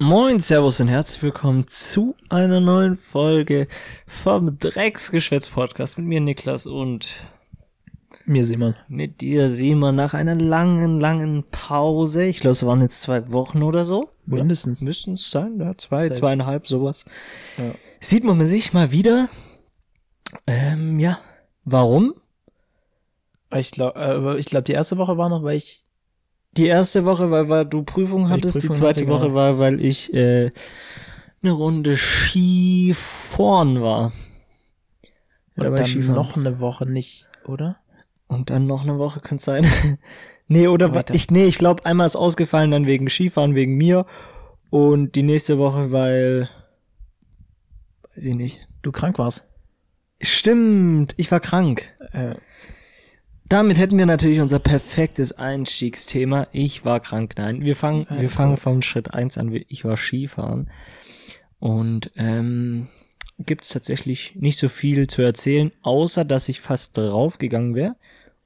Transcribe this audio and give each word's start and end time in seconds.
Moin, 0.00 0.38
Servus 0.38 0.80
und 0.80 0.86
herzlich 0.86 1.20
willkommen 1.24 1.66
zu 1.66 2.14
einer 2.28 2.60
neuen 2.60 2.96
Folge 2.96 3.66
vom 4.06 4.56
Drecksgeschwätz 4.56 5.48
Podcast 5.48 5.98
mit 5.98 6.06
mir 6.06 6.20
Niklas 6.20 6.66
und 6.66 7.28
mir 8.24 8.44
Simon. 8.44 8.76
Mit 8.86 9.20
dir 9.20 9.48
Simon 9.48 9.96
nach 9.96 10.14
einer 10.14 10.36
langen, 10.36 11.00
langen 11.00 11.42
Pause. 11.50 12.26
Ich 12.26 12.38
glaube, 12.38 12.52
es 12.52 12.64
waren 12.64 12.80
jetzt 12.80 13.00
zwei 13.00 13.32
Wochen 13.32 13.64
oder 13.64 13.84
so. 13.84 14.10
Mindestens. 14.24 14.82
Müssten 14.82 15.14
es 15.14 15.32
sein, 15.32 15.58
ja, 15.58 15.76
zwei, 15.76 16.04
Safe. 16.04 16.14
zweieinhalb, 16.14 16.68
sowas. 16.68 17.04
Ja. 17.56 17.74
Sieht 17.98 18.22
man 18.22 18.46
sich 18.46 18.72
mal 18.72 18.92
wieder. 18.92 19.28
Ähm, 20.46 21.00
ja. 21.00 21.18
Warum? 21.64 22.14
Ich 23.52 23.72
glaube, 23.72 23.98
äh, 23.98 24.38
ich 24.38 24.46
glaube, 24.46 24.62
die 24.62 24.72
erste 24.74 24.96
Woche 24.96 25.18
war 25.18 25.28
noch, 25.28 25.42
weil 25.42 25.56
ich 25.56 25.87
die 26.58 26.66
erste 26.66 27.04
Woche, 27.04 27.30
weil, 27.30 27.48
weil 27.48 27.64
du 27.64 27.82
Prüfung 27.82 28.28
hattest, 28.28 28.58
Prüfung 28.58 28.72
die 28.72 28.78
zweite 28.78 29.00
hatte, 29.00 29.10
Woche 29.10 29.26
genau. 29.26 29.34
war, 29.34 29.58
weil 29.58 29.82
ich 29.82 30.12
äh, 30.12 30.50
eine 31.42 31.52
Runde 31.52 31.96
Skifahren 31.96 33.80
war. 33.80 34.12
Ja, 35.56 35.68
Und 35.68 35.76
dann 35.76 35.86
Skifahren. 35.86 36.14
noch 36.14 36.36
eine 36.36 36.60
Woche 36.60 36.86
nicht, 36.86 37.28
oder? 37.46 37.78
Und 38.26 38.50
dann 38.50 38.66
noch 38.66 38.82
eine 38.82 38.98
Woche 38.98 39.20
könnte 39.20 39.44
sein. 39.44 39.66
nee, 40.48 40.68
oder 40.68 40.94
was? 40.94 41.06
Ich, 41.12 41.30
nee, 41.30 41.46
ich 41.46 41.58
glaube, 41.58 41.86
einmal 41.86 42.06
ist 42.06 42.16
ausgefallen, 42.16 42.70
dann 42.70 42.86
wegen 42.86 43.08
Skifahren, 43.08 43.54
wegen 43.54 43.76
mir. 43.76 44.04
Und 44.70 45.14
die 45.14 45.22
nächste 45.22 45.58
Woche, 45.58 45.92
weil. 45.92 46.50
Weiß 48.14 48.24
ich 48.24 48.34
nicht. 48.34 48.68
Du 48.82 48.92
krank 48.92 49.18
warst. 49.18 49.46
Stimmt, 50.20 51.14
ich 51.16 51.30
war 51.30 51.40
krank. 51.40 51.94
Äh, 52.12 52.34
damit 53.48 53.78
hätten 53.78 53.98
wir 53.98 54.06
natürlich 54.06 54.40
unser 54.40 54.58
perfektes 54.58 55.32
Einstiegsthema. 55.32 56.48
Ich 56.52 56.84
war 56.84 57.00
krank. 57.00 57.34
Nein, 57.36 57.62
wir 57.62 57.76
fangen, 57.76 58.06
wir 58.10 58.28
fangen 58.28 58.56
vom 58.56 58.82
Schritt 58.82 59.14
eins 59.14 59.38
an. 59.38 59.52
Ich 59.68 59.84
war 59.84 59.96
Skifahren. 59.96 60.70
Und 61.58 62.12
ähm, 62.16 62.88
gibt 63.38 63.64
es 63.64 63.70
tatsächlich 63.70 64.34
nicht 64.36 64.58
so 64.58 64.68
viel 64.68 65.06
zu 65.06 65.22
erzählen, 65.22 65.72
außer 65.82 66.24
dass 66.24 66.48
ich 66.48 66.60
fast 66.60 66.96
draufgegangen 66.96 67.74
wäre 67.74 67.96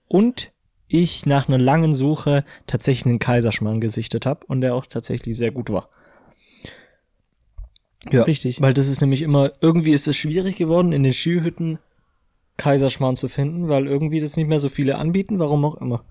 und 0.08 0.52
ich 0.88 1.26
nach 1.26 1.48
einer 1.48 1.58
langen 1.58 1.92
Suche 1.92 2.44
tatsächlich 2.66 3.06
einen 3.06 3.18
Kaiserschmarrn 3.18 3.80
gesichtet 3.80 4.26
habe 4.26 4.44
und 4.46 4.60
der 4.60 4.74
auch 4.74 4.86
tatsächlich 4.86 5.36
sehr 5.36 5.50
gut 5.50 5.70
war. 5.70 5.88
Ja, 8.10 8.22
richtig. 8.22 8.60
Weil 8.60 8.74
das 8.74 8.88
ist 8.88 9.00
nämlich 9.00 9.22
immer, 9.22 9.52
irgendwie 9.60 9.92
ist 9.92 10.06
es 10.06 10.16
schwierig 10.16 10.56
geworden, 10.56 10.92
in 10.92 11.02
den 11.02 11.12
Skihütten 11.12 11.78
Kaiserschmarrn 12.56 13.16
zu 13.16 13.28
finden, 13.28 13.68
weil 13.68 13.86
irgendwie 13.86 14.20
das 14.20 14.36
nicht 14.36 14.48
mehr 14.48 14.58
so 14.58 14.68
viele 14.68 14.96
anbieten, 14.96 15.38
warum 15.38 15.64
auch 15.64 15.76
immer. 15.76 16.04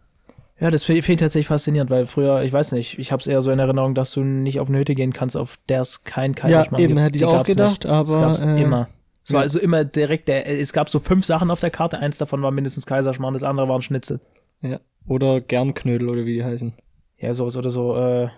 Ja, 0.59 0.69
das 0.69 0.83
finde 0.83 0.99
ich 0.99 1.05
tatsächlich 1.05 1.47
faszinierend, 1.47 1.89
weil 1.89 2.05
früher, 2.05 2.43
ich 2.43 2.53
weiß 2.53 2.73
nicht, 2.73 2.99
ich 2.99 3.11
habe 3.11 3.19
es 3.19 3.25
eher 3.25 3.41
so 3.41 3.49
in 3.49 3.57
Erinnerung, 3.57 3.95
dass 3.95 4.11
du 4.11 4.23
nicht 4.23 4.59
auf 4.59 4.69
eine 4.69 4.77
Hütte 4.77 4.93
gehen 4.93 5.11
kannst, 5.11 5.35
auf 5.35 5.57
der 5.69 5.81
es 5.81 6.03
kein 6.03 6.35
Kaiserschmarrn 6.35 6.81
gibt. 6.81 6.89
Ja, 6.89 6.95
eben 6.95 6.99
hätte 6.99 7.17
ich 7.17 7.25
auch 7.25 7.43
gedacht, 7.43 7.83
nicht. 7.83 7.85
aber 7.87 8.07
es 8.07 8.13
gab's 8.13 8.45
äh, 8.45 8.61
immer. 8.61 8.87
Es 9.23 9.33
war 9.33 9.41
also 9.41 9.59
immer 9.59 9.85
direkt 9.85 10.27
der, 10.27 10.47
es 10.59 10.71
gab 10.73 10.89
so 10.89 10.99
fünf 10.99 11.25
Sachen 11.25 11.49
auf 11.49 11.59
der 11.59 11.71
Karte, 11.71 11.99
eins 11.99 12.17
davon 12.19 12.41
war 12.41 12.51
mindestens 12.51 12.85
Kaiserschmarrn, 12.85 13.33
das 13.33 13.43
andere 13.43 13.69
waren 13.69 13.81
Schnitzel. 13.81 14.19
Ja, 14.61 14.79
oder 15.07 15.41
Germknödel 15.41 16.09
oder 16.09 16.25
wie 16.25 16.35
die 16.35 16.43
heißen. 16.43 16.73
Ja, 17.17 17.33
sowas 17.33 17.57
oder 17.57 17.71
so, 17.71 17.95
äh, 17.95 18.29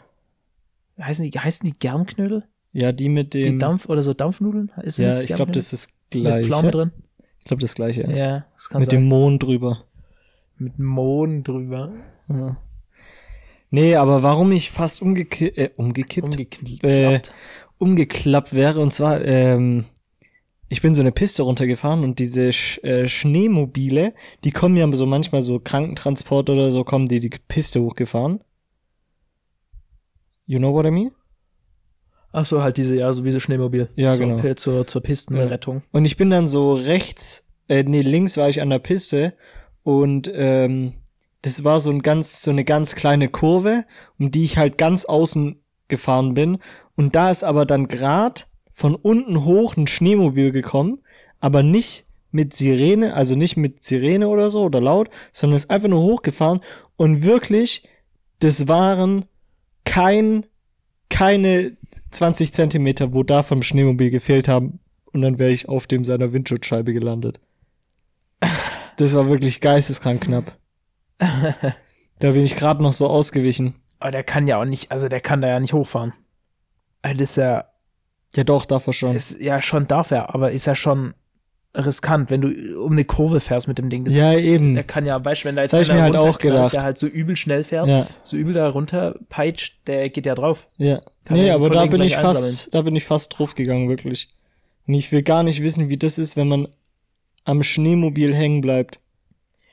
heißen 1.02 1.30
die, 1.30 1.38
heißen 1.38 1.66
die 1.66 1.78
Germknödel? 1.78 2.46
Ja, 2.72 2.92
die 2.92 3.10
mit 3.10 3.34
dem. 3.34 3.54
Die 3.54 3.58
Dampf 3.58 3.88
oder 3.88 4.02
so 4.02 4.14
Dampfnudeln? 4.14 4.72
Ist 4.82 4.98
ja, 4.98 5.22
ich 5.22 5.28
glaube, 5.28 5.52
das 5.52 5.74
ist 5.74 5.90
gleich. 6.10 6.36
Mit 6.36 6.46
Pflaume 6.46 6.72
drin? 6.72 6.92
Ich 7.44 7.46
glaube, 7.46 7.60
das 7.60 7.76
gleiche. 7.76 8.10
Ja, 8.10 8.46
das 8.54 8.70
kann 8.70 8.80
Mit 8.80 8.90
sein. 8.90 9.02
dem 9.02 9.10
Mond 9.10 9.44
drüber. 9.44 9.80
Mit 10.58 10.80
Mond 10.80 11.46
drüber. 11.46 11.92
Ja. 12.30 12.56
Nee, 13.70 13.96
aber 13.96 14.24
warum 14.24 14.54
ich 14.54 14.72
fast 14.72 15.02
umgeki 15.02 15.48
äh, 15.48 15.72
umgekippt, 15.76 16.24
umgeklappt. 16.24 16.84
Äh, 16.84 17.20
umgeklappt 17.80 18.54
wäre, 18.54 18.80
und 18.80 18.94
zwar, 18.94 19.26
ähm, 19.26 19.84
ich 20.70 20.82
bin 20.82 20.94
so 20.94 21.02
eine 21.02 21.12
Piste 21.12 21.44
runtergefahren 21.44 22.06
und 22.06 22.20
diese 22.20 22.54
Sch 22.54 22.82
äh, 22.82 23.10
Schneemobile, 23.10 24.14
die 24.46 24.52
kommen 24.52 24.78
ja 24.78 24.90
so 24.94 25.06
manchmal 25.06 25.42
so 25.42 25.60
Krankentransport 25.60 26.50
oder 26.50 26.72
so, 26.72 26.86
kommen 26.86 27.08
die 27.08 27.20
die 27.20 27.32
Piste 27.50 27.82
hochgefahren. 27.82 28.42
You 30.46 30.60
know 30.60 30.72
what 30.74 30.86
I 30.86 30.92
mean? 30.92 31.12
Ach 32.34 32.46
so, 32.46 32.64
halt 32.64 32.78
diese, 32.78 32.98
ja, 32.98 33.14
so 33.14 33.24
wie 33.24 33.32
so 33.32 33.40
Schneemobil. 33.40 33.90
Ja, 33.96 34.14
so, 34.14 34.26
genau. 34.26 34.54
Zur, 34.56 34.88
zur 34.88 35.02
Pistenrettung. 35.02 35.84
Und 35.92 36.06
ich 36.06 36.18
bin 36.18 36.32
dann 36.32 36.48
so 36.48 36.74
rechts, 36.74 37.46
äh, 37.70 37.84
nee, 37.84 38.02
links 38.02 38.38
war 38.38 38.50
ich 38.50 38.60
an 38.60 38.72
der 38.72 38.80
Piste 38.80 39.34
und 39.84 40.30
ähm, 40.34 40.94
das 41.44 41.64
war 41.64 41.80
so 41.80 41.92
ein 41.92 42.02
ganz, 42.02 42.42
so 42.42 42.50
eine 42.50 42.66
ganz 42.66 42.96
kleine 42.96 43.30
Kurve, 43.30 43.86
um 44.18 44.32
die 44.32 44.46
ich 44.46 44.58
halt 44.58 44.78
ganz 44.80 45.06
außen 45.06 45.62
gefahren 45.90 46.34
bin. 46.34 46.58
Und 46.96 47.16
da 47.16 47.30
ist 47.30 47.44
aber 47.44 47.66
dann 47.66 47.88
grad 47.88 48.48
von 48.72 48.96
unten 48.96 49.46
hoch 49.46 49.78
ein 49.78 49.86
Schneemobil 49.86 50.52
gekommen, 50.52 51.00
aber 51.40 51.62
nicht 51.62 52.06
mit 52.32 52.56
Sirene, 52.56 53.14
also 53.14 53.36
nicht 53.36 53.58
mit 53.58 53.84
Sirene 53.84 54.28
oder 54.28 54.50
so 54.50 54.64
oder 54.64 54.82
laut, 54.82 55.10
sondern 55.32 55.56
ist 55.56 55.70
einfach 55.70 55.90
nur 55.90 56.02
hochgefahren 56.02 56.62
und 56.96 57.22
wirklich, 57.22 57.88
das 58.40 58.68
waren 58.68 59.26
kein 59.86 60.48
keine 61.14 61.78
20 62.10 62.54
Zentimeter, 62.54 63.14
wo 63.14 63.22
da 63.22 63.44
vom 63.44 63.62
Schneemobil 63.62 64.10
gefehlt 64.10 64.48
haben. 64.48 64.80
Und 65.06 65.22
dann 65.22 65.38
wäre 65.38 65.52
ich 65.52 65.70
auf 65.70 65.86
dem 65.86 66.04
seiner 66.04 66.34
Windschutzscheibe 66.34 66.92
gelandet. 66.92 67.40
Das 68.98 69.14
war 69.14 69.30
wirklich 69.30 69.62
geisteskrank 69.62 70.22
knapp. 70.22 70.58
da 71.20 72.32
bin 72.32 72.44
ich 72.44 72.56
gerade 72.56 72.82
noch 72.82 72.94
so 72.94 73.08
ausgewichen. 73.08 73.76
Aber 74.00 74.10
der 74.10 74.24
kann 74.24 74.48
ja 74.48 74.60
auch 74.60 74.66
nicht, 74.66 74.92
also 74.92 75.08
der 75.08 75.22
kann 75.22 75.42
da 75.42 75.48
ja 75.48 75.60
nicht 75.60 75.74
hochfahren. 75.74 76.14
Also 77.04 77.20
das 77.20 77.30
ist 77.30 77.36
ja. 77.38 77.66
Ja, 78.36 78.44
doch, 78.44 78.66
darf 78.66 78.88
er 78.88 78.94
schon. 78.94 79.16
Ist, 79.16 79.40
ja, 79.40 79.62
schon 79.62 79.88
darf 79.88 80.10
er, 80.10 80.34
aber 80.34 80.52
ist 80.52 80.66
ja 80.66 80.74
schon 80.74 81.14
riskant, 81.76 82.30
wenn 82.30 82.42
du 82.42 82.82
um 82.82 82.92
eine 82.92 83.06
Kurve 83.06 83.40
fährst 83.40 83.68
mit 83.68 83.78
dem 83.78 83.90
Ding. 83.90 84.06
Das 84.06 84.16
ja, 84.16 84.34
eben. 84.34 84.76
Der 84.76 84.84
kann 84.84 85.06
ja, 85.06 85.24
weißt 85.24 85.44
du, 85.44 85.48
wenn 85.48 85.56
da 85.56 85.64
jetzt 85.64 85.74
einer 85.74 86.02
halt 86.02 86.16
auch 86.16 86.38
gedacht. 86.38 86.74
der 86.74 86.84
halt 86.84 86.98
so 86.98 87.08
übel 87.08 87.36
schnell 87.36 87.64
fährt, 87.64 87.88
ja. 87.88 88.08
so 88.22 88.38
übel 88.38 88.54
da 88.54 88.70
runter 88.70 89.16
peitscht, 89.30 89.76
der 89.88 90.10
geht 90.10 90.26
ja 90.26 90.36
drauf. 90.36 90.68
Ja. 90.78 91.02
Kann 91.26 91.38
nee, 91.38 91.50
aber 91.50 91.70
da 91.70 91.86
bin 91.86 92.02
ich 92.02 92.16
fast, 92.16 92.44
einsammeln. 92.44 92.70
da 92.72 92.82
bin 92.84 92.96
ich 92.96 93.06
fast 93.06 93.38
drauf 93.38 93.56
gegangen, 93.56 93.90
wirklich. 93.90 94.30
Und 94.88 94.94
ich 94.94 95.12
will 95.12 95.24
gar 95.24 95.44
nicht 95.44 95.64
wissen, 95.64 95.90
wie 95.90 95.98
das 95.98 96.18
ist, 96.18 96.36
wenn 96.36 96.48
man 96.48 96.68
am 97.46 97.64
Schneemobil 97.64 98.36
hängen 98.36 98.62
bleibt. 98.62 99.00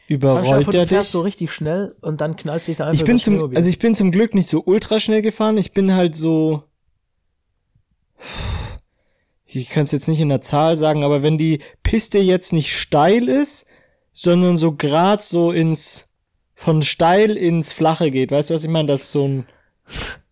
Überrollt 0.09 0.73
der 0.73 0.87
dich? 0.87 1.03
so 1.03 1.21
richtig 1.21 1.53
schnell 1.53 1.95
und 2.01 2.21
dann 2.21 2.35
knallt 2.35 2.65
sich 2.65 2.77
da 2.77 2.87
einfach 2.87 2.99
ich 2.99 3.05
bin 3.05 3.19
zum, 3.19 3.55
Also 3.55 3.69
ich 3.69 3.79
bin 3.79 3.95
zum 3.95 4.11
Glück 4.11 4.35
nicht 4.35 4.49
so 4.49 4.63
ultra 4.65 4.99
schnell 4.99 5.23
gefahren, 5.23 5.57
ich 5.57 5.73
bin 5.73 5.95
halt 5.95 6.17
so 6.17 6.65
ich 9.57 9.69
kann 9.71 9.85
es 9.85 9.93
jetzt 9.93 10.09
nicht 10.09 10.21
in 10.21 10.29
der 10.29 10.41
Zahl 10.41 10.77
sagen, 10.77 11.05
aber 11.05 11.23
wenn 11.23 11.39
die 11.39 11.61
Piste 11.83 12.19
jetzt 12.19 12.53
nicht 12.53 12.79
steil 12.79 13.29
ist, 13.29 13.67
sondern 14.13 14.57
so 14.57 14.73
grad 14.77 15.23
so 15.23 15.53
ins 15.53 16.09
von 16.55 16.83
steil 16.83 17.37
ins 17.37 17.73
Flache 17.73 18.11
geht, 18.11 18.31
weißt 18.31 18.51
du, 18.51 18.55
was 18.55 18.65
ich 18.65 18.71
meine? 18.71 18.89
Das 18.89 19.03
ist 19.03 19.13
so 19.13 19.27
ein 19.27 19.47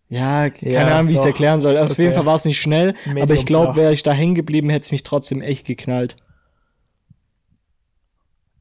ja, 0.09 0.49
keine 0.49 0.71
ja, 0.73 0.87
Ahnung, 0.87 1.09
wie 1.09 1.13
ich 1.13 1.19
es 1.19 1.25
erklären 1.25 1.61
soll. 1.61 1.77
Also 1.77 1.93
okay. 1.93 2.01
Auf 2.01 2.05
jeden 2.05 2.13
Fall 2.15 2.25
war 2.25 2.35
es 2.35 2.45
nicht 2.45 2.59
schnell, 2.59 2.95
Medium 3.05 3.23
aber 3.23 3.33
ich 3.35 3.45
glaube, 3.45 3.75
wäre 3.75 3.93
ich 3.93 4.01
da 4.01 4.11
hängen 4.11 4.33
geblieben, 4.35 4.69
hätte 4.69 4.85
es 4.85 4.91
mich 4.91 5.03
trotzdem 5.03 5.41
echt 5.41 5.67
geknallt. 5.67 6.17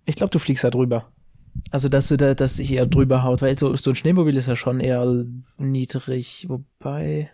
Ich 0.04 0.16
glaube, 0.16 0.30
du 0.30 0.38
fliegst 0.38 0.64
da 0.64 0.70
drüber. 0.70 1.10
Also, 1.70 1.88
dass 1.88 2.08
du 2.08 2.16
da, 2.16 2.34
dass 2.34 2.56
dich 2.56 2.72
eher 2.72 2.86
drüber 2.86 3.22
haut, 3.22 3.42
weil 3.42 3.58
so, 3.58 3.74
so 3.76 3.90
ein 3.90 3.96
Schneemobil 3.96 4.36
ist 4.36 4.46
ja 4.46 4.56
schon 4.56 4.80
eher 4.80 5.24
niedrig, 5.56 6.46
wobei. 6.48 7.30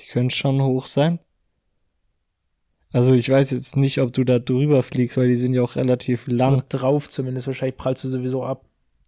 Die 0.00 0.06
können 0.06 0.30
schon 0.30 0.60
hoch 0.60 0.86
sein. 0.86 1.20
Also 2.94 3.12
ich 3.14 3.28
weiß 3.28 3.50
jetzt 3.50 3.76
nicht, 3.76 4.00
ob 4.00 4.12
du 4.12 4.22
da 4.22 4.38
drüber 4.38 4.84
fliegst, 4.84 5.16
weil 5.16 5.26
die 5.26 5.34
sind 5.34 5.52
ja 5.52 5.62
auch 5.62 5.74
relativ 5.74 6.28
lang. 6.28 6.62
So 6.70 6.78
drauf 6.78 7.08
zumindest, 7.08 7.48
wahrscheinlich 7.48 7.76
prallst 7.76 8.04
du 8.04 8.08
sowieso 8.08 8.44
ab. 8.44 8.64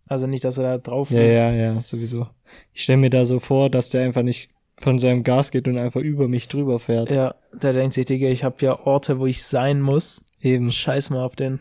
Also 0.09 0.27
nicht, 0.27 0.43
dass 0.43 0.59
er 0.59 0.65
da 0.65 0.79
drauf 0.79 1.13
Ja, 1.13 1.23
ja, 1.23 1.53
ja, 1.53 1.81
sowieso. 1.81 2.27
Ich 2.73 2.83
stelle 2.83 2.99
mir 2.99 3.11
da 3.11 3.25
so 3.25 3.39
vor, 3.39 3.71
dass 3.71 3.91
der 3.91 4.03
einfach 4.03 4.25
nicht 4.25 4.51
von 4.77 4.99
seinem 4.99 5.23
Gas 5.23 5.53
geht 5.53 5.69
und 5.69 5.79
einfach 5.79 6.01
über 6.01 6.27
mich 6.27 6.49
drüber 6.49 6.81
fährt. 6.81 7.13
Ja, 7.13 7.37
der 7.53 7.75
denkt 7.75 7.95
sich, 7.95 8.07
Digga, 8.07 8.27
ich 8.27 8.43
habe 8.43 8.57
ja 8.59 8.77
Orte, 8.85 9.21
wo 9.21 9.27
ich 9.27 9.45
sein 9.45 9.81
muss. 9.81 10.25
Eben. 10.41 10.73
Scheiß 10.73 11.11
mal 11.11 11.23
auf 11.25 11.37
den. 11.37 11.61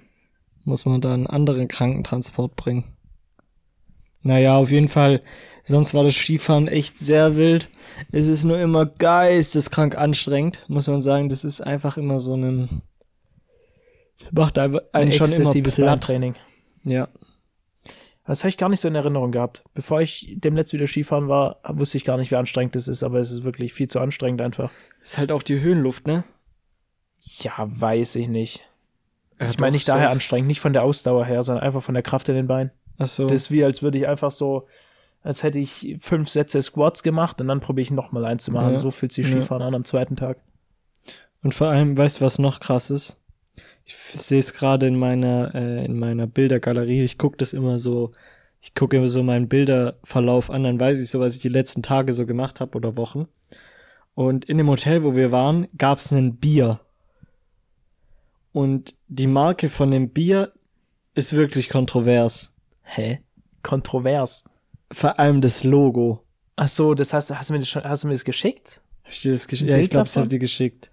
Muss 0.64 0.86
man 0.86 1.02
da 1.02 1.14
einen 1.14 1.28
anderen 1.28 1.68
Krankentransport 1.68 2.56
bringen. 2.56 2.86
Naja, 4.26 4.58
auf 4.58 4.72
jeden 4.72 4.88
Fall 4.88 5.22
Sonst 5.68 5.96
war 5.96 6.04
das 6.04 6.14
Skifahren 6.14 6.68
echt 6.68 6.96
sehr 7.00 7.38
wild. 7.38 7.70
Es 8.12 8.28
ist 8.28 8.44
nur 8.44 8.60
immer 8.60 8.86
geisteskrank 8.86 9.98
anstrengend, 9.98 10.64
muss 10.68 10.86
man 10.86 11.02
sagen. 11.02 11.28
Das 11.28 11.44
ist 11.44 11.60
einfach 11.60 11.98
immer 11.98 12.20
so 12.20 12.36
ein 12.36 12.84
macht 14.32 14.60
einen 14.60 14.80
ein 14.94 15.12
schon 15.12 15.32
immer 15.32 15.52
platt. 15.52 16.04
Training. 16.04 16.36
Ja. 16.84 17.10
Das 18.28 18.44
habe 18.44 18.50
ich 18.50 18.58
gar 18.58 18.70
nicht 18.70 18.80
so 18.80 18.88
in 18.88 18.96
Erinnerung 18.96 19.32
gehabt. 19.32 19.64
Bevor 19.74 20.02
ich 20.02 20.36
dem 20.38 20.56
letzten 20.56 20.78
wieder 20.78 20.88
Skifahren 20.88 21.30
war, 21.30 21.60
wusste 21.68 21.98
ich 21.98 22.06
gar 22.06 22.18
nicht, 22.18 22.30
wie 22.30 22.36
anstrengend 22.36 22.76
das 22.76 22.88
ist, 22.88 23.02
aber 23.02 23.20
es 23.20 23.32
ist 23.32 23.44
wirklich 23.44 23.74
viel 23.74 23.88
zu 23.88 24.00
anstrengend 24.00 24.42
einfach. 24.42 24.72
Ist 25.02 25.18
halt 25.18 25.32
auch 25.32 25.44
die 25.44 25.60
Höhenluft, 25.60 26.06
ne? 26.06 26.24
Ja, 27.40 27.54
weiß 27.58 28.18
ich 28.18 28.28
nicht. 28.28 28.68
Ja, 29.40 29.50
ich 29.50 29.60
meine 29.60 29.74
nicht 29.74 29.88
daher 29.88 30.12
anstrengend, 30.12 30.48
nicht 30.48 30.60
von 30.60 30.74
der 30.74 30.84
Ausdauer 30.84 31.26
her, 31.26 31.42
sondern 31.42 31.64
einfach 31.64 31.82
von 31.82 31.96
der 31.96 32.04
Kraft 32.04 32.30
in 32.30 32.36
den 32.36 32.48
Beinen. 32.48 32.72
Ach 32.98 33.08
so. 33.08 33.28
Das 33.28 33.44
ist 33.44 33.52
wie, 33.52 33.64
als 33.64 33.84
würde 33.84 33.98
ich 33.98 34.08
einfach 34.08 34.32
so 34.32 34.68
als 35.26 35.42
hätte 35.42 35.58
ich 35.58 35.98
fünf 36.00 36.30
Sätze 36.30 36.62
Squats 36.62 37.02
gemacht 37.02 37.42
und 37.42 37.48
dann 37.48 37.60
probiere 37.60 37.82
ich 37.82 37.92
nochmal 37.92 38.26
einzumachen. 38.26 38.74
Ja. 38.74 38.78
So 38.78 38.92
fühlt 38.92 39.12
sich 39.12 39.28
Ja. 39.28 39.38
Skifahren 39.38 39.64
an 39.64 39.74
am 39.74 39.84
zweiten 39.84 40.16
Tag. 40.16 40.38
Und 41.42 41.56
vor 41.56 41.68
allem, 41.68 41.98
weißt 41.98 42.20
du, 42.20 42.26
was 42.26 42.38
noch 42.38 42.60
krass 42.60 42.92
ist? 42.92 43.20
Ich 43.86 43.96
sehe 43.96 44.38
es 44.38 44.54
gerade 44.54 44.86
in 44.86 44.98
meiner, 44.98 45.54
äh, 45.56 45.84
in 45.84 45.98
meiner 45.98 46.28
Bildergalerie. 46.28 47.02
Ich 47.02 47.18
gucke 47.18 47.38
das 47.38 47.54
immer 47.54 47.80
so, 47.80 48.12
ich 48.62 48.76
gucke 48.76 48.98
immer 48.98 49.08
so 49.08 49.24
meinen 49.24 49.48
Bilderverlauf 49.48 50.52
an, 50.52 50.64
dann 50.64 50.80
weiß 50.80 51.00
ich 51.00 51.10
so, 51.10 51.20
was 51.20 51.36
ich 51.36 51.42
die 51.42 51.50
letzten 51.50 51.82
Tage 51.82 52.14
so 52.14 52.28
gemacht 52.28 52.62
habe 52.62 52.78
oder 52.78 52.96
Wochen. 52.96 53.28
Und 54.14 54.46
in 54.46 54.60
dem 54.60 54.70
Hotel, 54.70 55.04
wo 55.04 55.16
wir 55.16 55.32
waren, 55.32 55.68
gab 55.76 55.98
es 55.98 56.12
ein 56.12 56.36
Bier. 56.36 56.82
Und 58.54 58.96
die 59.08 59.28
Marke 59.28 59.70
von 59.70 59.90
dem 59.90 60.10
Bier 60.10 60.52
ist 61.16 61.34
wirklich 61.34 61.70
kontrovers. 61.70 62.55
Hä? 62.86 63.20
Kontrovers. 63.64 64.46
Vor 64.92 65.20
allem 65.20 65.42
das 65.42 65.64
Logo. 65.64 66.24
Ach 66.56 66.68
so, 66.68 66.94
das 66.94 67.14
heißt, 67.14 67.36
hast 67.36 67.50
du 67.50 67.54
mir 67.54 67.60
das 67.60 67.68
schon, 67.68 67.84
hast 67.84 68.04
du 68.04 68.08
mir 68.08 68.14
das 68.14 68.24
geschickt? 68.24 68.82
Hab 69.04 69.12
ich 69.12 69.24
das 69.24 69.48
gesch 69.48 69.62
ja, 69.62 69.78
ich 69.78 69.90
glaube, 69.90 70.06
es 70.06 70.14
davon? 70.14 70.26
hat 70.28 70.32
dir 70.32 70.40
geschickt. 70.40 70.92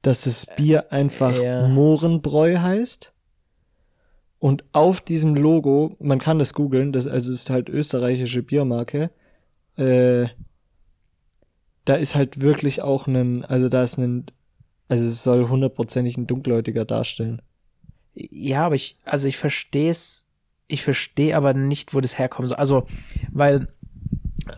Dass 0.00 0.24
das 0.24 0.46
Bier 0.46 0.92
einfach 0.92 1.40
ja. 1.40 1.68
Mohrenbräu 1.68 2.58
heißt. 2.58 3.14
Und 4.40 4.64
auf 4.72 5.00
diesem 5.00 5.36
Logo, 5.36 5.96
man 6.00 6.18
kann 6.18 6.40
das 6.40 6.54
googeln, 6.54 6.92
das 6.92 7.06
also 7.06 7.30
es 7.30 7.42
ist 7.42 7.50
halt 7.50 7.68
österreichische 7.68 8.42
Biermarke. 8.42 9.12
Äh, 9.76 10.26
da 11.84 11.94
ist 11.94 12.16
halt 12.16 12.40
wirklich 12.40 12.82
auch 12.82 13.06
ein, 13.06 13.44
also 13.44 13.68
da 13.68 13.84
ist 13.84 13.98
ein, 13.98 14.26
also 14.88 15.04
es 15.04 15.22
soll 15.22 15.48
hundertprozentig 15.48 16.16
ein 16.16 16.26
Dunkelhäutiger 16.26 16.84
darstellen. 16.84 17.40
Ja, 18.14 18.66
aber 18.66 18.74
ich, 18.74 18.98
also 19.04 19.28
ich 19.28 19.36
verstehe 19.36 19.90
es, 19.90 20.26
ich 20.72 20.82
verstehe 20.82 21.36
aber 21.36 21.54
nicht, 21.54 21.94
wo 21.94 22.00
das 22.00 22.18
herkommen 22.18 22.48
soll. 22.48 22.56
Also, 22.58 22.86
weil, 23.30 23.68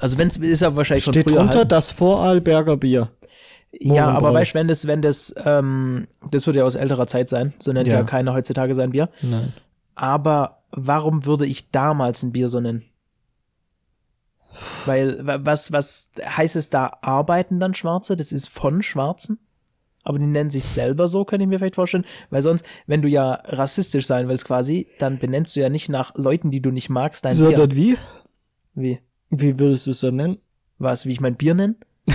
also 0.01 0.17
wenn 0.19 0.29
es 0.29 0.37
ist 0.37 0.63
ja 0.63 0.75
wahrscheinlich 0.77 1.05
Steht 1.05 1.25
von 1.25 1.33
früher 1.35 1.43
drunter 1.43 1.59
halt. 1.61 1.73
das 1.73 1.91
Vorarlberger 1.93 2.77
Bier. 2.77 3.11
Ja, 3.73 4.09
aber 4.09 4.33
weißt 4.33 4.55
du, 4.55 4.59
wenn 4.61 4.69
das, 4.69 4.87
wenn 4.87 5.03
das, 5.03 5.35
ähm, 5.45 6.07
das 6.31 6.47
wird 6.47 6.57
ja 6.57 6.63
aus 6.65 6.77
älterer 6.77 7.07
Zeit 7.09 7.29
sein, 7.29 7.53
so 7.59 7.73
nennt 7.73 7.89
ja, 7.89 7.95
Ja. 7.95 8.03
keiner 8.05 8.33
heutzutage 8.33 8.75
sein 8.75 8.91
Bier. 8.91 9.09
Nein. 9.21 9.53
Aber 9.97 10.63
warum 10.71 11.27
würde 11.27 11.45
ich 11.47 11.71
damals 11.73 12.23
ein 12.23 12.31
Bier 12.33 12.49
so 12.49 12.61
nennen? 12.61 12.85
Weil, 14.87 15.27
wa- 15.27 15.41
was, 15.43 15.73
was 15.73 16.11
heißt 16.25 16.55
es 16.57 16.71
da, 16.71 16.99
arbeiten 17.03 17.59
dann 17.59 17.75
Schwarze? 17.75 18.15
Das 18.15 18.31
ist 18.31 18.49
von 18.49 18.83
Schwarzen? 18.83 19.39
Aber 20.05 20.19
die 20.19 20.27
nennen 20.27 20.51
sich 20.51 20.65
selber 20.65 21.09
so, 21.09 21.25
kann 21.25 21.41
ich 21.41 21.47
mir 21.49 21.59
vielleicht 21.59 21.75
vorstellen. 21.75 22.05
Weil 22.31 22.43
sonst, 22.43 22.65
wenn 22.87 23.03
du 23.03 23.09
ja 23.09 23.41
rassistisch 23.47 24.07
sein 24.07 24.29
willst 24.29 24.45
quasi, 24.45 24.87
dann 24.99 25.19
benennst 25.19 25.57
du 25.57 25.61
ja 25.61 25.69
nicht 25.71 25.89
nach 25.89 26.15
Leuten, 26.15 26.51
die 26.51 26.61
du 26.63 26.71
nicht 26.71 26.91
magst, 26.91 27.25
dein 27.25 27.33
So, 27.33 27.49
Bier. 27.49 27.67
das 27.67 27.77
wie? 27.77 27.97
Wie? 28.75 28.99
Wie 29.31 29.59
würdest 29.59 29.87
du 29.87 29.93
es 29.93 30.01
so 30.01 30.11
nennen? 30.11 30.39
Was, 30.79 31.07
wie 31.07 31.13
ich 31.13 31.21
mein 31.21 31.37
Bier 31.37 31.55
nenne? 31.55 31.77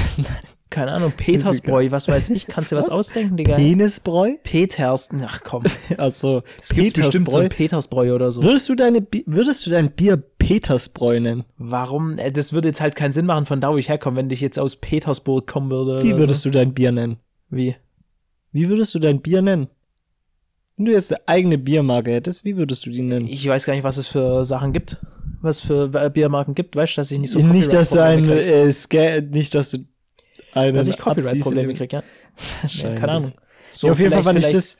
Keine 0.69 0.91
Ahnung, 0.91 1.13
Petersbräu, 1.17 1.89
was 1.89 2.07
weiß 2.07 2.29
ich. 2.29 2.45
Kannst 2.45 2.71
du 2.71 2.75
was, 2.75 2.89
Was? 2.89 2.93
ausdenken, 2.93 3.37
Digga? 3.37 3.55
Penisbräu? 3.55 4.33
Peters, 4.43 5.09
ach 5.25 5.41
komm, 5.43 5.63
Also, 5.97 6.43
es 6.61 6.69
gibt 6.69 6.95
bestimmt 6.95 7.31
so 7.31 7.39
Petersbräu. 7.39 7.39
ein 7.41 7.49
Petersbräu 7.49 8.13
oder 8.13 8.29
so. 8.29 8.43
Würdest 8.43 8.69
du 8.69 8.75
deine, 8.75 9.05
würdest 9.25 9.65
du 9.65 9.71
dein 9.71 9.89
Bier 9.91 10.17
Petersbräu 10.37 11.19
nennen? 11.19 11.43
Warum? 11.57 12.19
Äh, 12.19 12.31
Das 12.31 12.53
würde 12.53 12.67
jetzt 12.67 12.81
halt 12.81 12.95
keinen 12.95 13.13
Sinn 13.13 13.25
machen, 13.25 13.45
von 13.47 13.61
da 13.61 13.71
wo 13.71 13.77
ich 13.77 13.89
herkomme, 13.89 14.17
wenn 14.17 14.29
ich 14.29 14.41
jetzt 14.41 14.59
aus 14.59 14.75
Petersburg 14.75 15.47
kommen 15.47 15.71
würde. 15.71 16.03
Wie 16.03 16.15
würdest 16.19 16.45
du 16.45 16.51
dein 16.51 16.75
Bier 16.75 16.91
nennen? 16.91 17.17
Wie? 17.49 17.75
Wie 18.51 18.69
würdest 18.69 18.93
du 18.95 18.99
dein 18.99 19.21
Bier 19.21 19.41
nennen? 19.41 19.67
Wenn 20.77 20.85
du 20.85 20.91
jetzt 20.91 21.11
eine 21.11 21.27
eigene 21.27 21.57
Biermarke 21.57 22.11
hättest, 22.11 22.45
wie 22.45 22.57
würdest 22.57 22.85
du 22.85 22.89
die 22.89 23.01
nennen? 23.01 23.27
Ich 23.27 23.47
weiß 23.47 23.65
gar 23.65 23.73
nicht, 23.73 23.83
was 23.83 23.97
es 23.97 24.07
für 24.07 24.43
Sachen 24.43 24.71
gibt. 24.71 24.97
Was 25.41 25.59
für 25.59 25.87
Biermarken 26.09 26.55
gibt. 26.55 26.75
Weißt 26.75 26.97
du, 26.97 27.01
dass 27.01 27.11
ich 27.11 27.19
nicht 27.19 27.31
so 27.31 27.39
nicht, 27.39 27.71
dass 27.73 27.91
du 27.91 28.03
ein, 28.03 28.29
äh, 28.29 28.71
Sca 28.71 29.21
nicht, 29.21 29.55
dass 29.55 29.71
du 29.71 29.79
einen 30.53 30.73
Dass 30.73 30.87
ich 30.87 30.97
Copyright-Probleme 30.97 31.73
krieg, 31.73 31.93
ja. 31.93 32.03
ja. 32.67 32.95
Keine 32.95 33.11
Ahnung. 33.11 33.33
So, 33.71 33.87
ja, 33.87 33.93
auf 33.93 33.99
jeden 33.99 34.13
Fall 34.13 34.23
fand 34.23 34.39
ich 34.39 34.47
das, 34.49 34.79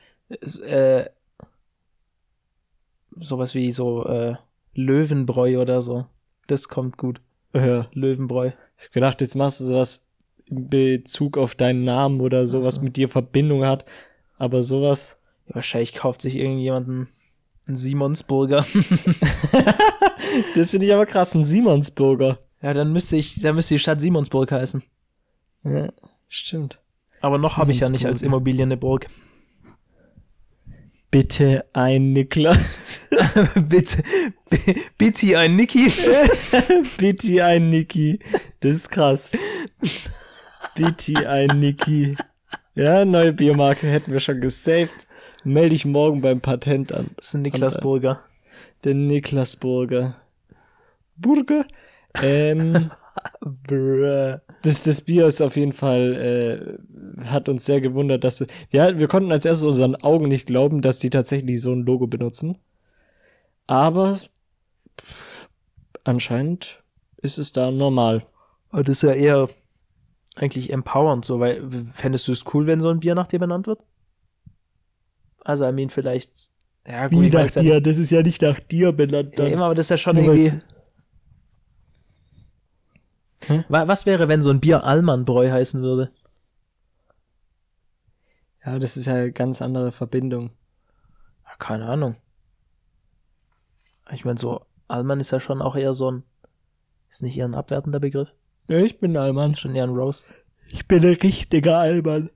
Äh, 0.62 1.10
sowas 3.16 3.56
wie 3.56 3.72
so 3.72 4.06
äh, 4.06 4.36
Löwenbräu 4.74 5.62
oder 5.62 5.82
so. 5.82 6.06
Das 6.48 6.68
kommt 6.68 6.98
gut. 6.98 7.22
ja, 7.54 7.88
Löwenbräu. 7.94 8.52
ich 8.78 8.86
hab 8.86 8.92
gedacht, 8.94 9.22
jetzt 9.22 9.36
machst 9.36 9.60
du 9.60 9.66
sowas 9.66 10.09
in 10.50 10.70
Bezug 10.70 11.38
auf 11.38 11.56
deinen 11.56 11.84
Namen 11.84 12.22
oder 12.22 12.46
so, 12.48 12.60
Ach 12.60 12.66
was 12.66 12.76
so. 12.76 12.82
mit 12.82 12.96
dir 12.96 13.10
Verbindung 13.10 13.66
hat. 13.66 13.86
Aber 14.38 14.64
sowas, 14.64 15.20
Wahrscheinlich 15.50 15.96
kauft 15.96 16.22
sich 16.22 16.36
irgendjemand 16.36 16.88
einen, 16.88 17.08
Simonsburger. 17.72 18.66
das 20.56 20.72
finde 20.72 20.88
ich 20.88 20.94
aber 20.94 21.06
krass, 21.06 21.36
ein 21.36 21.44
Simonsburger. 21.44 22.40
ja, 22.64 22.74
dann 22.74 22.92
müsste 22.92 23.16
ich, 23.16 23.42
dann 23.42 23.54
müsste 23.56 23.76
die 23.76 23.80
Stadt 23.80 24.02
Simonsburg 24.02 24.52
heißen. 24.52 24.82
Ja, 25.64 25.92
stimmt. 26.28 26.80
Aber 27.22 27.38
noch 27.38 27.58
habe 27.58 27.72
ich 27.72 27.82
ja 27.82 27.90
nicht 27.90 28.08
als. 28.08 28.24
Immobilie 28.24 28.64
eine 28.64 28.78
Burg. 28.78 29.08
Bitte 31.12 31.66
ein 31.74 32.14
Niklas. 32.14 33.02
bitte, 33.68 34.04
bitte 34.98 35.38
ein 35.38 35.56
Niki. 35.56 35.92
Bitte 36.98 37.46
ein 37.46 37.70
Niki. 37.70 38.20
Das 38.62 38.72
ist 38.72 38.90
krass. 38.90 39.32
Ein 41.26 41.60
Niki. 41.60 42.16
Ja, 42.76 43.04
neue 43.06 43.34
Biermarke 43.34 43.88
hätten 43.88 44.12
wir 44.12 44.20
schon 44.20 44.42
gesaved. 44.42 45.08
Melde 45.44 45.76
ich 45.76 45.86
morgen 45.86 46.22
beim 46.22 46.42
Patent 46.42 46.92
an. 46.92 47.10
Das 47.18 47.28
ist 47.28 47.34
ein 47.34 47.42
Niklas 47.42 47.80
Burger. 47.80 48.22
Der 48.84 48.94
Niklas 48.94 49.56
Burger. 49.56 50.16
Burger? 51.18 51.66
Ähm, 52.22 52.92
das, 54.62 54.84
das 54.84 55.02
Bier 55.02 55.28
ist 55.28 55.42
auf 55.42 55.56
jeden 55.56 55.74
Fall, 55.74 56.78
äh, 57.20 57.26
hat 57.26 57.50
uns 57.50 57.66
sehr 57.66 57.82
gewundert, 57.82 58.24
dass, 58.24 58.46
ja, 58.72 58.98
wir 58.98 59.08
konnten 59.08 59.32
als 59.32 59.46
erstes 59.46 59.66
unseren 59.66 59.96
Augen 59.96 60.28
nicht 60.28 60.48
glauben, 60.48 60.82
dass 60.82 61.00
die 61.00 61.10
tatsächlich 61.10 61.62
so 61.62 61.74
ein 61.74 61.86
Logo 61.86 62.08
benutzen. 62.08 62.58
Aber 63.68 64.18
anscheinend 66.04 66.84
ist 67.22 67.38
es 67.38 67.52
da 67.52 67.72
normal. 67.72 68.24
Das 68.72 68.90
ist 68.90 69.02
ja 69.04 69.12
eher 69.12 69.50
eigentlich 70.40 70.72
empowernd 70.72 71.26
so, 71.26 71.40
weil 71.40 71.70
fändest 71.72 72.28
du 72.28 72.32
es 72.32 72.44
cool, 72.54 72.66
wenn 72.68 72.80
so 72.80 72.90
ein 72.90 73.00
Bier 73.00 73.16
nach 73.16 73.28
dir 73.28 73.40
benannt 73.40 73.68
wird? 73.68 73.84
Also, 75.44 75.68
I 75.68 75.72
mean, 75.72 75.90
vielleicht. 75.90 76.50
Ja, 76.88 77.08
gut, 77.08 77.26
ich 77.26 77.34
weiß 77.34 77.56
ja 77.56 77.64
nicht. 77.64 77.86
Das 77.86 77.98
ist 77.98 78.10
ja 78.10 78.22
nicht 78.22 78.42
nach 78.42 78.60
dir 78.60 78.92
benannt. 78.92 79.38
Ja, 79.38 79.48
immer, 79.48 79.66
aber 79.66 79.76
das 79.76 79.86
ist 79.86 79.90
ja 79.90 79.98
schon 79.98 80.16
Nur 80.16 80.34
irgendwie. 80.34 80.62
Hm? 83.48 83.64
Wa- 83.70 83.88
Was 83.88 84.06
wäre, 84.06 84.28
wenn 84.28 84.42
so 84.42 84.50
ein 84.50 84.60
Bier 84.60 84.84
Allmannbräu 84.84 85.52
heißen 85.52 85.82
würde? 85.82 86.12
Ja, 88.66 88.78
das 88.80 88.98
ist 88.98 89.06
ja 89.06 89.16
eine 89.16 89.32
ganz 89.32 89.62
andere 89.62 89.92
Verbindung. 89.92 90.52
Ja, 91.46 91.56
keine 91.58 91.86
Ahnung. 91.88 92.16
Ich 94.12 94.26
meine, 94.26 94.38
so 94.38 94.66
Allmann 94.88 95.20
ist 95.20 95.32
ja 95.32 95.40
schon 95.40 95.62
auch 95.62 95.76
eher 95.76 95.94
so 95.94 96.12
ein. 96.12 96.24
Ist 97.10 97.24
nicht 97.24 97.38
eher 97.38 97.46
ein 97.46 97.56
abwertender 97.56 98.00
Begriff? 98.00 98.34
Ja, 98.70 98.78
ich 98.78 99.00
bin 99.00 99.18
Alman. 99.18 99.56
Schon 99.56 99.76
eher 99.76 99.84
ein 99.84 99.90
Roast. 99.90 100.34
Ich 100.70 100.88
bin 100.88 101.04
ein 101.04 101.14
richtiger 101.16 101.78
Alman. 101.80 102.30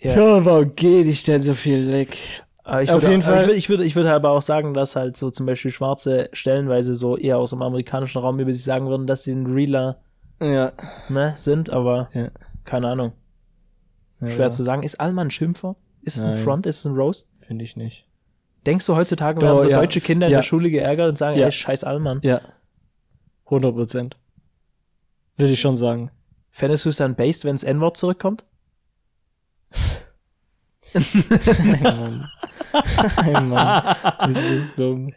Ja. 0.00 0.14
Ja, 0.14 0.44
warum 0.44 0.74
geht 0.76 1.06
ich 1.06 1.22
denn 1.22 1.40
so 1.42 1.54
viel 1.54 1.90
weg? 1.90 2.16
Ich 2.82 2.90
Auf 2.90 3.02
würde, 3.02 3.10
jeden 3.10 3.22
aber 3.22 3.22
Fall- 3.22 3.40
Ich 3.42 3.46
würde, 3.46 3.54
ich, 3.56 3.68
würde, 3.68 3.84
ich 3.84 3.96
würde 3.96 4.12
aber 4.12 4.30
auch 4.30 4.42
sagen, 4.42 4.74
dass 4.74 4.96
halt 4.96 5.16
so 5.16 5.30
zum 5.30 5.46
Beispiel 5.46 5.70
Schwarze 5.70 6.28
stellenweise 6.32 6.94
so 6.94 7.16
eher 7.16 7.38
aus 7.38 7.50
dem 7.50 7.62
amerikanischen 7.62 8.18
Raum 8.18 8.38
über 8.40 8.52
sich 8.52 8.64
sagen 8.64 8.88
würden, 8.88 9.06
dass 9.06 9.22
sie 9.22 9.32
ein 9.32 9.46
Realer 9.46 9.98
Ja. 10.42 10.72
ne, 11.08 11.32
sind, 11.36 11.70
aber 11.70 12.10
Ja. 12.12 12.28
keine 12.64 12.88
Ahnung. 12.88 13.12
Schwer 14.26 14.50
zu 14.50 14.62
sagen. 14.62 14.82
Ist 14.82 14.98
Allmann 15.00 15.28
ein 15.28 15.30
Schimpfwort? 15.30 15.76
Ist 16.02 16.16
es 16.16 16.24
ein. 16.24 16.36
Front? 16.36 16.66
Ist 16.66 16.80
es 16.80 16.84
ein 16.86 16.94
Roast? 16.96 17.28
Finde 17.38 17.64
ich 17.64 17.76
nicht. 17.76 18.06
Denkst 18.66 18.84
du, 18.86 18.96
heutzutage 18.96 19.40
werden 19.40 19.60
so 19.60 19.68
deutsche 19.68 20.00
Kinder 20.00 20.26
in 20.26 20.32
der 20.32 20.42
Schule 20.42 20.68
geärgert 20.70 21.08
und 21.08 21.16
sagen, 21.18 21.38
ey, 21.38 21.52
scheiß 21.52 21.84
Allmann? 21.84 22.20
Ja. 22.22 22.40
100 23.46 23.74
Prozent. 23.74 24.16
Würde 25.36 25.52
ich 25.52 25.60
schon 25.60 25.76
sagen. 25.76 26.10
Fändest 26.50 26.84
du 26.84 26.88
es 26.88 26.96
dann 26.96 27.14
based, 27.16 27.44
wenn 27.44 27.54
das 27.54 27.64
N-Wort 27.64 27.96
zurückkommt? 27.96 28.44
Nein, 30.94 31.82
Mann. 31.82 32.26
Nein, 33.16 33.48
Mann. 33.48 33.96
Das 34.20 34.50
ist 34.50 34.78
dumm. 34.80 35.12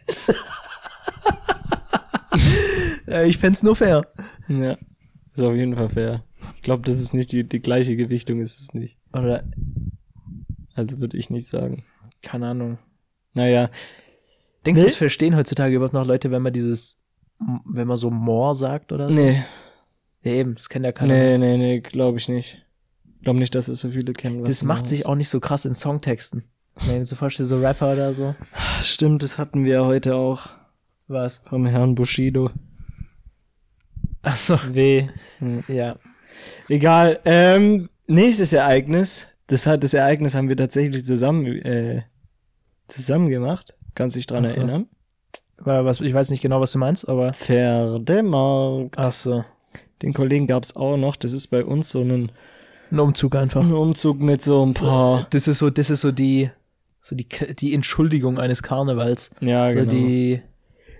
Ich 3.24 3.38
fänd's 3.38 3.62
nur 3.62 3.74
fair. 3.76 4.06
Ja. 4.48 4.76
Ist 5.34 5.42
auf 5.42 5.54
jeden 5.54 5.74
Fall 5.74 5.88
fair. 5.88 6.24
Ich 6.56 6.62
glaube, 6.62 6.82
das 6.84 7.00
ist 7.00 7.14
nicht 7.14 7.32
die, 7.32 7.48
die 7.48 7.60
gleiche 7.60 7.96
Gewichtung, 7.96 8.40
ist 8.40 8.60
es 8.60 8.74
nicht. 8.74 8.98
Oder, 9.12 9.44
Also 10.74 11.00
würde 11.00 11.16
ich 11.16 11.30
nicht 11.30 11.48
sagen. 11.48 11.84
keine 12.22 12.48
Ahnung. 12.48 12.78
Naja, 13.32 13.70
Denkst 14.66 14.80
Nee. 14.80 14.86
du, 14.88 14.92
es 14.92 14.96
verstehen 14.96 15.36
heutzutage 15.36 15.74
überhaupt 15.74 15.94
noch 15.94 16.04
Leute, 16.04 16.30
wenn 16.30 16.42
man 16.42 16.52
dieses, 16.52 16.98
wenn 17.64 17.86
man 17.88 17.96
so 17.96 18.10
more 18.10 18.54
sagt 18.54 18.92
oder 18.92 19.08
so? 19.08 19.14
nee, 19.14 19.42
Ja, 20.22 20.32
eben, 20.32 20.54
das 20.54 20.68
kennt 20.68 20.84
ja 20.84 20.92
keiner. 20.92 21.14
nee, 21.14 21.38
nee, 21.38 21.56
nee, 21.56 21.80
glaube 21.80 22.18
ich 22.18 22.28
nicht. 22.28 22.64
Ich 23.16 23.22
glaube 23.24 23.38
nicht, 23.38 23.54
dass 23.54 23.68
es 23.68 23.80
so 23.80 23.90
viele 23.90 24.12
kennen. 24.12 24.44
das 24.44 24.60
du 24.60 24.66
macht 24.66 24.86
sich 24.86 25.06
auch 25.06 25.14
nicht 25.14 25.28
so 25.28 25.40
krass 25.40 25.64
in 25.64 25.74
Songtexten. 25.74 26.44
Wenn 26.86 26.98
mir 26.98 27.04
so 27.04 27.16
vorstelle, 27.16 27.46
so 27.46 27.60
Rapper 27.60 27.92
oder 27.92 28.14
so. 28.14 28.34
Stimmt, 28.80 29.22
das 29.22 29.36
hatten 29.38 29.64
wir 29.64 29.84
heute 29.84 30.14
auch 30.14 30.48
Was? 31.08 31.38
vom 31.44 31.66
Herrn 31.66 31.94
Bushido. 31.94 32.50
Achso, 34.22 34.58
W. 34.72 35.08
ja. 35.68 35.96
Egal. 36.68 37.20
Ähm, 37.24 37.88
nächstes 38.06 38.52
Ereignis. 38.52 39.26
Das 39.46 39.66
hat 39.66 39.82
das 39.82 39.94
Ereignis 39.94 40.34
haben 40.34 40.48
wir 40.48 40.56
tatsächlich 40.56 41.04
zusammen 41.04 41.44
äh, 41.46 42.02
zusammen 42.88 43.28
gemacht. 43.28 43.74
Kannst 43.94 44.16
dich 44.16 44.26
dran 44.26 44.44
Ach 44.44 44.48
so. 44.48 44.58
erinnern? 44.60 44.86
Was, 45.58 46.00
ich 46.00 46.14
weiß 46.14 46.30
nicht 46.30 46.40
genau, 46.40 46.60
was 46.60 46.72
du 46.72 46.78
meinst, 46.78 47.08
aber. 47.08 47.32
Pferdemarkt. 47.32 48.96
Achso. 48.98 49.44
Den 50.02 50.12
Kollegen 50.14 50.46
gab's 50.46 50.76
auch 50.76 50.96
noch. 50.96 51.16
Das 51.16 51.32
ist 51.32 51.48
bei 51.48 51.64
uns 51.64 51.90
so 51.90 52.00
ein, 52.02 52.32
Ein 52.90 52.98
Umzug 53.00 53.36
einfach. 53.36 53.62
ein 53.62 53.72
Umzug 53.72 54.18
mit 54.20 54.42
so 54.42 54.64
ein 54.64 54.74
paar. 54.74 55.26
Das 55.30 55.46
ist 55.48 55.58
so, 55.58 55.70
das 55.70 55.90
ist 55.90 56.00
so 56.00 56.10
die, 56.12 56.50
so 57.00 57.14
die, 57.16 57.26
die 57.58 57.74
Entschuldigung 57.74 58.38
eines 58.38 58.62
Karnevals. 58.62 59.30
Ja, 59.40 59.68
so 59.68 59.80
genau. 59.80 59.90
die. 59.90 60.42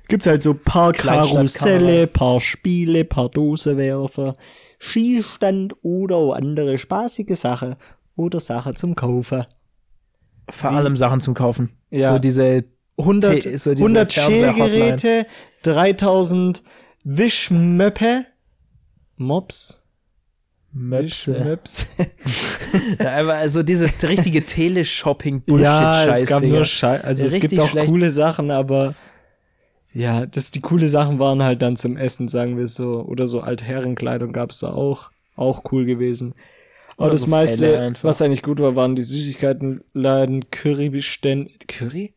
Gibt's 0.08 0.26
halt 0.26 0.42
so 0.42 0.54
paar. 0.54 0.92
Karusselle, 0.92 2.06
paar 2.06 2.40
Spiele, 2.40 3.04
paar 3.04 3.28
Dosewerfer, 3.28 4.36
Skistand 4.80 5.74
oder 5.82 6.34
andere 6.36 6.78
spaßige 6.78 7.36
Sache 7.38 7.76
oder 8.16 8.40
Sache 8.40 8.74
zum 8.74 8.94
Kaufen. 8.96 9.44
Vor 10.48 10.70
Wie- 10.70 10.74
allem 10.74 10.96
Sachen 10.96 11.20
zum 11.20 11.34
Kaufen. 11.34 11.70
Ja. 11.90 12.12
So 12.12 12.18
diese 12.18 12.64
100, 12.98 13.40
Te- 13.42 13.56
so 13.58 13.70
diese 13.70 13.84
100 13.84 14.12
Fernseher-Hotline. 14.12 14.68
Schälgeräte, 14.98 15.26
3000 15.62 16.62
Wischmöppe, 17.04 18.26
Mops, 19.20 19.86
Möpse. 20.72 21.34
Wischmöps. 21.34 21.86
Ja, 23.00 23.16
aber 23.18 23.34
also 23.34 23.62
dieses 23.64 24.00
richtige 24.02 24.44
Teleshopping-Bullshit-Scheiß, 24.44 26.06
ja, 26.06 26.18
es 26.18 26.28
gab 26.28 26.40
Digga. 26.42 26.54
nur 26.54 26.64
Scheiß. 26.64 27.02
Also 27.02 27.26
es 27.26 27.32
Richtig 27.34 27.50
gibt 27.50 27.62
auch 27.62 27.68
schlecht. 27.70 27.90
coole 27.90 28.10
Sachen, 28.10 28.50
aber 28.50 28.94
ja, 29.92 30.24
das, 30.26 30.52
die 30.52 30.60
coole 30.60 30.86
Sachen 30.86 31.18
waren 31.18 31.42
halt 31.42 31.62
dann 31.62 31.76
zum 31.76 31.96
Essen, 31.96 32.28
sagen 32.28 32.56
wir 32.56 32.68
so. 32.68 33.02
Oder 33.02 33.26
so 33.26 33.40
Altherrenkleidung 33.40 34.32
gab's 34.32 34.60
da 34.60 34.72
auch. 34.72 35.10
Auch 35.34 35.64
cool 35.72 35.84
gewesen. 35.84 36.34
Aber 36.96 37.06
Oder 37.06 37.12
das 37.12 37.22
so 37.22 37.26
meiste, 37.26 37.94
was 38.02 38.22
eigentlich 38.22 38.42
gut 38.42 38.60
war, 38.60 38.76
waren 38.76 38.94
die 38.94 39.02
Süßigkeitenladen, 39.02 40.50
Currybestände, 40.50 41.50
Curry? 41.66 42.14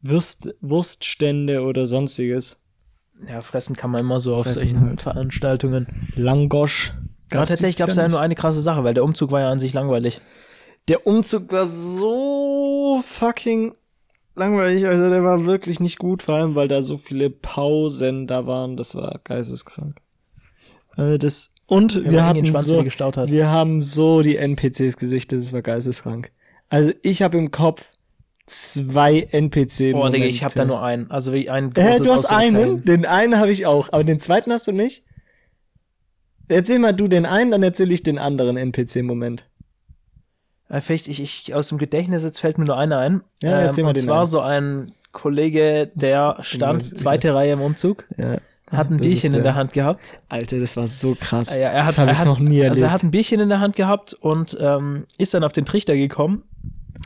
Würst, 0.00 0.52
Wurststände 0.60 1.62
oder 1.62 1.86
sonstiges. 1.86 2.60
Ja, 3.28 3.40
fressen 3.42 3.76
kann 3.76 3.90
man 3.90 4.00
immer 4.00 4.20
so 4.20 4.34
auf 4.34 4.44
Fressen 4.44 4.60
solchen 4.60 4.80
halt. 4.88 5.02
Veranstaltungen. 5.02 5.86
Langosch. 6.14 6.94
Aber 7.32 7.46
tatsächlich 7.46 7.76
gab 7.78 7.88
es 7.88 7.96
ja 7.96 8.08
nur 8.08 8.20
eine 8.20 8.34
krasse 8.34 8.60
Sache, 8.60 8.84
weil 8.84 8.94
der 8.94 9.04
Umzug 9.04 9.30
war 9.30 9.40
ja 9.40 9.50
an 9.50 9.58
sich 9.58 9.72
langweilig. 9.72 10.20
Der 10.88 11.06
Umzug 11.06 11.50
war 11.52 11.66
so 11.66 13.00
fucking 13.04 13.74
langweilig, 14.34 14.86
also 14.86 15.08
der 15.08 15.22
war 15.22 15.46
wirklich 15.46 15.80
nicht 15.80 15.98
gut, 15.98 16.22
vor 16.22 16.36
allem 16.36 16.54
weil 16.54 16.68
da 16.68 16.82
so 16.82 16.96
viele 16.96 17.30
Pausen 17.30 18.26
da 18.26 18.46
waren, 18.46 18.76
das 18.76 18.94
war 18.94 19.20
geisteskrank. 19.24 19.96
Äh, 20.96 21.18
das 21.18 21.50
und 21.66 21.94
Ja, 21.94 22.10
wir 22.10 22.26
hatten 22.26 22.46
Schwanz 22.46 22.66
so, 22.66 22.74
wieder 22.74 22.84
gestaut 22.84 23.16
hat. 23.16 23.30
wir 23.30 23.48
haben 23.48 23.80
so 23.82 24.22
die 24.22 24.36
NPCs 24.36 24.96
gesichtet, 24.96 25.40
das 25.40 25.52
war 25.52 25.62
geisteskrank. 25.62 26.32
Also 26.68 26.92
ich 27.02 27.22
habe 27.22 27.38
im 27.38 27.50
Kopf 27.50 27.92
zwei 28.46 29.20
NPC 29.30 29.94
Oh, 29.94 30.08
Digga, 30.08 30.26
ich 30.26 30.42
habe 30.44 30.54
da 30.54 30.64
nur 30.64 30.82
einen. 30.82 31.10
Also 31.10 31.32
wie 31.32 31.48
ein 31.48 31.72
großes 31.72 32.02
du 32.06 32.12
hast 32.12 32.26
einen, 32.26 32.84
den 32.84 33.06
einen 33.06 33.38
habe 33.38 33.50
ich 33.50 33.66
auch, 33.66 33.92
aber 33.92 34.04
den 34.04 34.18
zweiten 34.18 34.52
hast 34.52 34.66
du 34.66 34.72
nicht? 34.72 35.04
Erzähl 36.48 36.78
mal 36.78 36.92
du 36.92 37.08
den 37.08 37.24
einen, 37.24 37.50
dann 37.50 37.62
erzähle 37.62 37.94
ich 37.94 38.02
den 38.02 38.18
anderen 38.18 38.56
NPC-Moment. 38.56 39.48
Äh, 40.68 40.80
Vielleicht, 40.80 41.08
ich, 41.08 41.22
ich, 41.22 41.54
aus 41.54 41.68
dem 41.68 41.78
Gedächtnis 41.78 42.24
jetzt 42.24 42.40
fällt 42.40 42.58
mir 42.58 42.64
nur 42.64 42.76
einer 42.76 42.98
ein. 42.98 43.12
Ähm, 43.14 43.22
Ja, 43.50 43.60
erzähl 43.60 43.84
mal 43.84 43.90
Und 43.90 43.96
den 43.96 44.04
zwar 44.04 44.18
einen. 44.20 44.26
so 44.26 44.40
ein 44.40 44.86
Kollege, 45.12 45.90
der 45.94 46.38
stand 46.40 46.84
zweite 46.98 47.34
Reihe 47.34 47.52
im 47.52 47.60
Umzug, 47.60 48.06
Ja. 48.16 48.38
hat 48.70 48.90
ein 48.90 48.98
Das 48.98 49.06
Bierchen 49.06 49.34
in 49.34 49.42
der 49.42 49.54
Hand 49.54 49.72
gehabt. 49.72 50.18
Alter, 50.28 50.58
das 50.58 50.76
war 50.76 50.88
so 50.88 51.14
krass. 51.18 51.56
Ja, 51.58 51.68
er 51.68 51.82
hat, 51.82 51.90
das 51.90 51.98
habe 51.98 52.10
ich 52.10 52.18
hat, 52.18 52.26
noch 52.26 52.38
nie 52.38 52.58
erlebt. 52.58 52.70
Also 52.72 52.84
er 52.86 52.90
hat 52.90 53.02
ein 53.02 53.10
Bierchen 53.10 53.38
in 53.40 53.48
der 53.50 53.60
Hand 53.60 53.76
gehabt 53.76 54.14
und 54.14 54.56
ähm, 54.60 55.04
ist 55.18 55.32
dann 55.34 55.44
auf 55.44 55.52
den 55.52 55.64
Trichter 55.64 55.94
gekommen. 55.96 56.42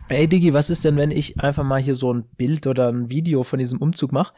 Ey, 0.08 0.28
Diggi, 0.28 0.52
was 0.52 0.70
ist 0.70 0.84
denn, 0.84 0.96
wenn 0.96 1.10
ich 1.10 1.40
einfach 1.40 1.64
mal 1.64 1.80
hier 1.80 1.94
so 1.94 2.12
ein 2.12 2.24
Bild 2.36 2.66
oder 2.66 2.88
ein 2.88 3.10
Video 3.10 3.42
von 3.42 3.58
diesem 3.58 3.80
Umzug 3.80 4.12
mache? 4.12 4.34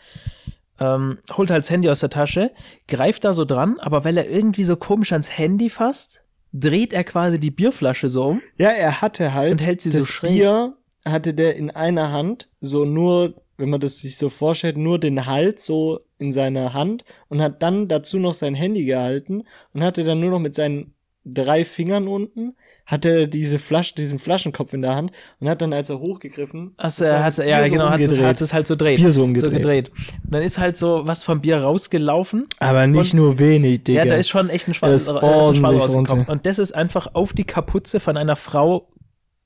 Ähm, 0.81 1.19
holt 1.37 1.51
halt 1.51 1.65
das 1.65 1.71
Handy 1.71 1.91
aus 1.91 2.01
der 2.01 2.11
Tasche, 2.11 2.53
greift 2.87 3.25
da 3.25 3.33
so 3.33 3.45
dran, 3.45 3.79
aber 3.81 4.05
weil 4.05 4.17
er 4.17 4.31
irgendwie 4.31 4.65
so 4.65 4.77
komisch 4.77 5.13
ans 5.13 5.37
Handy 5.37 5.69
fasst, 5.69 6.23
dreht 6.53 6.93
er 6.93 7.05
quasi 7.05 7.39
die 7.39 7.51
Bierflasche 7.51 8.09
so 8.09 8.29
um. 8.29 8.43
ja, 8.57 8.71
er 8.71 9.03
hatte 9.03 9.35
halt 9.35 9.53
Und 9.53 9.67
hält 9.67 9.81
sie 9.81 9.91
so 9.91 9.99
das 9.99 10.09
schräg. 10.09 10.31
Bier 10.31 10.75
hatte 11.05 11.35
der 11.35 11.57
in 11.57 11.71
einer 11.71 12.13
Hand, 12.13 12.49
so 12.61 12.85
nur, 12.85 13.35
wenn 13.57 13.69
man 13.69 13.81
das 13.81 13.99
sich 13.99 14.17
so 14.17 14.31
vorstellt, 14.31 14.79
nur 14.79 14.99
den 14.99 15.27
Hals 15.27 15.67
so 15.67 16.01
in 16.19 16.33
seiner 16.33 16.73
Hand 16.73 17.05
und 17.29 17.43
hat 17.43 17.63
dann 17.63 17.89
dazu 17.89 18.19
noch 18.19 18.35
sein 18.35 18.55
Handy 18.55 18.85
gehalten 18.85 19.45
und 19.75 19.83
hatte 19.83 20.05
dann 20.05 20.21
nur 20.21 20.31
noch 20.31 20.41
mit 20.41 20.55
seinen 20.55 20.95
drei 21.25 21.65
Fingern 21.65 22.09
unten, 22.09 22.57
hatte 22.91 23.11
er 23.11 23.27
diese 23.27 23.59
Flasche, 23.59 23.95
diesen 23.97 24.19
Flaschenkopf 24.19 24.73
in 24.73 24.81
der 24.81 24.95
Hand 24.97 25.13
und 25.41 25.49
hat 25.49 25.61
dann, 25.61 25.75
als 25.75 25.91
er 25.91 25.99
hochgegriffen, 26.01 26.73
Achso, 26.79 27.05
hat 27.05 27.13
er 27.13 27.25
hat, 27.25 27.37
ja, 27.39 27.65
so 27.67 27.73
genau, 27.73 27.91
hat 27.91 28.01
es, 28.01 28.19
hat 28.19 28.41
es 28.41 28.53
halt 28.55 28.67
so 28.67 28.77
dreht. 28.77 28.97
Bier 28.97 29.13
so 29.13 29.25
umgedreht. 29.25 29.53
gedreht. 29.53 29.91
Und 30.25 30.33
dann 30.33 30.43
ist 30.43 30.59
halt 30.59 30.77
so 30.79 31.03
was 31.05 31.23
vom 31.23 31.43
Bier 31.43 31.59
rausgelaufen. 31.59 32.47
Aber 32.61 32.87
nicht 32.87 33.13
Und- 33.13 33.21
nur 33.21 33.39
wenig, 33.39 33.85
Digga. 33.85 34.05
Ja, 34.05 34.09
da 34.09 34.17
ist 34.17 34.31
schon 34.31 34.49
echt 34.49 34.69
ein 34.69 34.75
Schwall, 34.75 34.91
Er 34.93 34.95
ist 34.97 35.09
äh, 35.09 35.13
ein 35.13 35.17
ordentlich 35.19 35.63
rausgekommen. 35.65 36.07
runter. 36.25 36.33
Und 36.33 36.47
das 36.47 36.59
ist 36.59 36.73
einfach 36.73 37.09
auf 37.15 37.35
die 37.35 37.45
Kapuze 37.45 38.01
von 38.01 38.17
einer 38.17 38.37
Frau 38.37 38.89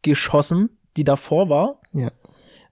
geschossen, 0.02 0.70
die 0.96 1.04
davor 1.04 1.48
war. 1.48 1.80
ja. 1.92 2.10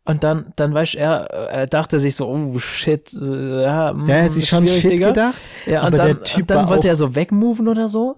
Und 0.06 0.24
dann, 0.24 0.52
dann 0.56 0.72
weißt 0.72 0.94
du, 0.94 0.98
er, 0.98 1.10
er 1.26 1.66
dachte 1.66 1.98
sich 1.98 2.16
so, 2.16 2.26
oh 2.28 2.58
shit, 2.58 3.12
äh, 3.12 3.62
ja, 3.62 3.92
mm, 3.92 4.08
Ja, 4.08 4.14
er 4.16 4.24
hat 4.24 4.34
sich 4.34 4.48
schon 4.48 4.66
shit 4.66 4.90
Digga. 4.90 5.08
gedacht. 5.08 5.36
Ja, 5.66 5.80
und 5.82 5.88
aber 5.88 5.96
dann, 5.98 6.06
der 6.06 6.22
Typ 6.22 6.40
und 6.40 6.50
dann 6.50 6.68
wollte 6.70 6.88
er 6.88 6.96
so 6.96 7.14
wegmoven 7.14 7.68
oder 7.68 7.86
so. 7.86 8.16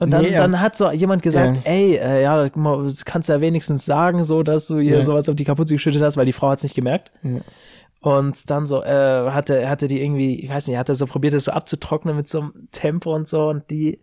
Und 0.00 0.10
dann, 0.12 0.22
Nee, 0.22 0.36
dann 0.36 0.60
hat 0.60 0.76
so 0.76 0.90
jemand 0.92 1.22
gesagt, 1.22 1.56
Ja. 1.56 1.62
ey, 1.72 1.96
äh, 1.96 2.22
ja, 2.22 2.48
das 2.48 3.04
kannst 3.04 3.28
du 3.28 3.32
ja 3.32 3.40
wenigstens 3.40 3.84
sagen, 3.84 4.22
so, 4.22 4.42
dass 4.44 4.68
du 4.68 4.78
hier 4.78 4.98
Ja. 4.98 5.02
sowas 5.02 5.28
auf 5.28 5.34
die 5.34 5.44
Kapuze 5.44 5.74
geschüttet 5.74 6.02
hast, 6.02 6.16
weil 6.16 6.26
die 6.26 6.32
Frau 6.32 6.50
hat 6.50 6.58
es 6.58 6.62
nicht 6.62 6.76
gemerkt. 6.76 7.10
Und 8.00 8.48
dann 8.48 8.64
so, 8.64 8.82
äh, 8.84 9.30
hatte, 9.30 9.68
hatte 9.68 9.88
die 9.88 10.00
irgendwie, 10.00 10.36
ich 10.40 10.48
weiß 10.48 10.68
nicht, 10.68 10.76
hat 10.78 10.88
er 10.88 10.94
so 10.94 11.06
probiert, 11.06 11.34
das 11.34 11.46
so 11.46 11.52
abzutrocknen 11.52 12.14
mit 12.14 12.28
so 12.28 12.40
einem 12.40 12.68
Tempo 12.70 13.12
und 13.12 13.26
so. 13.26 13.48
Und 13.48 13.70
die 13.70 13.98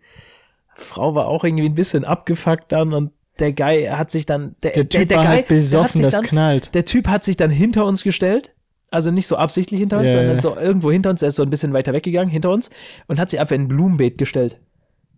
Frau 0.74 1.14
war 1.14 1.28
auch 1.28 1.44
irgendwie 1.44 1.64
ein 1.66 1.74
bisschen 1.74 2.04
abgefuckt 2.04 2.72
dann. 2.72 2.92
Und 2.92 3.12
der 3.38 3.54
Guy 3.54 3.86
hat 3.86 4.10
sich 4.10 4.26
dann, 4.26 4.54
der, 4.62 4.72
Der 4.72 4.88
Typ 4.90 5.08
der, 5.08 5.16
war 5.18 5.24
Guy, 5.24 5.28
halt 5.32 5.50
der 5.50 5.56
hat 5.56 5.62
besoffen, 5.62 5.92
sich 5.94 6.02
das 6.02 6.14
dann, 6.16 6.24
knallt. 6.24 6.74
der 6.74 6.84
Typ 6.84 7.08
hat 7.08 7.24
sich 7.24 7.38
dann 7.38 7.50
hinter 7.50 7.86
uns 7.86 8.02
gestellt. 8.02 8.50
Also 8.90 9.10
nicht 9.10 9.26
so 9.26 9.36
absichtlich 9.36 9.80
hinter 9.80 9.98
uns, 9.98 10.12
sondern 10.12 10.40
so 10.40 10.56
irgendwo 10.56 10.92
hinter 10.92 11.10
uns. 11.10 11.20
Er 11.22 11.28
ist 11.28 11.36
so 11.36 11.42
ein 11.42 11.50
bisschen 11.50 11.72
weiter 11.72 11.92
weggegangen, 11.94 12.30
hinter 12.30 12.50
uns. 12.50 12.70
Und 13.08 13.18
hat 13.18 13.30
sich 13.30 13.40
einfach 13.40 13.54
in 13.54 13.62
ein 13.62 13.68
Blumenbeet 13.68 14.18
gestellt. 14.18 14.58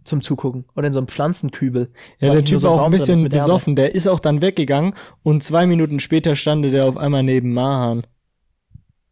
Zum 0.08 0.22
Zugucken. 0.22 0.64
Oder 0.74 0.86
in 0.88 0.92
so 0.92 1.00
einem 1.00 1.08
Pflanzenkübel. 1.08 1.90
Ja, 2.18 2.30
der 2.32 2.44
Typ 2.44 2.60
so 2.60 2.68
war 2.68 2.80
auch 2.80 2.84
ein 2.86 2.90
bisschen 2.90 3.28
besoffen. 3.28 3.76
Der 3.76 3.94
ist 3.94 4.06
auch 4.06 4.20
dann 4.20 4.40
weggegangen 4.42 4.94
und 5.22 5.42
zwei 5.42 5.66
Minuten 5.66 6.00
später 6.00 6.34
stand 6.34 6.64
der 6.64 6.86
auf 6.86 6.96
einmal 6.96 7.22
neben 7.22 7.52
Mahan. 7.52 8.06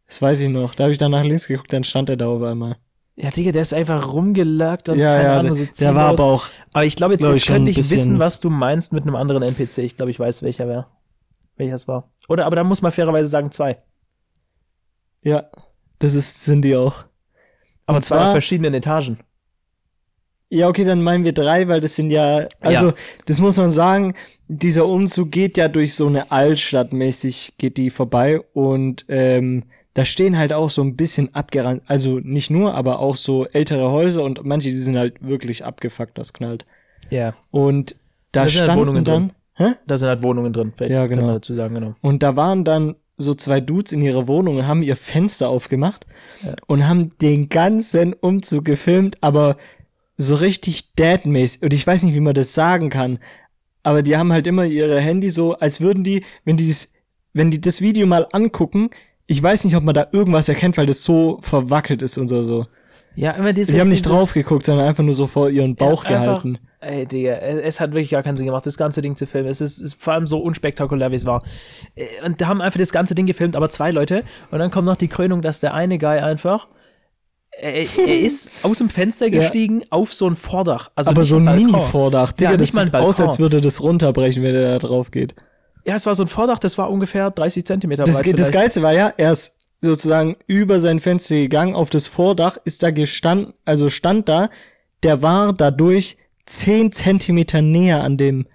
Das 0.07 0.21
weiß 0.21 0.39
ich 0.41 0.49
noch. 0.49 0.73
Da 0.73 0.85
habe 0.85 0.91
ich 0.91 0.97
dann 0.97 1.11
nach 1.11 1.23
links 1.23 1.47
geguckt, 1.47 1.71
dann 1.71 1.83
stand 1.83 2.09
er 2.09 2.17
da 2.17 2.27
auf 2.27 2.41
einmal. 2.41 2.77
Ja, 3.15 3.29
Digga, 3.31 3.51
der 3.51 3.61
ist 3.63 3.73
einfach 3.73 4.11
rumgelagt 4.13 4.89
und 4.89 4.99
ja, 4.99 5.15
keine 5.17 5.23
ja, 5.23 5.39
Ahnung, 5.39 5.55
der, 5.55 5.65
so 5.65 5.71
der 5.79 5.95
war 5.95 6.15
ziellos. 6.15 6.19
aber 6.19 6.23
auch. 6.33 6.47
Aber 6.73 6.85
ich 6.85 6.95
glaube, 6.95 7.13
jetzt, 7.13 7.21
Glaub 7.21 7.33
jetzt 7.33 7.41
ich, 7.43 7.47
könnte 7.47 7.71
ich 7.71 7.77
wissen, 7.89 8.19
was 8.19 8.39
du 8.39 8.49
meinst 8.49 8.93
mit 8.93 9.03
einem 9.03 9.15
anderen 9.15 9.41
NPC. 9.43 9.79
Ich 9.79 9.97
glaube, 9.97 10.11
ich 10.11 10.19
weiß, 10.19 10.43
welcher 10.43 10.67
wäre. 10.67 10.87
Welcher 11.55 11.75
es 11.75 11.87
war. 11.87 12.11
Oder, 12.27 12.45
aber 12.45 12.55
da 12.55 12.63
muss 12.63 12.81
man 12.81 12.91
fairerweise 12.91 13.29
sagen, 13.29 13.51
zwei. 13.51 13.81
Ja, 15.23 15.49
das 15.99 16.13
ist, 16.13 16.43
sind 16.45 16.61
die 16.63 16.75
auch. 16.75 17.05
Aber 17.85 17.97
Und 17.97 18.03
zwei 18.03 18.17
zwar- 18.17 18.25
auf 18.27 18.31
verschiedenen 18.33 18.73
Etagen. 18.73 19.19
Ja, 20.49 20.69
okay, 20.69 20.85
dann 20.85 21.03
meinen 21.03 21.25
wir 21.25 21.33
drei, 21.33 21.67
weil 21.67 21.81
das 21.81 21.95
sind 21.95 22.09
ja, 22.09 22.47
also, 22.61 22.87
Ja. 22.87 22.93
das 23.25 23.39
muss 23.41 23.57
man 23.57 23.69
sagen, 23.69 24.13
dieser 24.47 24.85
Umzug 24.85 25.29
geht 25.31 25.57
ja 25.57 25.67
durch 25.67 25.93
so 25.93 26.07
eine 26.07 26.31
Altstadt 26.31 26.93
mäßig, 26.93 27.55
geht 27.57 27.75
die 27.77 27.89
vorbei 27.89 28.39
und 28.53 29.03
ähm, 29.09 29.63
da 29.93 30.05
stehen 30.05 30.37
halt 30.37 30.53
auch 30.53 30.69
so 30.69 30.81
ein 30.83 30.95
bisschen 30.95 31.33
abgerannt, 31.35 31.81
also 31.87 32.19
nicht 32.19 32.49
nur, 32.49 32.75
aber 32.75 32.99
auch 32.99 33.15
so 33.17 33.45
ältere 33.47 33.91
Häuser 33.91 34.23
und 34.23 34.45
manche, 34.45 34.69
die 34.69 34.75
sind 34.75 34.97
halt 34.97 35.15
wirklich 35.27 35.65
abgefuckt, 35.65 36.17
das 36.17 36.31
knallt. 36.33 36.65
Ja. 37.09 37.33
Und 37.51 37.95
da 38.31 38.43
Da 38.43 38.49
sind 38.49 38.59
halt 38.61 38.67
standen 38.69 38.81
Wohnungen 38.81 39.03
dann, 39.03 39.31
hä? 39.55 39.65
Da 39.85 39.97
sind 39.97 40.07
halt 40.07 40.23
Wohnungen 40.23 40.53
drin. 40.53 40.71
Vielleicht 40.77 40.91
Ja, 40.93 41.01
kann 41.01 41.09
genau. 41.09 41.23
man 41.23 41.35
dazu 41.35 41.55
sagen, 41.55 41.73
genau. 41.75 41.95
Und 42.01 42.23
da 42.23 42.35
waren 42.37 42.63
dann 42.63 42.95
so 43.17 43.33
zwei 43.33 43.59
Dudes 43.59 43.91
in 43.91 44.01
ihrer 44.03 44.27
Wohnung 44.27 44.57
und 44.57 44.67
haben 44.67 44.83
ihr 44.83 44.95
Fenster 44.95 45.49
aufgemacht 45.49 46.05
und 46.67 46.87
haben 46.87 47.09
den 47.19 47.49
ganzen 47.49 48.13
Umzug 48.13 48.63
gefilmt, 48.65 49.17
aber 49.21 49.57
so 50.17 50.35
richtig 50.35 50.95
dad-mäßig. 50.95 51.61
Und 51.63 51.73
ich 51.73 51.85
weiß 51.85 52.03
nicht, 52.03 52.15
wie 52.15 52.19
man 52.19 52.33
das 52.33 52.53
sagen 52.53 52.89
kann. 52.89 53.19
Aber 53.83 54.01
die 54.01 54.17
haben 54.17 54.33
halt 54.33 54.47
immer 54.47 54.65
ihre 54.65 54.99
Handy 54.99 55.29
so, 55.29 55.53
als 55.53 55.79
würden 55.79 56.03
die, 56.03 56.23
wenn 56.43 56.57
die 56.57 56.67
das, 56.67 56.93
wenn 57.33 57.51
die 57.51 57.61
das 57.61 57.81
Video 57.81 58.05
mal 58.07 58.27
angucken, 58.33 58.89
ich 59.27 59.41
weiß 59.41 59.63
nicht, 59.65 59.75
ob 59.75 59.83
man 59.83 59.93
da 59.95 60.07
irgendwas 60.11 60.49
erkennt, 60.49 60.77
weil 60.77 60.85
das 60.87 61.03
so 61.03 61.37
verwackelt 61.41 62.01
ist 62.01 62.17
oder 62.17 62.43
so. 62.43 62.65
Ja, 63.15 63.31
immer 63.31 63.51
dieses. 63.53 63.73
Die 63.73 63.81
haben 63.81 63.89
nicht 63.89 64.05
drauf 64.05 64.33
geguckt, 64.33 64.65
sondern 64.65 64.87
einfach 64.87 65.03
nur 65.03 65.13
so 65.13 65.25
vor 65.27 65.49
ihren 65.49 65.75
Bauch 65.75 66.03
Ja, 66.05 66.11
einfach- 66.19 66.43
gehalten. 66.43 66.59
Ey, 66.79 67.07
Digga, 67.07 67.31
es 67.33 67.63
es 67.63 67.79
hat 67.79 67.91
wirklich 67.91 68.11
gar 68.11 68.21
keinen 68.21 68.37
Sinn 68.37 68.45
gemacht, 68.45 68.65
das 68.67 68.77
ganze 68.77 69.01
Ding 69.01 69.15
zu 69.15 69.25
filmen. 69.25 69.49
Es 69.49 69.59
ist, 69.61 69.79
ist 69.79 69.95
vor 70.01 70.13
allem 70.13 70.27
so 70.27 70.37
unspektakulär, 70.39 71.11
wie 71.11 71.15
es 71.15 71.25
war. 71.25 71.43
Äh, 71.95 72.05
Und 72.23 72.39
da 72.39 72.47
haben 72.47 72.61
einfach 72.61 72.77
das 72.77 72.91
ganze 72.91 73.15
Ding 73.15 73.25
gefilmt, 73.25 73.55
aber 73.55 73.69
zwei 73.71 73.89
Leute. 73.89 74.23
Und 74.51 74.59
dann 74.59 74.69
kommt 74.69 74.85
noch 74.85 74.95
die 74.95 75.07
Krönung, 75.07 75.41
dass 75.41 75.59
der 75.59 75.73
eine 75.73 75.97
Guy 75.97 76.19
einfach 76.19 76.67
er, 77.59 77.73
er 78.07 78.19
ist 78.19 78.51
aus 78.63 78.77
dem 78.79 78.89
Fenster 78.89 79.29
gestiegen 79.29 79.83
auf 79.89 80.13
so 80.13 80.27
ein 80.27 80.35
Vordach. 80.35 80.91
Also 80.95 81.11
Aber 81.11 81.23
so 81.25 81.37
ein. 81.37 81.43
Mini-Vordach. 81.45 82.31
Digga, 82.31 82.51
Ja, 82.51 82.57
das 82.57 82.71
sieht 82.71 82.93
aus, 82.95 83.19
als 83.19 83.39
würde 83.39 83.61
das 83.61 83.81
runterbrechen, 83.81 84.43
wenn 84.43 84.55
er 84.55 84.79
da 84.79 84.87
drauf 84.87 85.11
geht. 85.11 85.35
Ja, 85.85 85.95
es 85.95 86.05
war 86.05 86.15
so 86.15 86.23
ein 86.23 86.27
Vordach, 86.27 86.59
das 86.59 86.77
war 86.77 86.89
ungefähr 86.89 87.31
30 87.31 87.65
Zentimeter 87.65 88.03
Das, 88.03 88.21
breit. 88.21 88.37
das. 88.37 88.51
Geilste 88.51 88.81
war 88.81 88.91
ja, 88.93 89.13
er 89.15 89.31
ist 89.31 89.57
sozusagen 89.81 90.35
über 90.47 90.79
sein 90.79 90.99
Fenster 90.99 91.35
gegangen, 91.35 91.75
auf 91.75 91.89
das 91.89 92.07
Vordach, 92.07 92.57
ist 92.65 92.83
da 92.83 92.91
gestanden, 92.91 93.53
also 93.63 93.87
stand 93.89 94.27
da, 94.27 94.49
der 95.03 95.21
war 95.21 95.53
dadurch 95.53 96.17
10 96.45 96.91
Zentimeter 96.91 97.61
näher 97.61 98.03
an 98.03 98.17
dem, 98.17 98.47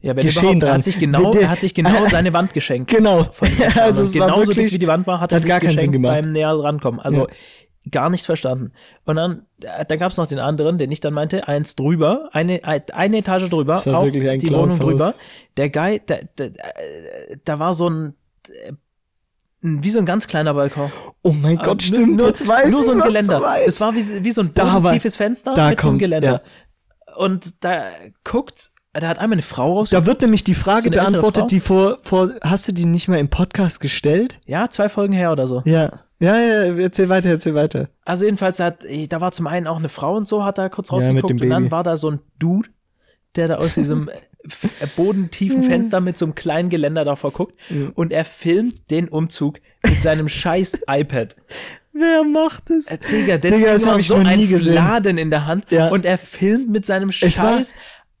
ja, 0.00 0.16
wenn 0.16 0.24
Geschehen 0.24 0.42
überhaupt, 0.44 0.62
er 0.62 0.66
dran. 0.68 0.76
hat 0.78 0.84
sich 0.84 0.98
genau, 0.98 1.30
Der- 1.30 1.42
er 1.42 1.48
hat 1.50 1.60
sich 1.60 1.74
genau 1.74 2.06
seine 2.10 2.32
Wand 2.32 2.54
geschenkt. 2.54 2.90
genau, 2.90 3.24
der 3.42 3.76
also 3.84 4.04
es 4.04 4.18
war 4.18 4.26
genauso 4.28 4.44
dick 4.46 4.56
wirklich, 4.56 4.72
wie 4.74 4.78
die 4.78 4.88
Wand 4.88 5.06
war, 5.06 5.20
hat 5.20 5.32
er 5.32 5.36
hat 5.36 5.42
sich 5.42 5.48
gar 5.48 5.60
keinen 5.60 5.76
Sinn 5.78 5.92
gemacht. 5.92 6.14
beim 6.22 6.30
näher 6.32 6.50
rankommen. 6.58 7.00
Also 7.00 7.22
Ja. 7.28 7.34
Gar 7.90 8.10
nicht 8.10 8.24
verstanden. 8.26 8.72
Und 9.04 9.16
dann, 9.16 9.46
äh, 9.64 9.84
dann 9.84 9.98
gab 9.98 10.10
es 10.10 10.16
noch 10.16 10.26
den 10.26 10.38
anderen, 10.38 10.78
den 10.78 10.90
ich 10.90 11.00
dann 11.00 11.14
meinte, 11.14 11.46
eins 11.48 11.76
drüber, 11.76 12.28
eine, 12.32 12.60
eine 12.64 13.18
Etage 13.18 13.48
drüber, 13.48 13.76
ein 13.84 14.12
die 14.38 14.50
Wohnung 14.50 14.78
drüber. 14.78 15.14
Der 15.56 15.70
Guy, 15.70 16.00
da, 16.04 16.16
da, 16.36 16.44
äh, 16.44 17.36
da 17.44 17.58
war 17.58 17.74
so 17.74 17.88
ein, 17.88 18.14
äh, 18.48 18.72
wie 19.62 19.90
so 19.90 19.98
ein 19.98 20.06
ganz 20.06 20.26
kleiner 20.26 20.54
Balkon. 20.54 20.90
oh 21.22 21.32
mein 21.32 21.56
Gott, 21.56 21.66
nur- 21.66 21.96
stimmt, 21.96 22.16
nur, 22.18 22.28
jetzt 22.28 22.46
weiß 22.46 22.68
nur 22.70 22.82
so 22.82 22.92
ein 22.92 23.00
Geländer. 23.00 23.42
Es 23.66 23.80
war 23.80 23.94
wie, 23.94 24.24
wie 24.24 24.30
so 24.30 24.42
ein 24.42 24.52
tiefes 24.92 25.16
Fenster 25.16 25.54
da 25.54 25.70
mit 25.70 25.78
einem 25.78 25.88
kommt- 25.90 25.98
Geländer. 25.98 26.42
Und 27.16 27.64
da 27.64 27.84
guckt, 28.24 28.70
da 28.92 29.08
hat 29.08 29.18
einmal 29.18 29.34
eine 29.36 29.42
Frau 29.42 29.74
raus. 29.78 29.90
da 29.90 30.06
wird 30.06 30.20
nämlich 30.22 30.44
die 30.44 30.54
Frage 30.54 30.82
So 30.84 30.90
beantwortet, 30.90 31.50
die 31.50 31.60
vor, 31.60 31.98
vor, 32.02 32.32
hast 32.42 32.68
du 32.68 32.72
die 32.72 32.84
nicht 32.86 33.08
mal 33.08 33.18
im 33.18 33.28
Podcast 33.28 33.80
gestellt? 33.80 34.38
ja, 34.46 34.68
zwei 34.70 34.88
Folgen 34.88 35.12
her 35.14 35.32
oder 35.32 35.46
so. 35.46 35.62
Ja. 35.64 36.00
Ja, 36.18 36.38
ja, 36.40 36.74
erzähl 36.78 37.08
weiter, 37.08 37.28
erzähl 37.30 37.54
weiter. 37.54 37.88
Also 38.04 38.24
jedenfalls 38.24 38.58
hat, 38.60 38.86
da 39.08 39.20
war 39.20 39.32
zum 39.32 39.46
einen 39.46 39.66
auch 39.66 39.76
eine 39.78 39.88
Frau 39.90 40.16
und 40.16 40.26
so, 40.26 40.44
hat 40.44 40.58
da 40.58 40.68
kurz 40.68 40.88
Ja, 40.88 40.94
rausgeguckt 40.94 41.30
dem 41.30 41.40
und 41.40 41.50
dann 41.50 41.70
war 41.70 41.82
da 41.82 41.96
so 41.96 42.10
ein 42.10 42.20
Dude, 42.38 42.68
der 43.36 43.48
da 43.48 43.56
aus 43.56 43.74
diesem 43.74 44.08
äh, 44.80 44.86
bodentiefen 44.96 45.62
Fenster 45.62 46.00
mit 46.00 46.16
so 46.16 46.24
einem 46.24 46.34
kleinen 46.34 46.70
Geländer 46.70 47.04
davor 47.04 47.32
guckt 47.32 47.54
und 47.94 48.12
er 48.12 48.24
filmt 48.24 48.90
den 48.90 49.08
Umzug 49.08 49.58
mit 49.84 50.00
seinem 50.00 50.28
scheiß 50.28 50.78
iPad. 50.88 51.36
Wer 51.92 52.24
macht 52.24 52.70
es? 52.70 52.90
Äh, 52.90 52.98
Digga, 53.10 53.38
das 53.38 53.54
Digga, 53.54 53.72
das 53.72 53.80
ist 53.82 53.86
hab 53.86 53.92
immer 53.92 54.00
ich 54.00 54.06
so 54.06 54.16
noch 54.16 54.24
nie 54.24 54.30
ein 54.44 54.48
gesehen. 54.48 54.72
Fladen 54.72 55.18
in 55.18 55.30
der 55.30 55.46
Hand 55.46 55.66
Ja. 55.70 55.88
und 55.88 56.04
er 56.04 56.18
filmt 56.18 56.70
mit 56.70 56.86
seinem 56.86 57.10
scheiß 57.12 57.74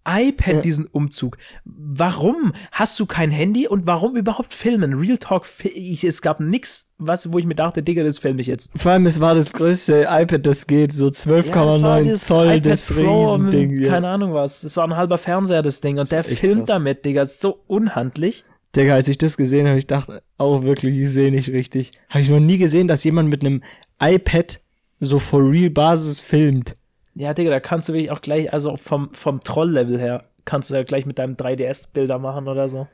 iPad 0.06 0.54
Ja. 0.54 0.60
diesen 0.60 0.86
Umzug. 0.86 1.36
Warum 1.64 2.52
hast 2.72 2.98
du 3.00 3.06
kein 3.06 3.30
Handy 3.30 3.66
und 3.66 3.86
warum 3.86 4.16
überhaupt 4.16 4.54
filmen? 4.54 4.94
Real 4.94 5.18
Talk, 5.18 5.46
es 5.64 6.22
gab 6.22 6.40
nix, 6.40 6.92
was, 6.98 7.32
wo 7.32 7.38
ich 7.38 7.44
mir 7.44 7.54
dachte, 7.54 7.82
Digga, 7.82 8.04
das 8.04 8.18
filme 8.18 8.40
ich 8.40 8.46
jetzt. 8.46 8.70
Vor 8.76 8.92
allem, 8.92 9.06
es 9.06 9.20
war 9.20 9.34
das 9.34 9.52
größte 9.52 10.06
iPad, 10.08 10.46
das 10.46 10.66
geht, 10.66 10.92
so 10.92 11.06
12,9 11.08 12.04
das 12.08 12.26
Zoll, 12.26 12.46
iPad 12.46 12.66
das 12.66 12.92
Pro 12.92 13.34
Riesending. 13.34 13.80
Ja. 13.82 13.90
Keine 13.90 14.08
Ahnung 14.08 14.32
was. 14.34 14.60
Das 14.60 14.76
war 14.76 14.84
ein 14.86 14.96
halber 14.96 15.18
Fernseher, 15.18 15.62
das 15.62 15.80
Ding. 15.80 15.98
Und 15.98 16.10
der 16.12 16.20
echt 16.20 16.38
filmt 16.38 16.58
krass. 16.58 16.66
damit, 16.66 17.04
Digga. 17.04 17.22
Das 17.22 17.32
ist 17.34 17.40
so 17.40 17.60
unhandlich. 17.66 18.44
Digga, 18.74 18.94
als 18.94 19.08
ich 19.08 19.18
das 19.18 19.36
gesehen 19.36 19.66
habe, 19.66 19.78
ich 19.78 19.86
dachte 19.86 20.22
auch 20.38 20.62
wirklich, 20.62 20.96
ich 20.98 21.10
sehe 21.10 21.30
nicht 21.30 21.48
richtig. 21.50 21.92
Habe 22.10 22.20
ich 22.20 22.28
noch 22.28 22.40
nie 22.40 22.58
gesehen, 22.58 22.88
dass 22.88 23.04
jemand 23.04 23.30
mit 23.30 23.40
einem 23.42 23.62
iPad 24.00 24.60
so 25.00 25.18
for 25.18 25.40
real 25.50 25.70
Basis 25.70 26.20
filmt. 26.20 26.74
Ja, 27.18 27.32
Digga, 27.32 27.50
da 27.50 27.60
kannst 27.60 27.88
du 27.88 27.94
wirklich 27.94 28.10
auch 28.10 28.20
gleich, 28.20 28.52
also 28.52 28.76
vom, 28.76 29.08
vom 29.14 29.40
Troll-Level 29.40 29.98
her, 29.98 30.24
kannst 30.44 30.70
du 30.70 30.74
ja 30.74 30.82
gleich 30.82 31.06
mit 31.06 31.18
deinem 31.18 31.34
3DS 31.34 31.92
Bilder 31.92 32.18
machen 32.18 32.46
oder 32.46 32.68
so. 32.68 32.86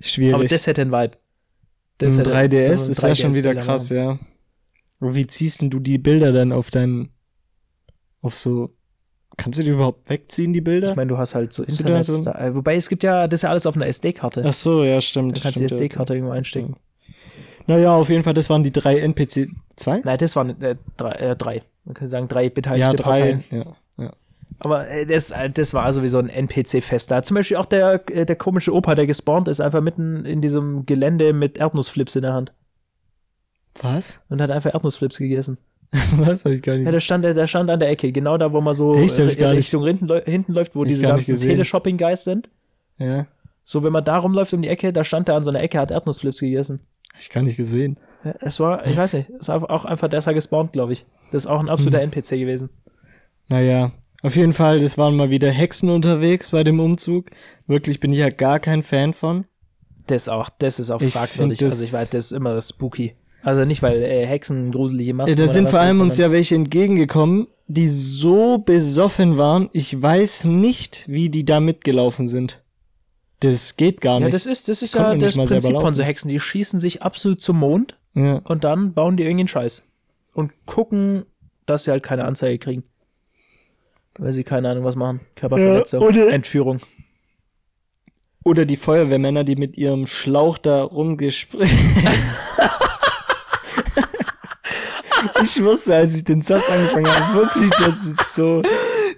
Schwierig. 0.00 0.34
Aber 0.34 0.44
das 0.46 0.66
hätte 0.68 0.82
einen 0.82 0.92
Vibe. 0.92 1.16
Ein 2.00 2.10
hätte- 2.16 2.30
3DS, 2.30 2.76
so 2.76 2.82
ein 2.84 2.88
das 2.88 3.02
wäre 3.02 3.16
schon 3.16 3.34
wieder 3.34 3.50
3DS-Bilder 3.50 3.54
krass, 3.66 3.90
machen. 3.90 3.96
ja. 3.98 4.18
Und 5.00 5.14
wie 5.16 5.26
ziehst 5.26 5.60
denn 5.60 5.70
du 5.70 5.80
die 5.80 5.98
Bilder 5.98 6.30
dann 6.32 6.52
auf 6.52 6.70
dein, 6.70 7.08
auf 8.22 8.36
so, 8.36 8.70
kannst 9.36 9.58
du 9.58 9.64
die 9.64 9.70
überhaupt 9.70 10.08
wegziehen, 10.08 10.52
die 10.52 10.60
Bilder? 10.60 10.90
Ich 10.90 10.96
meine, 10.96 11.08
du 11.08 11.18
hast 11.18 11.34
halt 11.34 11.52
so 11.52 11.64
Hast 11.64 11.78
da 11.78 11.82
Internet. 11.82 12.04
so 12.04 12.16
ein- 12.18 12.22
da, 12.22 12.32
äh, 12.38 12.54
wobei 12.54 12.76
es 12.76 12.88
gibt 12.88 13.02
ja, 13.02 13.26
das 13.26 13.38
ist 13.38 13.42
ja 13.42 13.50
alles 13.50 13.66
auf 13.66 13.74
einer 13.74 13.86
SD-Karte. 13.88 14.44
Ach 14.46 14.52
so, 14.52 14.84
ja, 14.84 14.94
Da 14.94 15.00
stimmt. 15.00 15.40
kannst 15.42 15.56
du 15.56 15.60
die 15.60 15.66
stimmt, 15.66 15.80
ja. 15.80 15.86
SD-Karte 15.86 16.14
irgendwo 16.14 16.32
einstecken. 16.32 16.76
Naja, 17.66 17.94
auf 17.96 18.08
jeden 18.08 18.22
Fall, 18.22 18.34
das 18.34 18.48
waren 18.48 18.62
die 18.62 18.72
drei 18.72 18.98
NPC, 19.00 19.50
zwei? 19.76 20.00
Nein, 20.04 20.18
das 20.18 20.36
waren 20.36 20.60
äh, 20.62 20.76
drei, 20.96 21.10
äh, 21.12 21.36
drei. 21.36 21.62
Man 21.88 21.94
kann 21.94 22.06
sagen, 22.08 22.28
drei 22.28 22.50
beteiligte 22.50 22.90
Ja, 22.90 22.92
drei. 22.92 23.02
Parteien. 23.02 23.44
Ja, 23.50 23.76
ja. 24.04 24.12
Aber 24.58 24.88
äh, 24.90 25.06
das, 25.06 25.30
äh, 25.30 25.48
das 25.48 25.72
war 25.72 25.90
sowieso 25.90 26.18
ein 26.18 26.28
NPC-Fest. 26.28 27.10
Da 27.10 27.16
hat 27.16 27.24
zum 27.26 27.34
Beispiel 27.36 27.56
auch 27.56 27.64
der, 27.64 28.02
äh, 28.10 28.26
der 28.26 28.36
komische 28.36 28.74
Opa, 28.74 28.94
der 28.94 29.06
gespawnt 29.06 29.48
ist, 29.48 29.60
einfach 29.60 29.80
mitten 29.80 30.26
in 30.26 30.42
diesem 30.42 30.84
Gelände 30.84 31.32
mit 31.32 31.56
Erdnussflips 31.56 32.14
in 32.16 32.22
der 32.22 32.34
Hand 32.34 32.52
Was? 33.80 34.22
und 34.28 34.40
hat 34.42 34.50
einfach 34.50 34.74
Erdnussflips 34.74 35.16
gegessen. 35.18 35.56
Was? 36.16 36.44
Hab 36.44 36.52
ich 36.52 36.60
gar 36.62 36.76
nicht. 36.76 36.84
Ja, 36.84 36.90
der 36.92 37.00
stand, 37.00 37.24
der 37.24 37.46
stand 37.46 37.70
an 37.70 37.80
der 37.80 37.88
Ecke, 37.88 38.12
genau 38.12 38.36
da, 38.36 38.52
wo 38.52 38.60
man 38.60 38.74
so 38.74 38.94
Echt? 38.96 39.18
Äh, 39.18 39.22
Richtung 39.46 39.84
hinten, 39.86 40.10
hinten 40.26 40.52
läuft, 40.52 40.74
wo 40.76 40.82
Ich 40.82 40.88
diese 40.90 41.06
ganzen. 41.06 41.36
Teleshopping-Guys 41.36 42.24
sind. 42.24 42.50
ja, 42.98 43.26
So, 43.64 43.82
wenn 43.82 43.92
man 43.92 44.04
da 44.04 44.18
rumläuft 44.18 44.52
um 44.52 44.60
die 44.60 44.68
Ecke, 44.68 44.92
da 44.92 45.04
stand 45.04 45.28
er 45.30 45.36
an 45.36 45.42
so 45.44 45.48
einer 45.50 45.62
Ecke, 45.62 45.78
hat 45.78 45.90
Erdnussflips 45.90 46.40
gegessen. 46.40 46.80
hab 47.14 47.20
ich 47.20 47.30
gar 47.30 47.42
nicht 47.42 47.56
gesehen. 47.56 47.98
Ja, 48.24 48.34
es 48.40 48.58
war, 48.60 48.86
ich 48.86 48.96
weiß 48.96 49.14
nicht, 49.14 49.30
es 49.38 49.48
war 49.48 49.70
auch 49.70 49.84
einfach, 49.84 50.12
ist 50.12 50.26
ja 50.26 50.32
gespawnt, 50.32 50.72
glaube 50.72 50.92
ich. 50.92 51.06
Das 51.30 51.44
ist 51.44 51.46
auch 51.50 51.60
ein 51.60 51.68
absoluter 51.68 51.98
Hm. 52.02 52.10
NPC 52.10 52.30
gewesen. 52.30 52.70
Naja, 53.48 53.92
auf 54.22 54.34
jeden 54.36 54.52
Fall, 54.52 54.80
das 54.80 54.98
waren 54.98 55.16
mal 55.16 55.30
wieder 55.30 55.50
Hexen 55.50 55.88
unterwegs 55.90 56.50
bei 56.50 56.64
dem 56.64 56.80
Umzug. 56.80 57.26
Wirklich 57.66 58.00
bin 58.00 58.12
ich 58.12 58.18
ja 58.18 58.30
gar 58.30 58.58
kein 58.58 58.82
Fan 58.82 59.12
von. 59.12 59.44
Das 60.06 60.28
auch, 60.28 60.50
das 60.58 60.80
ist 60.80 60.90
auch 60.90 61.00
Ich 61.00 61.12
fragwürdig. 61.12 61.62
Also 61.62 61.84
ich 61.84 61.92
weiß, 61.92 62.10
das 62.10 62.26
ist 62.26 62.32
immer 62.32 62.60
spooky. 62.60 63.14
Also 63.42 63.64
nicht, 63.64 63.82
weil 63.82 64.02
äh, 64.02 64.26
Hexen 64.26 64.72
gruselige 64.72 65.14
Masken 65.14 65.32
Äh, 65.32 65.36
Da 65.36 65.44
oder 65.44 65.52
sind 65.52 65.68
vor 65.68 65.78
allem 65.80 65.96
ist, 65.98 66.02
uns 66.02 66.16
ja 66.18 66.32
welche 66.32 66.56
entgegengekommen, 66.56 67.46
die 67.68 67.86
so 67.86 68.58
besoffen 68.58 69.36
waren. 69.38 69.68
Ich 69.72 70.00
weiß 70.00 70.44
nicht, 70.46 71.04
wie 71.08 71.28
die 71.28 71.44
da 71.44 71.60
mitgelaufen 71.60 72.26
sind. 72.26 72.62
Das 73.40 73.76
geht 73.76 74.00
gar 74.00 74.14
Ja, 74.18 74.26
nicht. 74.26 74.34
das 74.34 74.46
ist, 74.46 74.68
das 74.68 74.82
ist 74.82 74.94
Konnten 74.94 75.20
ja 75.20 75.26
das 75.26 75.36
Prinzip 75.36 75.80
von 75.80 75.94
so 75.94 76.02
Hexen. 76.02 76.28
Die 76.28 76.40
schießen 76.40 76.80
sich 76.80 77.02
absolut 77.02 77.40
zum 77.40 77.58
Mond 77.58 77.96
ja. 78.14 78.36
und 78.44 78.64
dann 78.64 78.94
bauen 78.94 79.16
die 79.16 79.24
irgendeinen 79.24 79.48
Scheiß. 79.48 79.84
Und 80.34 80.52
gucken, 80.66 81.24
dass 81.66 81.84
sie 81.84 81.90
halt 81.90 82.02
keine 82.02 82.24
Anzeige 82.24 82.58
kriegen. 82.58 82.84
Weil 84.18 84.32
sie 84.32 84.44
keine 84.44 84.70
Ahnung 84.70 84.84
was 84.84 84.96
machen. 84.96 85.20
Körperverletzung, 85.36 86.00
Ja, 86.00 86.06
oder- 86.08 86.30
Entführung. 86.32 86.80
Oder 88.44 88.64
die 88.64 88.76
Feuerwehrmänner, 88.76 89.44
die 89.44 89.56
mit 89.56 89.76
ihrem 89.76 90.06
Schlauch 90.06 90.58
da 90.58 90.82
rumgespritzt. 90.82 91.74
ich 95.42 95.62
wusste, 95.62 95.96
als 95.96 96.14
ich 96.14 96.24
den 96.24 96.42
Satz 96.42 96.68
angefangen 96.70 97.06
habe, 97.08 97.34
wusste 97.40 97.64
ich, 97.64 97.70
dass 97.72 98.04
es 98.06 98.34
so. 98.34 98.62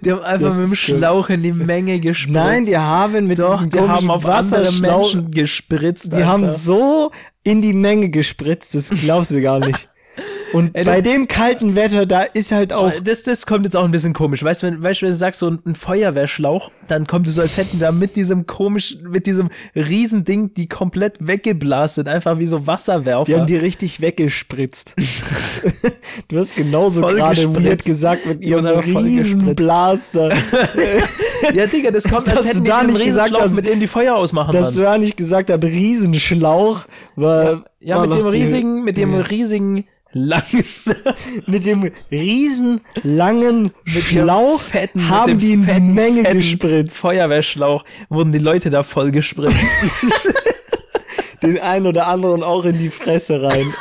Die 0.03 0.11
haben 0.11 0.21
einfach 0.23 0.47
Das 0.47 0.57
mit 0.57 0.69
dem. 0.71 0.75
Schlauch 0.75 1.29
in 1.29 1.43
die 1.43 1.51
Menge 1.53 1.99
gespritzt. 1.99 2.33
Nein, 2.33 2.63
die 2.65 2.77
haben 2.77 3.27
mit 3.27 3.39
Doch, 3.39 3.53
diesem 3.53 3.69
die 3.69 3.79
haben 3.79 4.09
auf 4.09 4.25
andere 4.25 4.33
Wasserschlauch, 4.37 5.13
Menschen 5.13 5.31
gespritzt. 5.31 6.11
die 6.15 6.23
haben 6.23 6.43
einfach. 6.43 6.55
so 6.57 7.11
in 7.43 7.61
die 7.61 7.73
Menge 7.73 8.09
gespritzt, 8.09 8.75
das 8.75 8.89
glaubst 8.89 9.31
du 9.31 9.41
gar 9.41 9.59
nicht. 9.59 9.89
Und 10.53 10.71
Ey, 10.75 10.83
bei 10.83 11.01
dem 11.01 11.27
kalten 11.27 11.75
Wetter, 11.75 12.05
da 12.05 12.23
ist 12.23 12.51
halt 12.51 12.73
auch. 12.73 12.91
Das, 13.03 13.23
das 13.23 13.45
kommt 13.45 13.65
jetzt 13.65 13.75
auch 13.75 13.85
ein 13.85 13.91
bisschen 13.91 14.13
komisch. 14.13 14.43
Weißt 14.43 14.63
du, 14.63 14.67
wenn, 14.67 14.83
weißt, 14.83 15.01
du, 15.01 15.05
wenn 15.05 15.11
du 15.11 15.15
sagst, 15.15 15.39
so 15.39 15.49
ein, 15.49 15.59
ein 15.65 15.75
Feuerwehrschlauch, 15.75 16.71
dann 16.87 17.07
kommt 17.07 17.27
es 17.27 17.35
so, 17.35 17.41
als 17.41 17.57
hätten 17.57 17.79
da 17.79 17.91
mit 17.91 18.15
diesem 18.15 18.47
komischen, 18.47 19.09
mit 19.09 19.27
diesem 19.27 19.49
Riesending, 19.75 20.53
die 20.53 20.67
komplett 20.67 21.15
weggeblasen, 21.19 22.07
einfach 22.07 22.39
wie 22.39 22.47
so 22.47 22.67
Wasserwerfer. 22.67 23.25
Die 23.25 23.35
haben 23.35 23.47
die 23.47 23.57
richtig 23.57 24.01
weggespritzt. 24.01 24.95
du 26.27 26.37
hast 26.37 26.55
genauso 26.55 27.01
gerade 27.01 27.55
weird 27.55 27.85
gesagt 27.85 28.25
mit 28.25 28.41
ihrem 28.41 28.65
haben 28.65 29.55
ja, 31.53 31.65
Digga, 31.67 31.91
das 31.91 32.03
kommt, 32.05 32.27
als 32.29 32.37
Dass 32.37 32.45
hätten 32.45 32.57
du 32.59 32.63
die 32.63 32.69
da 32.69 32.83
nicht 32.83 32.93
gesagt 33.05 33.27
Riesenschlauch, 33.27 33.41
hast, 33.41 33.55
mit 33.55 33.67
dem 33.67 33.79
die 33.79 33.87
Feuer 33.87 34.15
ausmachen. 34.15 34.51
Dass 34.51 34.73
du 34.73 34.81
Mann. 34.81 34.91
ja 34.93 34.97
nicht 34.97 35.17
gesagt 35.17 35.49
hast, 35.49 35.63
Riesenschlauch, 35.63 36.85
war, 37.15 37.65
Ja, 37.79 37.95
war 37.97 38.07
mit 38.07 38.17
doch 38.17 38.23
dem 38.23 38.29
riesigen, 38.29 38.83
mit 38.83 38.97
dem 38.97 39.13
Ja. 39.13 39.21
riesigen, 39.21 39.85
langen, 40.13 40.65
mit 41.47 41.65
dem 41.65 41.91
riesen 42.11 42.81
langen 43.03 43.71
Schlauch 43.85 44.59
fetten- 44.61 45.07
haben 45.09 45.37
die 45.37 45.53
in 45.53 45.61
die 45.61 45.67
fetten, 45.67 45.93
Menge 45.93 46.21
fetten 46.23 46.37
gespritzt. 46.37 46.97
Feuerwehrschlauch, 46.97 47.85
wurden 48.09 48.31
die 48.31 48.39
Leute 48.39 48.69
da 48.69 48.83
voll 48.83 49.11
gespritzt. 49.11 49.55
Den 51.41 51.57
einen 51.59 51.87
oder 51.87 52.07
anderen 52.07 52.43
auch 52.43 52.65
in 52.65 52.77
die 52.77 52.89
Fresse 52.89 53.41
rein. 53.41 53.65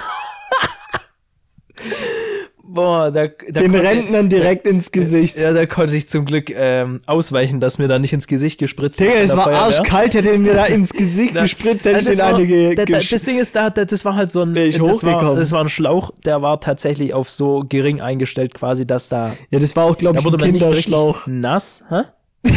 Boah, 2.73 3.11
da, 3.11 3.27
da 3.27 3.61
Den 3.63 3.75
Rentnern 3.75 4.29
direkt 4.29 4.65
ins 4.67 4.93
Gesicht. 4.93 5.37
Ja, 5.39 5.53
da 5.53 5.67
konnte 5.67 5.97
ich 5.97 6.09
zum 6.09 6.25
Glück 6.25 6.51
ähm, 6.55 7.01
ausweichen, 7.07 7.59
dass 7.59 7.79
mir 7.79 7.89
da 7.89 7.99
nicht 7.99 8.13
ins 8.13 8.29
Gesicht 8.29 8.59
gespritzt 8.61 9.01
Digga, 9.01 9.15
es 9.15 9.37
war 9.37 9.45
Feuerwehr. 9.45 9.63
arschkalt, 9.63 10.15
hätte 10.15 10.39
mir 10.39 10.55
da 10.55 10.67
ins 10.67 10.93
Gesicht 10.95 11.35
gespritzt, 11.35 11.85
hätte 11.85 11.99
ich 11.99 12.05
den 12.17 12.21
eine 12.21 12.47
ge 12.47 12.75
da, 12.77 12.85
da, 12.85 12.99
Das 12.99 13.23
Ding 13.25 13.39
ist, 13.41 13.57
da, 13.57 13.71
da, 13.71 13.85
das 13.85 14.05
war 14.05 14.15
halt 14.15 14.31
so 14.31 14.43
ein, 14.43 14.55
ich 14.55 14.79
das 14.79 15.03
war, 15.05 15.35
das 15.35 15.51
war 15.51 15.63
ein 15.65 15.69
Schlauch, 15.69 16.13
der 16.25 16.43
war 16.43 16.61
tatsächlich 16.61 17.13
auf 17.13 17.29
so 17.29 17.65
gering 17.69 18.01
eingestellt 18.01 18.55
quasi, 18.55 18.87
dass 18.87 19.09
da, 19.09 19.33
Ja, 19.51 19.59
das 19.59 19.75
war 19.75 19.87
auch, 19.87 19.97
glaube 19.97 20.21
da 20.21 20.29
ich, 20.29 20.33
ein 20.33 20.39
Kinderschlauch. 20.53 21.27
nass, 21.27 21.83
hä? 21.89 22.03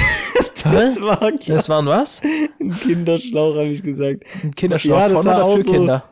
Das 0.63 1.01
war 1.01 1.17
glaub, 1.17 1.45
Das 1.47 1.67
war 1.69 1.81
ein 1.81 1.87
was? 1.87 2.21
ein 2.61 2.69
Kinderschlauch, 2.79 3.55
habe 3.55 3.67
ich 3.67 3.81
gesagt. 3.83 4.23
Ein 4.43 4.53
Kinderschlauch 4.55 4.97
Ja, 4.99 5.09
das 5.09 5.23
von 5.23 5.33
oder 5.33 5.57
für 5.57 5.63
so- 5.63 5.71
Kinder? 5.71 6.03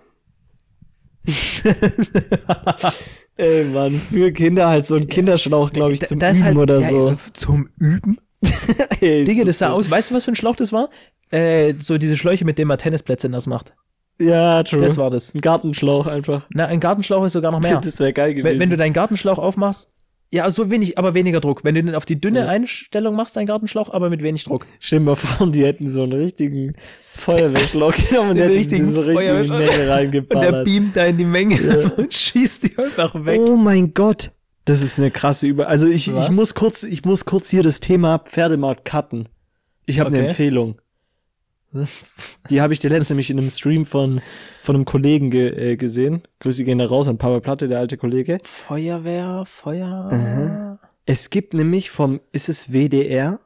Ey, 3.42 3.64
Mann, 3.66 4.00
für 4.12 4.32
Kinder 4.32 4.68
halt 4.70 4.86
so 4.86 4.96
ein 4.96 5.08
Kinderschlauch, 5.08 5.74
glaube 5.74 5.94
ich, 5.94 6.02
zum 6.06 6.20
da 6.20 6.30
Üben 6.30 6.44
halt- 6.44 6.58
oder 6.58 6.80
ja, 6.80 6.88
so. 6.88 7.18
Zum 7.34 7.70
Üben? 7.80 8.20
Ey, 9.02 9.24
Digga, 9.24 9.44
das 9.44 9.58
sah 9.58 9.72
aus. 9.72 9.90
Weißt 9.90 10.12
du, 10.12 10.16
was 10.16 10.26
für 10.26 10.32
ein 10.32 10.36
Schlauch 10.36 10.56
das 10.56 10.72
war? 10.72 10.90
Äh, 11.32 11.74
so 11.80 11.98
diese 11.98 12.18
Schläuche, 12.18 12.46
mit 12.46 12.60
denen 12.60 12.68
man 12.68 12.78
Tennisplätze 12.78 13.30
nass 13.30 13.48
macht. 13.48 13.74
Ja, 14.20 14.62
true. 14.62 14.82
Das 14.82 14.98
war 14.98 15.10
das. 15.10 15.34
Ein 15.34 15.42
Gartenschlauch 15.42 16.06
einfach. 16.06 16.46
Na, 16.54 16.68
ein 16.68 16.80
Gartenschlauch 16.80 17.26
ist 17.26 17.34
sogar 17.34 17.52
noch 17.52 17.62
mehr. 17.62 17.82
Das 17.84 18.00
wäre 18.00 18.14
geil 18.14 18.36
gewesen. 18.36 18.54
wenn, 18.54 18.60
wenn 18.60 18.70
du 18.70 18.78
deinen 18.78 18.94
Gartenschlauch 18.94 19.40
aufmachst, 19.40 19.92
ja, 20.34 20.50
so 20.50 20.72
wenig, 20.72 20.98
aber 20.98 21.14
weniger 21.14 21.42
Druck. 21.42 21.64
Wenn 21.66 21.76
du 21.76 21.84
den 21.84 21.94
auf 21.96 22.06
die 22.06 22.20
dünne 22.20 22.40
Ja. 22.40 22.48
Einstellung 22.48 23.16
machst, 23.16 23.36
deinen 23.36 23.48
Gartenschlauch, 23.48 23.90
aber 23.90 24.10
mit 24.10 24.24
wenig 24.24 24.46
Druck. 24.46 24.66
Stell 24.80 25.00
dir 25.00 25.06
mal 25.06 25.16
vor, 25.16 25.48
die 25.52 25.66
hätten 25.66 25.88
so 25.88 26.04
einen 26.04 26.14
richtigen 26.14 26.74
Feuerwehrschlauch 27.08 27.94
genommen 28.10 28.32
und 28.32 28.38
hätten 28.38 28.54
richtigen 28.54 28.90
so 28.92 29.02
richtig. 29.02 29.28
Menge 29.28 29.42
Und 29.42 29.60
der 29.60 29.90
reingeballert. 29.90 30.66
beamt 30.66 30.96
da 30.96 31.06
in 31.06 31.18
die 31.18 31.26
Menge 31.26 31.60
Ja. 31.62 31.90
und 31.98 32.14
schießt 32.14 32.64
die 32.64 32.78
einfach 32.78 33.14
weg. 33.26 33.40
Oh 33.42 33.56
mein 33.58 33.94
Gott. 33.94 34.32
Das 34.66 34.82
ist 34.82 35.00
eine 35.00 35.12
krasse 35.12 35.48
Über... 35.48 35.68
Also 35.68 35.88
ich, 35.88 36.08
ich 36.08 36.30
muss 36.32 36.54
kurz, 36.54 36.84
ich 36.84 37.04
muss 37.04 37.26
kurz 37.26 37.50
hier 37.50 37.64
das 37.64 37.80
Thema 37.80 38.20
Pferdemarkt 38.20 38.86
cutten. 38.86 39.28
Ich 39.86 40.00
habe 40.00 40.10
eine 40.10 40.20
Okay. 40.20 40.28
Empfehlung. 40.30 40.80
Die 42.50 42.62
habe 42.62 42.74
ich 42.74 42.80
dir 42.80 42.90
letztens 42.90 43.12
nämlich 43.12 43.30
in 43.30 43.40
einem 43.40 43.50
Stream 43.50 43.86
von, 43.86 44.22
von 44.62 44.76
einem 44.76 44.86
Kollegen 44.86 45.30
ge, 45.30 45.72
äh, 45.72 45.78
gesehen. 45.78 46.24
Grüße 46.40 46.64
gehen 46.64 46.80
da 46.80 46.86
raus 46.86 47.08
an 47.08 47.18
Papa 47.18 47.40
Platte, 47.40 47.68
der 47.68 47.80
alte 47.80 47.98
Kollege. 47.98 48.40
Feuerwehr, 48.44 49.44
Feuer. 49.46 50.10
Mhm. 50.12 50.80
Es 51.06 51.30
gibt 51.30 51.54
nämlich 51.54 51.90
vom, 51.90 52.20
ist 52.32 52.50
es 52.50 52.72
WDR? 52.72 53.40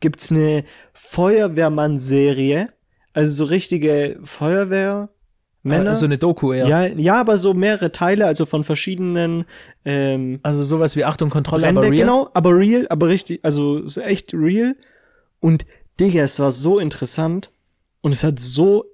Gibt's 0.00 0.30
eine 0.30 0.64
Feuerwehrmann-Serie? 0.92 2.68
Also 3.14 3.44
so 3.44 3.50
richtige 3.50 4.18
Feuerwehrmänner? 4.22 5.10
Äh, 5.64 5.94
so 5.94 6.04
eine 6.04 6.18
Doku 6.18 6.52
eher. 6.52 6.66
ja, 6.66 6.86
ja, 6.86 7.20
aber 7.20 7.38
so 7.38 7.54
mehrere 7.54 7.92
Teile, 7.92 8.26
also 8.26 8.46
von 8.46 8.64
verschiedenen 8.64 9.44
ähm, 9.84 10.40
Also 10.42 10.64
sowas 10.64 10.96
wie 10.96 11.04
Achtung, 11.04 11.30
Kontrolle, 11.30 11.62
Brände, 11.62 11.80
aber 11.80 11.90
real. 11.90 11.96
genau, 11.96 12.30
aber 12.34 12.56
real, 12.56 12.86
aber 12.88 13.08
richtig, 13.08 13.40
also 13.44 13.86
so 13.86 14.00
echt 14.00 14.34
real. 14.34 14.74
Und 15.40 15.66
Digga, 16.02 16.22
es 16.22 16.40
war 16.40 16.50
so 16.50 16.80
interessant 16.80 17.52
und 18.00 18.12
es 18.12 18.24
hat 18.24 18.40
so, 18.40 18.86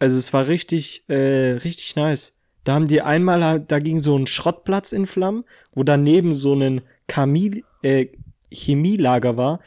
also 0.00 0.18
es 0.18 0.32
war 0.32 0.48
richtig, 0.48 1.04
äh, 1.08 1.52
richtig 1.52 1.94
nice. 1.94 2.34
Da 2.64 2.74
haben 2.74 2.88
die 2.88 3.02
einmal, 3.02 3.60
da 3.60 3.78
ging 3.78 4.00
so 4.00 4.18
ein 4.18 4.26
Schrottplatz 4.26 4.90
in 4.90 5.06
Flammen, 5.06 5.44
wo 5.74 5.84
daneben 5.84 6.32
so 6.32 6.54
ein 6.54 6.80
Kamil, 7.06 7.62
äh, 7.82 8.06
Chemielager 8.50 9.36
war. 9.36 9.60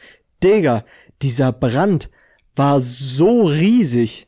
Digga, 0.44 0.84
dieser 1.22 1.52
Brand 1.52 2.10
war 2.54 2.80
so 2.80 3.44
riesig. 3.44 4.26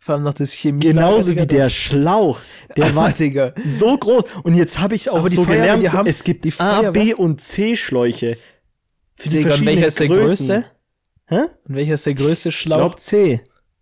Vor 0.00 0.16
allem 0.16 0.24
noch 0.24 0.34
das 0.34 0.52
Chemie. 0.52 0.80
Genauso 0.80 1.36
wie 1.36 1.46
der 1.46 1.68
Schlauch. 1.68 2.40
Der 2.76 2.92
war 2.96 3.12
Digga. 3.12 3.54
so 3.64 3.96
groß. 3.96 4.24
Und 4.42 4.54
jetzt 4.54 4.80
habe 4.80 4.96
ich 4.96 5.08
auch 5.10 5.28
die 5.28 5.36
so 5.36 5.44
Feuerwehr, 5.44 5.78
gelernt, 5.78 5.82
die 5.84 5.88
so, 5.88 6.02
es 6.04 6.24
gibt 6.24 6.44
die 6.44 6.52
A, 6.58 6.90
B 6.90 7.14
und 7.14 7.40
C 7.40 7.76
Schläuche. 7.76 8.36
Für 9.14 9.28
die 9.28 9.36
Digga, 9.36 9.38
und 9.38 9.50
verschiedenen 9.50 9.76
welcher 9.76 9.86
ist 9.86 10.00
der 10.00 10.08
Größen. 10.08 10.46
größte? 10.48 10.73
Hä? 11.26 11.40
Und 11.66 11.74
welcher 11.76 11.94
ist 11.94 12.06
der 12.06 12.14
größte 12.14 12.50
Ich 12.50 12.56
Schlauch? 12.58 12.78
glaube 12.78 12.96
C. 12.96 13.40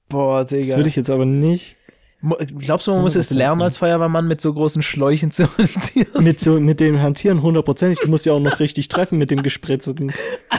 Boah, 0.09 0.41
Das 0.43 0.51
Digga. 0.51 0.77
würde 0.77 0.89
ich 0.89 0.97
jetzt 0.97 1.11
aber 1.11 1.25
nicht. 1.25 1.77
Glaubst 2.59 2.87
du, 2.87 2.93
man 2.93 3.03
muss 3.03 3.17
es 3.17 3.33
100% 3.33 3.35
lernen 3.37 3.63
als 3.63 3.79
Feuerwehrmann 3.79 4.29
mit 4.29 4.41
so 4.41 4.55
großen 4.55 4.81
Schläuchen 4.83 5.33
zu 5.33 5.49
hantieren? 5.59 6.23
Mit, 6.23 6.39
so, 6.39 6.61
mit 6.61 6.79
dem 6.79 7.03
Hantieren 7.03 7.43
hundertprozentig. 7.43 7.99
Du 7.99 8.09
musst 8.09 8.27
ja 8.27 8.33
auch 8.33 8.39
noch 8.39 8.61
richtig 8.61 8.87
treffen 8.87 9.19
mit 9.19 9.33
dem 9.33 9.43
gespritzten. 9.43 10.13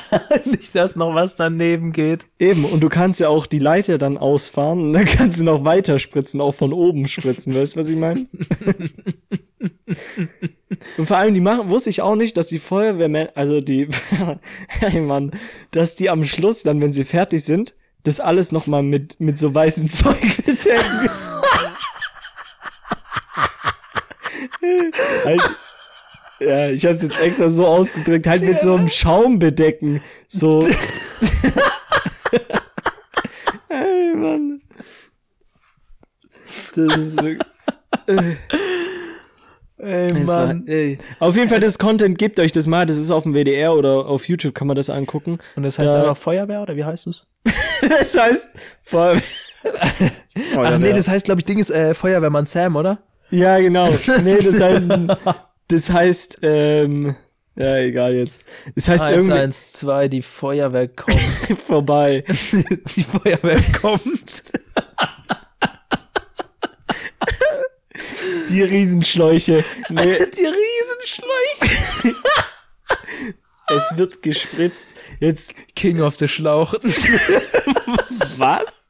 Nicht, 0.45 0.75
dass 0.75 0.97
noch 0.97 1.15
was 1.15 1.37
daneben 1.37 1.93
geht. 1.93 2.27
Eben. 2.37 2.65
Und 2.65 2.81
du 2.83 2.89
kannst 2.89 3.21
ja 3.21 3.29
auch 3.29 3.47
die 3.47 3.59
Leiter 3.59 3.97
dann 3.97 4.17
ausfahren 4.17 4.81
und 4.81 4.91
dann 4.93 5.05
kannst 5.05 5.39
du 5.39 5.45
noch 5.45 5.63
weiter 5.63 5.99
spritzen, 5.99 6.41
auch 6.41 6.53
von 6.53 6.73
oben 6.73 7.07
spritzen. 7.07 7.55
Weißt 7.55 7.75
du, 7.77 7.79
was 7.79 7.89
ich 7.89 7.97
meine? 7.97 8.27
und 10.97 11.07
vor 11.07 11.17
allem, 11.17 11.33
die 11.33 11.41
machen, 11.41 11.69
wusste 11.69 11.89
ich 11.89 12.01
auch 12.01 12.15
nicht, 12.15 12.37
dass 12.37 12.47
die 12.47 12.59
Feuerwehrmänner, 12.59 13.31
also 13.35 13.61
die, 13.61 13.87
hey 14.67 15.01
Mann, 15.01 15.31
dass 15.71 15.95
die 15.95 16.09
am 16.09 16.23
Schluss 16.23 16.63
dann, 16.63 16.81
wenn 16.81 16.91
sie 16.91 17.05
fertig 17.05 17.43
sind, 17.43 17.75
das 18.03 18.19
alles 18.19 18.51
nochmal 18.51 18.83
mit, 18.83 19.19
mit 19.19 19.39
so 19.39 19.53
weißem 19.53 19.89
Zeug 19.89 20.19
bedecken. 20.45 21.09
halt, 25.25 25.41
ja, 26.39 26.69
ich 26.69 26.83
habe 26.83 26.93
es 26.93 27.01
jetzt 27.01 27.19
extra 27.19 27.49
so 27.49 27.65
ausgedrückt, 27.65 28.27
halt 28.27 28.43
mit 28.43 28.59
so 28.59 28.75
einem 28.75 28.89
Schaum 28.89 29.39
bedecken. 29.39 30.03
So. 30.27 30.67
Ey, 33.69 34.15
Mann. 34.15 34.61
Das 36.75 36.97
ist 36.97 37.21
wirklich. 37.21 37.47
Ey, 39.83 40.11
Es 40.21 40.27
war, 40.27 40.47
Mann. 40.47 40.67
ey. 40.67 40.97
Auf 41.19 41.35
jeden 41.35 41.49
Fall, 41.49 41.59
das 41.59 41.77
Content, 41.77 42.17
gebt 42.17 42.39
euch 42.39 42.51
das 42.51 42.67
mal. 42.67 42.85
Das 42.85 42.97
ist 42.97 43.11
auf 43.11 43.23
dem 43.23 43.33
WDR 43.33 43.73
oder 43.73 44.05
auf 44.07 44.27
YouTube 44.27 44.55
kann 44.55 44.67
man 44.67 44.75
das 44.75 44.89
angucken. 44.89 45.39
Und 45.55 45.63
das 45.63 45.77
heißt 45.79 45.93
Da- 45.93 46.01
einfach 46.01 46.17
Feuerwehr 46.17 46.61
oder 46.61 46.75
wie 46.75 46.83
heißt 46.85 47.07
es? 47.07 47.27
Das 47.81 48.15
heißt, 48.17 48.49
vor, 48.81 49.15
Ach 50.57 50.77
nee, 50.79 50.93
das 50.93 51.07
heißt, 51.09 51.25
glaube 51.25 51.41
ich, 51.41 51.45
Ding 51.45 51.57
ist 51.59 51.69
äh, 51.69 51.93
Feuerwehrmann 51.93 52.45
Sam, 52.45 52.75
oder? 52.77 52.99
ja, 53.29 53.59
genau. 53.59 53.89
Nee, 54.23 54.37
das 54.39 54.59
heißt, 54.59 54.89
das 55.67 55.89
heißt, 55.89 56.39
ähm, 56.43 57.15
ja, 57.55 57.77
egal 57.77 58.13
jetzt. 58.15 58.45
Das 58.75 58.87
heißt 58.87 59.09
irgendwie 59.09 59.31
112, 59.33 60.09
die 60.09 60.21
Feuerwehr 60.21 60.87
kommt. 60.87 61.17
vorbei. 61.65 62.23
die 62.95 63.03
Feuerwehr 63.03 63.59
kommt. 63.81 64.43
Die 68.49 68.62
Riesenschläuche. 68.62 69.63
Nee, 69.89 70.17
Die 70.38 70.45
Riesenschläuche. 70.45 72.15
es 73.67 73.97
wird 73.97 74.21
gespritzt. 74.21 74.89
Jetzt, 75.19 75.53
King 75.75 76.01
of 76.01 76.17
the 76.19 76.27
Schlauch. 76.27 76.73
was? 78.38 78.89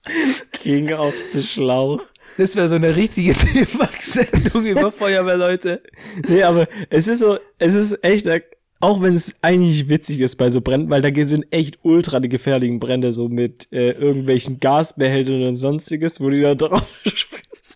King 0.52 0.94
auf 0.94 1.14
den 1.34 1.44
Schlauch. 1.44 2.02
Das 2.38 2.56
wäre 2.56 2.68
so 2.68 2.76
eine 2.76 2.96
richtige 2.96 3.34
D-Max-Sendung 3.54 4.66
über 4.66 4.92
Feuerwehrleute. 4.92 5.82
Nee, 6.28 6.44
aber 6.44 6.68
es 6.90 7.08
ist 7.08 7.20
so, 7.20 7.38
es 7.60 7.76
ist 7.76 8.04
echt, 8.04 8.26
äh, 8.28 8.42
auch 8.80 9.02
wenn 9.02 9.14
es 9.14 9.36
eigentlich 9.42 9.88
witzig 9.88 10.20
ist 10.20 10.36
bei 10.36 10.50
so 10.50 10.62
Bränden, 10.62 10.90
weil 10.90 11.02
da 11.02 11.26
sind 11.26 11.46
echt 11.52 11.80
ultra 11.84 12.20
die 12.20 12.30
gefährlichen 12.30 12.80
Brände, 12.80 13.14
so 13.14 13.30
mit 13.30 13.72
äh, 13.72 13.92
irgendwelchen 13.92 14.60
Gasbehältern 14.60 15.44
und 15.44 15.56
sonstiges, 15.56 16.20
wo 16.20 16.30
die 16.30 16.42
da 16.42 16.56
drauf 16.56 16.86
spritzen. 17.06 17.76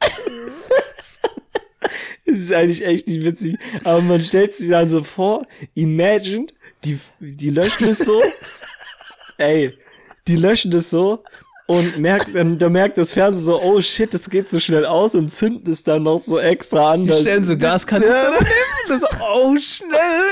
Es 2.32 2.40
ist 2.40 2.52
eigentlich 2.54 2.86
echt 2.86 3.08
nicht 3.08 3.24
witzig, 3.24 3.58
aber 3.84 4.02
man 4.02 4.22
stellt 4.22 4.54
sich 4.54 4.70
dann 4.70 4.90
so 4.90 5.02
vor, 5.04 5.46
imagine, 5.76 6.48
die, 6.84 7.00
die 7.20 7.50
löschen 7.50 7.88
es 7.90 8.00
so, 8.00 8.22
ey, 9.38 9.72
die 10.28 10.36
löschen 10.36 10.72
das 10.72 10.90
so 10.90 11.24
und 11.68 11.98
merkt, 12.00 12.34
dann, 12.34 12.60
da 12.60 12.70
merkt 12.70 12.98
das 12.98 13.14
Fernsehen 13.14 13.44
so, 13.46 13.62
oh 13.62 13.82
shit, 13.82 14.14
das 14.14 14.30
geht 14.30 14.50
so 14.50 14.60
schnell 14.60 14.86
aus 14.86 15.16
und 15.16 15.30
zünden 15.30 15.72
es 15.72 15.84
dann 15.84 16.04
noch 16.04 16.20
so 16.20 16.40
extra 16.40 16.92
an. 16.94 17.02
Die 17.02 17.14
stellen 17.14 17.44
so 17.44 17.58
Gaskanister 17.58 18.14
Ja. 18.14 18.32
daneben. 18.38 18.54
Das 18.88 19.04
oh, 19.22 19.56
schnell. 19.58 20.24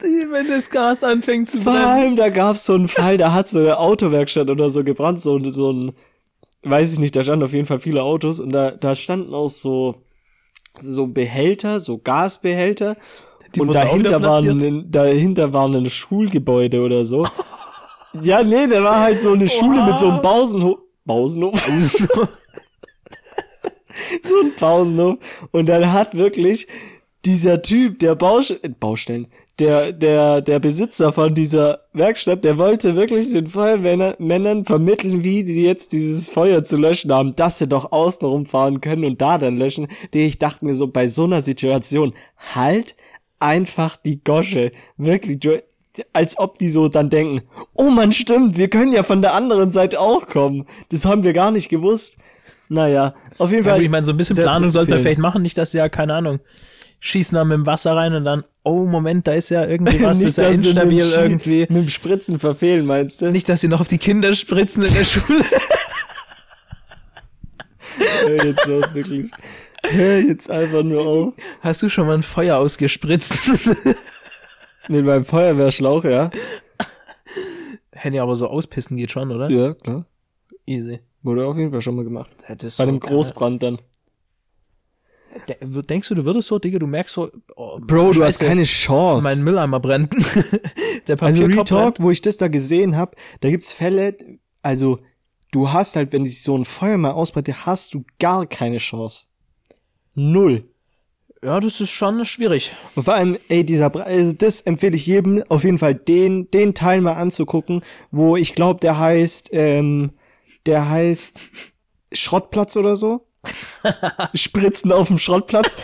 Wenn 0.30 0.48
das 0.48 0.70
Gas 0.70 1.04
anfängt 1.04 1.50
zu 1.50 1.60
Vor 1.60 1.72
brennen. 1.74 1.86
allem, 1.86 2.16
da 2.16 2.30
gab's 2.30 2.64
so 2.64 2.74
einen 2.74 2.88
Fall, 2.88 3.18
da 3.18 3.32
hat 3.32 3.48
so 3.50 3.58
eine 3.58 3.78
Autowerkstatt 3.78 4.48
oder 4.50 4.70
so 4.70 4.82
gebrannt, 4.82 5.20
so, 5.20 5.38
so 5.50 5.70
ein, 5.72 5.92
weiß 6.62 6.94
ich 6.94 6.98
nicht, 6.98 7.14
da 7.14 7.22
standen 7.22 7.44
auf 7.44 7.52
jeden 7.52 7.66
Fall 7.66 7.78
viele 7.78 8.02
Autos 8.02 8.40
und 8.40 8.50
da, 8.50 8.70
da 8.70 8.94
standen 8.94 9.34
auch 9.34 9.50
so, 9.50 9.96
so 10.78 11.06
Behälter, 11.06 11.80
so 11.80 11.98
Gasbehälter 11.98 12.96
Die 13.54 13.60
und 13.60 13.74
dahinter 13.74 14.22
waren, 14.22 14.90
dahinter 14.90 15.52
waren 15.52 15.74
ein 15.74 15.90
Schulgebäude 15.90 16.80
oder 16.80 17.04
so. 17.04 17.26
ja, 18.22 18.42
nee, 18.42 18.66
da 18.66 18.82
war 18.82 19.00
halt 19.00 19.20
so 19.20 19.32
eine 19.32 19.48
Schule 19.48 19.84
mit 19.84 19.98
so 19.98 20.08
einem 20.08 20.22
Pausenhof. 20.22 20.78
Pausenhof? 21.06 21.60
so 24.22 24.40
ein 24.42 24.54
Pausenhof. 24.56 25.18
Und 25.50 25.66
dann 25.66 25.92
hat 25.92 26.14
wirklich 26.14 26.68
dieser 27.24 27.62
Typ, 27.62 27.98
der 28.00 28.14
Baus 28.14 28.50
äh, 28.50 28.68
Baustellen, 28.68 29.28
der, 29.58 29.92
der, 29.92 30.40
der 30.40 30.58
Besitzer 30.60 31.12
von 31.12 31.34
dieser 31.34 31.80
Werkstatt, 31.92 32.42
der 32.44 32.58
wollte 32.58 32.96
wirklich 32.96 33.30
den 33.32 33.46
Feuerwehrmännern 33.46 34.64
vermitteln, 34.64 35.24
wie 35.24 35.44
die 35.44 35.62
jetzt 35.62 35.92
dieses 35.92 36.28
Feuer 36.30 36.64
zu 36.64 36.76
löschen 36.78 37.12
haben, 37.12 37.36
dass 37.36 37.58
sie 37.58 37.68
doch 37.68 37.92
außen 37.92 38.26
rumfahren 38.26 38.80
können 38.80 39.04
und 39.04 39.20
da 39.20 39.38
dann 39.38 39.58
löschen. 39.58 39.88
Die 40.14 40.24
ich 40.24 40.38
dachte 40.38 40.64
mir 40.64 40.74
so, 40.74 40.86
bei 40.86 41.06
so 41.06 41.24
einer 41.24 41.42
Situation, 41.42 42.14
halt 42.54 42.96
einfach 43.40 43.96
die 43.96 44.22
Gosche. 44.24 44.72
Wirklich, 44.96 45.40
du, 45.40 45.62
als 46.12 46.38
ob 46.38 46.56
die 46.58 46.70
so 46.70 46.88
dann 46.88 47.10
denken, 47.10 47.42
oh 47.74 47.90
man 47.90 48.12
stimmt, 48.12 48.56
wir 48.56 48.68
können 48.68 48.92
ja 48.92 49.02
von 49.02 49.20
der 49.20 49.34
anderen 49.34 49.70
Seite 49.70 50.00
auch 50.00 50.26
kommen. 50.26 50.64
Das 50.90 51.04
haben 51.04 51.22
wir 51.24 51.34
gar 51.34 51.50
nicht 51.50 51.68
gewusst. 51.68 52.16
Naja, 52.68 53.14
auf 53.36 53.50
jeden 53.50 53.64
Ja, 53.64 53.72
Fall. 53.72 53.80
gut, 53.80 53.84
ich 53.84 53.90
meine, 53.90 54.04
so 54.06 54.12
ein 54.12 54.16
bisschen 54.16 54.36
Planung 54.36 54.70
sollte 54.70 54.92
man 54.92 55.00
vielleicht 55.00 55.18
machen, 55.20 55.42
nicht, 55.42 55.58
dass 55.58 55.72
sie 55.72 55.78
ja, 55.78 55.90
keine 55.90 56.14
Ahnung, 56.14 56.40
schießen 57.02 57.34
dann 57.34 57.48
mit 57.48 57.56
dem 57.56 57.66
Wasser 57.66 57.96
rein 57.96 58.14
und 58.14 58.24
dann, 58.24 58.44
oh 58.62 58.84
Moment, 58.84 59.26
da 59.26 59.34
ist 59.34 59.50
ja 59.50 59.66
irgendwie 59.66 60.00
was, 60.02 60.20
das 60.20 60.30
ist 60.30 60.38
ja 60.38 60.48
instabil 60.48 61.04
mit 61.04 61.14
irgendwie. 61.14 61.60
Mit 61.60 61.70
dem 61.70 61.88
Spritzen 61.88 62.38
verfehlen, 62.38 62.86
meinst 62.86 63.20
du? 63.20 63.30
Nicht, 63.30 63.48
dass 63.48 63.60
sie 63.60 63.68
noch 63.68 63.80
auf 63.80 63.88
die 63.88 63.98
Kinder 63.98 64.34
spritzen 64.34 64.84
in 64.84 64.94
der 64.94 65.04
Schule. 65.04 65.44
Äh, 68.26 68.46
jetzt 68.46 68.66
los, 68.66 68.94
wirklich. 68.94 69.30
hör 69.84 70.18
jetzt 70.20 70.50
einfach 70.50 70.82
nur 70.82 71.06
auf. 71.06 71.34
Hast 71.60 71.82
du 71.82 71.88
schon 71.88 72.06
mal 72.06 72.14
ein 72.14 72.22
Feuer 72.22 72.56
ausgespritzt? 72.56 73.38
Mit 74.88 75.04
meinem 75.04 75.24
Feuerwehrschlauch, 75.24 76.04
ja. 76.04 76.30
Henny, 77.92 78.18
aber 78.18 78.34
so 78.34 78.46
auspissen 78.46 78.96
geht 78.96 79.10
schon, 79.10 79.30
oder? 79.30 79.50
Ja, 79.50 79.74
klar. 79.74 80.06
Easy. 80.64 81.00
Wurde 81.22 81.44
auf 81.44 81.56
jeden 81.58 81.70
Fall 81.70 81.82
schon 81.82 81.96
mal 81.96 82.04
gemacht. 82.04 82.30
Bei 82.48 82.56
so 82.68 82.86
dem 82.86 82.98
geil. 82.98 83.12
Großbrand 83.12 83.62
dann. 83.62 83.78
De- 85.48 85.82
Denkst 85.82 86.08
du, 86.08 86.14
du 86.14 86.24
würdest 86.24 86.48
so, 86.48 86.58
Digga, 86.58 86.78
du 86.78 86.86
merkst 86.86 87.14
so, 87.14 87.30
oh, 87.56 87.78
Bro, 87.80 88.12
du 88.12 88.24
hast 88.24 88.40
keine 88.40 88.64
Chance. 88.64 89.24
Mein 89.26 89.42
Mülleimer 89.44 89.80
brennt. 89.80 90.12
Der 91.06 91.20
also 91.22 91.40
Papierkorb 91.42 91.70
Retalk, 91.70 91.96
wo 92.00 92.10
ich 92.10 92.20
das 92.20 92.36
da 92.36 92.48
gesehen 92.48 92.96
habe, 92.96 93.16
da 93.40 93.50
gibt's 93.50 93.72
Fälle, 93.72 94.16
also 94.62 94.98
du 95.50 95.72
hast 95.72 95.96
halt, 95.96 96.12
wenn 96.12 96.24
sich 96.24 96.42
so 96.42 96.56
ein 96.56 96.64
Feuer 96.64 96.96
mal 96.98 97.12
ausbreitet, 97.12 97.66
hast 97.66 97.94
du 97.94 98.04
gar 98.18 98.46
keine 98.46 98.78
Chance. 98.78 99.26
Null. 100.14 100.64
Ja, 101.44 101.58
das 101.58 101.80
ist 101.80 101.90
schon 101.90 102.24
schwierig. 102.24 102.70
Und 102.94 103.02
vor 103.02 103.14
allem, 103.14 103.36
ey, 103.48 103.64
dieser, 103.64 103.94
also 104.06 104.32
das 104.32 104.60
empfehle 104.60 104.94
ich 104.94 105.06
jedem, 105.06 105.42
auf 105.48 105.64
jeden 105.64 105.78
Fall 105.78 105.94
den, 105.94 106.48
den 106.52 106.72
Teil 106.74 107.00
mal 107.00 107.14
anzugucken, 107.14 107.82
wo 108.12 108.36
ich 108.36 108.54
glaube, 108.54 108.78
der 108.78 108.98
heißt, 108.98 109.50
ähm, 109.52 110.12
der 110.66 110.88
heißt 110.88 111.42
Schrottplatz 112.12 112.76
oder 112.76 112.94
so. 112.94 113.26
Spritzen 114.34 114.92
auf 114.92 115.08
dem 115.08 115.18
Schrottplatz. 115.18 115.76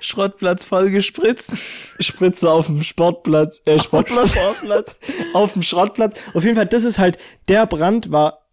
Schrottplatz 0.00 0.64
voll 0.64 0.90
gespritzt. 0.90 1.52
Spritze 2.00 2.50
auf 2.50 2.66
dem 2.66 2.82
Sportplatz, 2.82 3.62
äh, 3.64 3.78
Sportplatz, 3.78 4.32
Sportplatz, 4.32 4.98
auf 5.32 5.52
dem 5.54 5.62
Schrottplatz. 5.62 6.18
Auf 6.34 6.44
jeden 6.44 6.56
Fall, 6.56 6.66
das 6.66 6.84
ist 6.84 6.98
halt, 6.98 7.18
der 7.48 7.66
Brand 7.66 8.10
war 8.12 8.46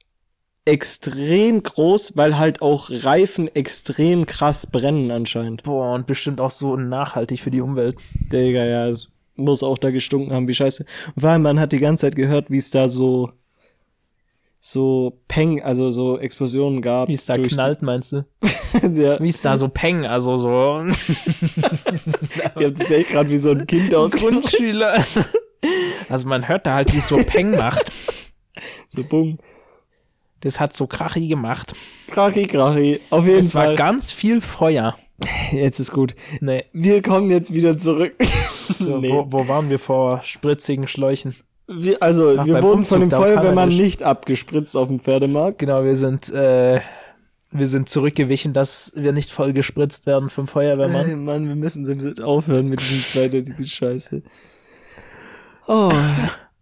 extrem 0.65 1.61
groß, 1.61 2.15
weil 2.15 2.37
halt 2.37 2.61
auch 2.61 2.89
Reifen 2.89 3.53
extrem 3.53 4.25
krass 4.25 4.67
brennen 4.67 5.11
anscheinend. 5.11 5.63
Boah, 5.63 5.93
und 5.93 6.07
bestimmt 6.07 6.39
auch 6.39 6.51
so 6.51 6.77
nachhaltig 6.77 7.41
für 7.41 7.51
die 7.51 7.61
Umwelt. 7.61 7.97
Digga, 8.31 8.63
ja, 8.63 8.87
es 8.87 9.09
muss 9.35 9.63
auch 9.63 9.77
da 9.77 9.91
gestunken 9.91 10.33
haben, 10.33 10.47
wie 10.47 10.53
scheiße. 10.53 10.85
Weil 11.15 11.39
man 11.39 11.59
hat 11.59 11.73
die 11.73 11.79
ganze 11.79 12.01
Zeit 12.01 12.15
gehört, 12.15 12.49
wie 12.49 12.57
es 12.57 12.69
da 12.69 12.87
so, 12.87 13.31
so 14.65 15.19
Peng, 15.27 15.61
also 15.61 15.89
so 15.89 16.17
Explosionen 16.17 16.81
gab. 16.81 17.09
Wie 17.09 17.13
es 17.13 17.25
da 17.25 17.35
knallt, 17.37 17.81
meinst 17.81 18.13
du? 18.13 18.25
ja, 18.81 19.19
Wie 19.19 19.27
es 19.27 19.41
da 19.41 19.57
so 19.57 19.67
peng, 19.67 20.05
also 20.05 20.37
so 20.37 20.85
ihr 22.59 22.67
habt 22.67 22.79
das 22.79 22.89
echt 22.89 23.09
gerade 23.09 23.29
wie 23.29 23.37
so 23.37 23.51
ein 23.51 23.67
Kind 23.67 23.93
aus 23.93 24.11
Grundschüler. 24.13 25.03
Also 26.07 26.29
man 26.29 26.47
hört 26.47 26.65
da 26.65 26.75
halt, 26.75 26.93
wie 26.93 26.99
es 26.99 27.09
so 27.09 27.17
peng 27.17 27.51
macht. 27.51 27.91
So 28.87 29.03
bumm. 29.03 29.37
Das 30.39 30.61
hat 30.61 30.73
so 30.73 30.87
krachi 30.87 31.27
gemacht. 31.27 31.73
Krachi, 32.07 32.43
krachi. 32.43 33.01
Auf 33.09 33.25
jeden 33.27 33.39
Es 33.39 33.53
war 33.55 33.65
Fall. 33.65 33.75
ganz 33.75 34.13
viel 34.13 34.39
Feuer. 34.39 34.97
Jetzt 35.51 35.79
ist 35.79 35.91
gut. 35.91 36.15
Nee. 36.39 36.63
Wir 36.71 37.01
kommen 37.01 37.29
jetzt 37.29 37.53
wieder 37.53 37.77
zurück. 37.77 38.15
So, 38.69 38.97
Nee. 38.99 39.09
wo, 39.09 39.25
wo 39.29 39.47
waren 39.49 39.69
wir 39.69 39.79
vor 39.79 40.21
spritzigen 40.23 40.87
Schläuchen? 40.87 41.35
Wir, 41.75 42.01
also, 42.01 42.37
Ach, 42.37 42.45
wir 42.45 42.61
wurden 42.61 42.85
von 42.85 42.99
dem 42.99 43.05
Umzug, 43.05 43.19
Feuerwehrmann 43.19 43.69
er 43.69 43.75
nicht. 43.75 43.81
nicht 43.81 44.03
abgespritzt 44.03 44.75
auf 44.77 44.87
dem 44.87 44.99
Pferdemarkt. 44.99 45.59
Genau, 45.59 45.83
wir 45.83 45.95
sind, 45.95 46.31
äh, 46.31 46.79
wir 47.51 47.67
sind 47.67 47.89
zurückgewichen, 47.89 48.53
dass 48.53 48.93
wir 48.95 49.13
nicht 49.13 49.31
voll 49.31 49.53
gespritzt 49.53 50.05
werden 50.05 50.29
vom 50.29 50.47
Feuerwehrmann. 50.47 51.09
Ey, 51.09 51.15
Mann, 51.15 51.47
wir 51.47 51.55
müssen 51.55 52.21
aufhören 52.21 52.67
mit 52.67 52.81
diesem 52.81 52.99
zweideutigen 52.99 53.65
Scheiße. 53.65 54.23
Oh, 55.67 55.93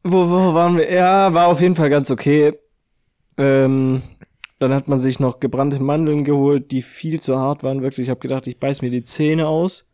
wo, 0.03 0.29
wo 0.29 0.53
waren 0.53 0.77
wir? 0.77 0.91
Ja, 0.91 1.33
war 1.33 1.47
auf 1.47 1.61
jeden 1.61 1.75
Fall 1.75 1.89
ganz 1.89 2.11
okay. 2.11 2.53
Ähm, 3.37 4.01
dann 4.59 4.73
hat 4.73 4.87
man 4.87 4.99
sich 4.99 5.19
noch 5.19 5.39
gebrannte 5.39 5.81
Mandeln 5.81 6.23
geholt, 6.23 6.71
die 6.71 6.81
viel 6.81 7.19
zu 7.19 7.39
hart 7.39 7.63
waren. 7.63 7.81
Wirklich, 7.81 8.05
ich 8.05 8.09
habe 8.09 8.19
gedacht, 8.19 8.45
ich 8.47 8.59
beiß 8.59 8.81
mir 8.81 8.91
die 8.91 9.03
Zähne 9.03 9.47
aus. 9.47 9.89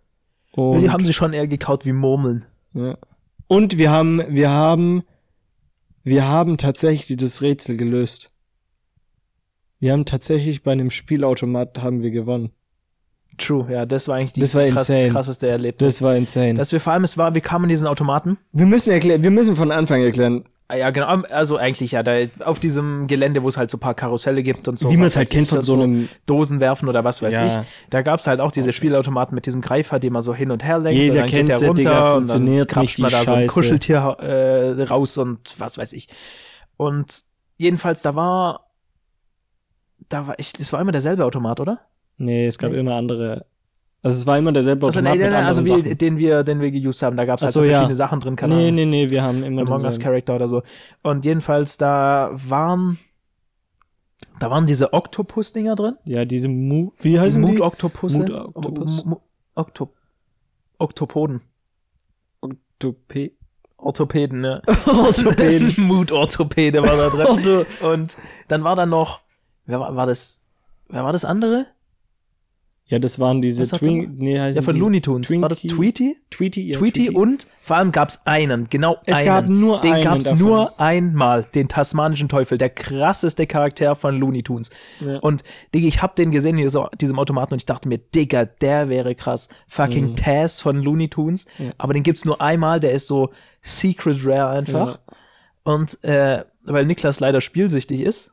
Und, 0.51 0.81
die 0.81 0.89
haben 0.89 1.05
sie 1.05 1.13
schon 1.13 1.33
eher 1.33 1.47
gekaut 1.47 1.85
wie 1.85 1.93
Murmeln. 1.93 2.45
ja. 2.73 2.97
Und 3.47 3.77
wir 3.77 3.91
haben, 3.91 4.21
wir 4.29 4.49
haben, 4.49 5.03
wir 6.03 6.27
haben 6.27 6.57
tatsächlich 6.57 7.17
das 7.17 7.41
Rätsel 7.41 7.77
gelöst. 7.77 8.31
Wir 9.79 9.93
haben 9.93 10.05
tatsächlich 10.05 10.63
bei 10.63 10.71
einem 10.71 10.89
Spielautomat 10.89 11.79
haben 11.79 12.01
wir 12.01 12.11
gewonnen. 12.11 12.51
True, 13.37 13.67
ja, 13.71 13.85
das 13.85 14.07
war 14.07 14.15
eigentlich 14.15 14.33
die 14.33 14.39
Das 14.41 14.55
war 14.55 14.65
krass, 14.67 14.87
krasseste 14.87 15.47
Erlebnis. 15.47 15.95
Das 15.95 16.01
war 16.01 16.15
insane. 16.15 16.55
Dass 16.55 16.71
wir 16.71 16.79
vor 16.79 16.93
allem, 16.93 17.03
es 17.03 17.17
war, 17.17 17.33
wir 17.35 17.41
kamen 17.41 17.65
in 17.65 17.69
diesen 17.69 17.87
Automaten. 17.87 18.37
wir 18.51 18.65
müssen 18.65 18.91
erklären, 18.91 19.21
wir 19.23 19.31
müssen 19.31 19.55
von 19.55 19.71
Anfang 19.71 20.01
erklären, 20.01 20.43
Ah, 20.69 20.75
Ja, 20.75 20.89
genau, 20.89 21.07
also 21.29 21.55
eigentlich 21.55 21.93
ja, 21.93 22.03
da 22.03 22.13
auf 22.43 22.59
diesem 22.59 23.07
Gelände, 23.07 23.41
wo 23.41 23.47
es 23.47 23.55
halt 23.55 23.69
so 23.71 23.77
ein 23.77 23.79
paar 23.79 23.93
Karusselle 23.93 24.43
gibt 24.43 24.67
und 24.67 24.77
so. 24.77 24.89
wie 24.91 24.97
man 24.97 25.05
es 25.07 25.15
halt 25.15 25.29
kennt 25.29 25.47
von 25.47 25.61
so 25.61 25.75
einem 25.75 26.09
Dosen 26.25 26.59
werfen 26.59 26.89
oder 26.89 27.05
was 27.05 27.21
weiß 27.21 27.33
Ja. 27.35 27.45
ich. 27.45 27.67
Da 27.89 28.01
gab's 28.01 28.27
halt 28.27 28.41
auch 28.41 28.51
diese 28.51 28.73
Spielautomaten 28.73 29.33
mit 29.33 29.45
diesem 29.45 29.61
Greifer, 29.61 29.97
den 29.99 30.11
man 30.11 30.23
so 30.23 30.35
hin 30.35 30.51
und 30.51 30.65
her 30.65 30.79
lenkt. 30.79 30.99
Jeder 30.99 31.11
und 31.13 31.17
dann 31.19 31.25
geht 31.27 31.35
kennt's, 31.47 31.59
der 31.59 31.67
runter 31.69 31.81
Digga, 31.81 32.13
und 32.15 32.29
dann 32.29 32.67
krapscht 32.67 32.99
man 32.99 33.11
da 33.11 33.23
so 33.23 33.33
ein 33.33 33.41
Scheiße. 33.43 33.53
Kuscheltier 33.53 33.97
äh, 34.19 34.83
raus 34.83 35.17
und 35.17 35.55
was 35.57 35.77
weiß 35.77 35.93
ich. 35.93 36.09
Und 36.75 37.21
jedenfalls, 37.55 38.01
da 38.01 38.15
war, 38.15 38.67
da 40.09 40.27
war 40.27 40.35
ich, 40.37 40.51
das 40.51 40.73
war 40.73 40.81
immer 40.81 40.91
derselbe 40.91 41.23
Automat, 41.23 41.61
oder? 41.61 41.79
Nee, 42.17 42.47
es 42.47 42.57
gab 42.57 42.71
Nee. 42.71 42.79
immer 42.79 42.95
andere. 42.95 43.45
Also 44.03 44.17
es 44.19 44.27
war 44.27 44.37
immer 44.37 44.51
derselbe 44.51 44.85
Also, 44.85 44.99
Automat 44.99 45.17
nee, 45.17 45.23
mit 45.23 45.31
nee, 45.31 45.35
anderen 45.37 45.47
also 45.47 45.63
wie, 45.65 45.81
Sachen. 45.83 45.97
den 45.97 46.17
wir, 46.17 46.43
den 46.43 46.61
wir 46.61 46.71
geused 46.71 47.01
haben, 47.03 47.17
da 47.17 47.25
gab's 47.25 47.41
halt 47.41 47.49
Ach 47.49 47.53
so, 47.53 47.59
so 47.61 47.65
ja. 47.65 47.71
verschiedene 47.71 47.95
Sachen 47.95 48.19
drin, 48.19 48.35
keine 48.35 48.55
Nee, 48.55 48.61
Ahnung. 48.67 48.75
nee, 48.75 48.85
nee, 48.85 49.09
wir 49.09 49.23
haben 49.23 49.43
immer 49.43 49.63
Among 49.63 49.83
Us. 49.83 49.99
Character 49.99 50.35
oder 50.35 50.47
so. 50.47 50.61
Und 51.03 51.25
jedenfalls, 51.25 51.77
da 51.77 52.29
waren, 52.33 52.99
da 54.39 54.49
waren 54.51 54.65
diese 54.65 54.93
Oktopus-Dinger 54.93 55.75
drin. 55.75 55.95
Ja, 56.05 56.25
diese 56.25 56.47
Mu 56.47 56.91
wie 56.99 57.19
heißen 57.19 57.43
die? 57.45 57.53
Mut-Oktopusse. 57.53 58.17
Mut-Oktopus. 58.19 59.03
Mu- 59.05 59.09
Mu- 59.11 59.21
Oktop 59.55 59.93
Oktopoden. 60.79 61.41
Orthope 62.41 63.31
Orthopäden, 63.77 64.41
ne? 64.41 64.61
Orthopäden. 64.87 65.73
Mut-Orthopäde 65.87 66.81
war 66.83 66.95
da 66.97 67.09
drin. 67.09 67.65
Und 67.81 68.17
dann 68.47 68.63
war 68.63 68.75
da 68.75 68.85
noch, 68.85 69.21
wer 69.65 69.79
war, 69.79 69.95
war 69.95 70.05
das, 70.05 70.43
wer 70.87 71.03
war 71.03 71.11
das 71.13 71.25
andere? 71.25 71.65
Ja, 72.89 72.99
das 72.99 73.19
waren 73.19 73.41
diese 73.41 73.63
Was 73.63 73.73
hat 73.73 73.79
Twink, 73.81 74.17
nee, 74.17 74.39
heißen 74.39 74.61
Ja, 74.61 74.65
von 74.65 74.77
Looney 74.79 75.01
Tunes. 75.01 75.29
War 75.29 75.49
das 75.49 75.59
Twinkie- 75.59 75.75
Tweety? 75.75 76.17
Tweety, 76.29 76.67
ja, 76.71 76.77
Tweety 76.79 77.09
und 77.09 77.45
vor 77.61 77.75
allem 77.75 77.91
gab's 77.91 78.21
einen, 78.25 78.69
genau 78.69 78.95
Es 79.05 79.17
einen. 79.17 79.25
gab 79.25 79.49
nur 79.49 79.81
den 79.81 79.93
einen 79.93 80.03
gab's 80.05 80.25
davon. 80.25 80.39
nur 80.39 80.79
einmal, 80.79 81.43
den 81.53 81.67
tasmanischen 81.67 82.29
Teufel, 82.29 82.57
der 82.57 82.69
krasseste 82.69 83.45
Charakter 83.45 83.95
von 83.95 84.17
Looney 84.17 84.41
Tunes. 84.43 84.69
Ja. 85.05 85.17
Und 85.19 85.43
Digga, 85.75 85.87
ich 85.87 86.01
hab 86.01 86.15
den 86.15 86.31
gesehen 86.31 86.57
in 86.57 86.69
diesem 87.01 87.19
Automaten 87.19 87.53
und 87.55 87.59
ich 87.61 87.65
dachte 87.65 87.89
mir, 87.89 87.97
Digga, 87.97 88.45
der 88.45 88.87
wäre 88.87 89.15
krass. 89.15 89.49
Fucking 89.67 90.15
Taz 90.15 90.61
von 90.61 90.77
Looney 90.77 91.09
Tunes. 91.09 91.45
Mhm. 91.57 91.65
Ja. 91.65 91.71
Aber 91.77 91.93
den 91.93 92.03
gibt's 92.03 92.23
nur 92.23 92.39
einmal, 92.39 92.79
der 92.79 92.91
ist 92.93 93.07
so 93.07 93.31
secret 93.61 94.19
rare 94.25 94.49
einfach. 94.57 94.99
Und 95.63 96.01
äh, 96.05 96.45
weil 96.63 96.85
Niklas 96.85 97.19
leider 97.19 97.41
spielsüchtig 97.41 97.99
ist, 97.99 98.31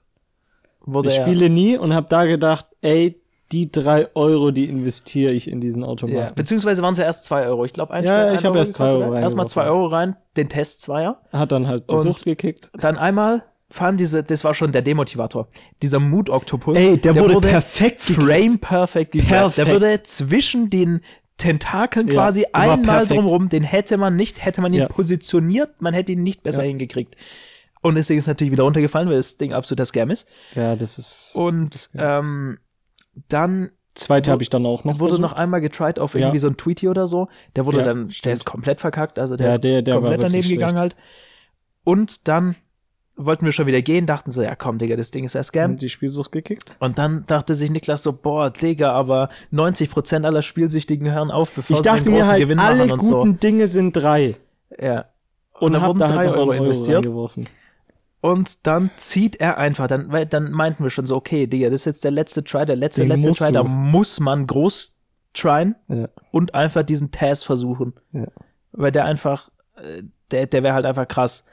wurde 0.84 1.08
Ich 1.08 1.16
er 1.18 1.24
spiele 1.26 1.50
nie 1.50 1.76
und 1.76 1.92
habe 1.94 2.06
da 2.08 2.24
gedacht, 2.26 2.66
ey, 2.82 3.20
die 3.52 3.70
drei 3.70 4.08
Euro, 4.14 4.50
die 4.50 4.68
investiere 4.68 5.32
ich 5.32 5.48
in 5.50 5.60
diesen 5.60 5.82
Ja, 5.82 5.88
Automaten. 5.88 6.34
beziehungsweise 6.34 6.82
waren 6.82 6.92
es 6.92 6.98
ja 6.98 7.04
erst 7.04 7.24
zwei 7.26 7.46
Euro. 7.46 7.64
Ich 7.64 7.72
glaube, 7.72 7.92
ein 7.92 8.04
Ja, 8.04 8.20
Spiel- 8.22 8.30
ein 8.32 8.38
ich 8.38 8.44
hab 8.44 8.56
erst 8.56 8.74
zwei 8.74 8.90
Euro 8.90 9.10
ne? 9.14 9.20
Erstmal 9.20 9.46
zwei 9.48 9.66
Euro 9.66 9.86
rein, 9.86 10.16
den 10.36 10.48
Test 10.48 10.82
Zweier. 10.82 11.20
Hat 11.32 11.52
dann 11.52 11.68
halt 11.68 11.90
die 11.90 11.94
Und- 11.94 12.02
Sucht 12.02 12.24
gekickt. 12.24 12.70
Dann 12.78 12.96
einmal, 12.96 13.44
vor 13.70 13.86
allem 13.86 13.96
diese, 13.96 14.22
das 14.24 14.44
war 14.44 14.54
schon 14.54 14.72
der 14.72 14.82
Demotivator. 14.82 15.48
Dieser 15.82 16.00
Mood 16.00 16.30
Octopus. 16.30 16.76
Ey, 16.76 16.96
der 16.98 17.14
wurde 17.16 17.38
perfekt 17.40 18.00
Frame 18.00 18.58
perfect. 18.58 19.14
Der 19.14 19.20
Perfekt. 19.22 19.68
würde 19.68 20.02
zwischen 20.04 20.70
den 20.70 21.00
Tentakeln 21.36 22.06
Ja, 22.08 22.14
quasi 22.14 22.40
der 22.42 22.54
einmal 22.54 23.06
drumrum, 23.06 23.48
den 23.48 23.64
hätte 23.64 23.96
man 23.96 24.14
nicht, 24.16 24.44
hätte 24.44 24.60
man 24.60 24.72
ihn 24.72 24.80
Ja. 24.80 24.88
positioniert, 24.88 25.82
man 25.82 25.92
hätte 25.92 26.12
ihn 26.12 26.22
nicht 26.22 26.42
besser 26.44 26.62
Ja. 26.62 26.68
hingekriegt. 26.68 27.16
Und 27.82 27.96
deswegen 27.96 28.18
ist 28.20 28.26
natürlich 28.28 28.52
wieder 28.52 28.62
runtergefallen, 28.64 29.08
weil 29.08 29.16
das 29.16 29.36
Ding 29.36 29.52
absoluter 29.52 29.84
Scam 29.84 30.10
ist. 30.10 30.28
Ja, 30.54 30.74
das 30.76 30.96
ist. 30.96 31.32
Und 31.34 31.90
ähm, 31.98 32.58
dann 33.28 33.70
Zweite 33.94 34.30
habe 34.32 34.42
ich 34.42 34.50
dann 34.50 34.66
auch 34.66 34.82
noch. 34.84 34.94
wurde 34.98 35.10
versucht. 35.14 35.20
noch 35.20 35.32
einmal 35.34 35.60
getried 35.60 36.00
auf 36.00 36.14
Ja. 36.14 36.20
irgendwie 36.20 36.38
so 36.40 36.48
ein 36.48 36.56
Tweety 36.56 36.88
oder 36.88 37.06
so. 37.06 37.28
Der 37.54 37.64
wurde 37.64 37.78
Ja, 37.78 37.84
dann, 37.84 38.08
der 38.08 38.12
stimmt. 38.14 38.32
ist 38.32 38.44
komplett 38.44 38.80
verkackt, 38.80 39.18
also 39.20 39.36
der 39.36 39.48
Ja, 39.48 39.54
ist 39.54 39.60
der- 39.64 39.82
der 39.82 39.94
war 39.94 40.00
komplett 40.02 40.22
daneben 40.22 40.34
wirklich 40.42 40.50
gegangen 40.54 40.76
schlecht. 40.78 40.96
halt. 40.96 41.04
Und 41.84 42.26
dann 42.28 42.56
wollten 43.16 43.44
wir 43.44 43.52
schon 43.52 43.66
wieder 43.68 43.80
gehen, 43.82 44.06
dachten 44.06 44.32
so, 44.32 44.42
ja 44.42 44.56
komm, 44.56 44.78
Digga, 44.78 44.96
das 44.96 45.12
Ding 45.12 45.24
ist 45.24 45.34
ja 45.34 45.42
Scam. 45.44 45.72
Und 45.72 45.82
die 45.82 45.88
Spielsucht 45.88 46.32
gekickt. 46.32 46.76
Und 46.80 46.98
dann 46.98 47.22
dachte 47.28 47.54
sich 47.54 47.70
Niklas 47.70 48.02
so, 48.02 48.12
boah, 48.12 48.50
Digga, 48.50 48.90
aber 48.90 49.28
90% 49.52 50.24
aller 50.26 50.42
Spielsüchtigen 50.42 51.12
hören 51.12 51.30
auf, 51.30 51.50
bevor 51.52 51.74
Ich 51.76 51.78
sie 51.78 51.84
dachte 51.88 52.10
mir 52.10 52.26
halt, 52.26 52.40
Gewinn 52.42 52.58
alle 52.58 52.86
machen 52.86 52.92
und 52.92 52.98
guten 52.98 53.38
Dinge 53.38 53.68
sind 53.68 53.92
drei. 53.92 54.32
so. 54.32 54.84
Ja. 54.84 55.04
Und, 55.52 55.66
Und 55.66 55.72
dann 55.74 55.82
wurden 55.86 55.98
da 56.00 56.08
drei 56.08 56.26
halt 56.26 56.36
Euro 56.36 56.50
einen 56.50 56.62
investiert. 56.64 57.04
reingeworfen. 57.04 57.44
Und 58.24 58.66
dann 58.66 58.90
zieht 58.96 59.36
er 59.36 59.58
einfach, 59.58 59.86
dann, 59.86 60.10
weil, 60.10 60.24
dann 60.24 60.50
meinten 60.50 60.82
wir 60.82 60.88
schon 60.88 61.04
so, 61.04 61.14
okay, 61.14 61.46
Digga, 61.46 61.68
das 61.68 61.80
ist 61.80 61.84
jetzt 61.84 62.04
der 62.04 62.10
letzte 62.10 62.42
Try, 62.42 62.64
der 62.64 62.74
letzte, 62.76 63.02
Den 63.06 63.20
letzte 63.20 63.32
Try, 63.44 63.52
da 63.52 63.62
muss 63.64 64.18
man 64.18 64.46
groß 64.46 64.96
tryen 65.34 65.74
Ja. 65.88 66.08
und 66.30 66.54
einfach 66.54 66.84
diesen 66.84 67.10
Taz 67.10 67.42
versuchen. 67.42 67.92
Ja. 68.12 68.28
Weil 68.72 68.92
der 68.92 69.04
einfach, 69.04 69.50
äh, 69.76 70.04
der, 70.30 70.46
der 70.46 70.62
wäre 70.62 70.72
halt 70.72 70.86
einfach 70.86 71.06
krass. 71.06 71.44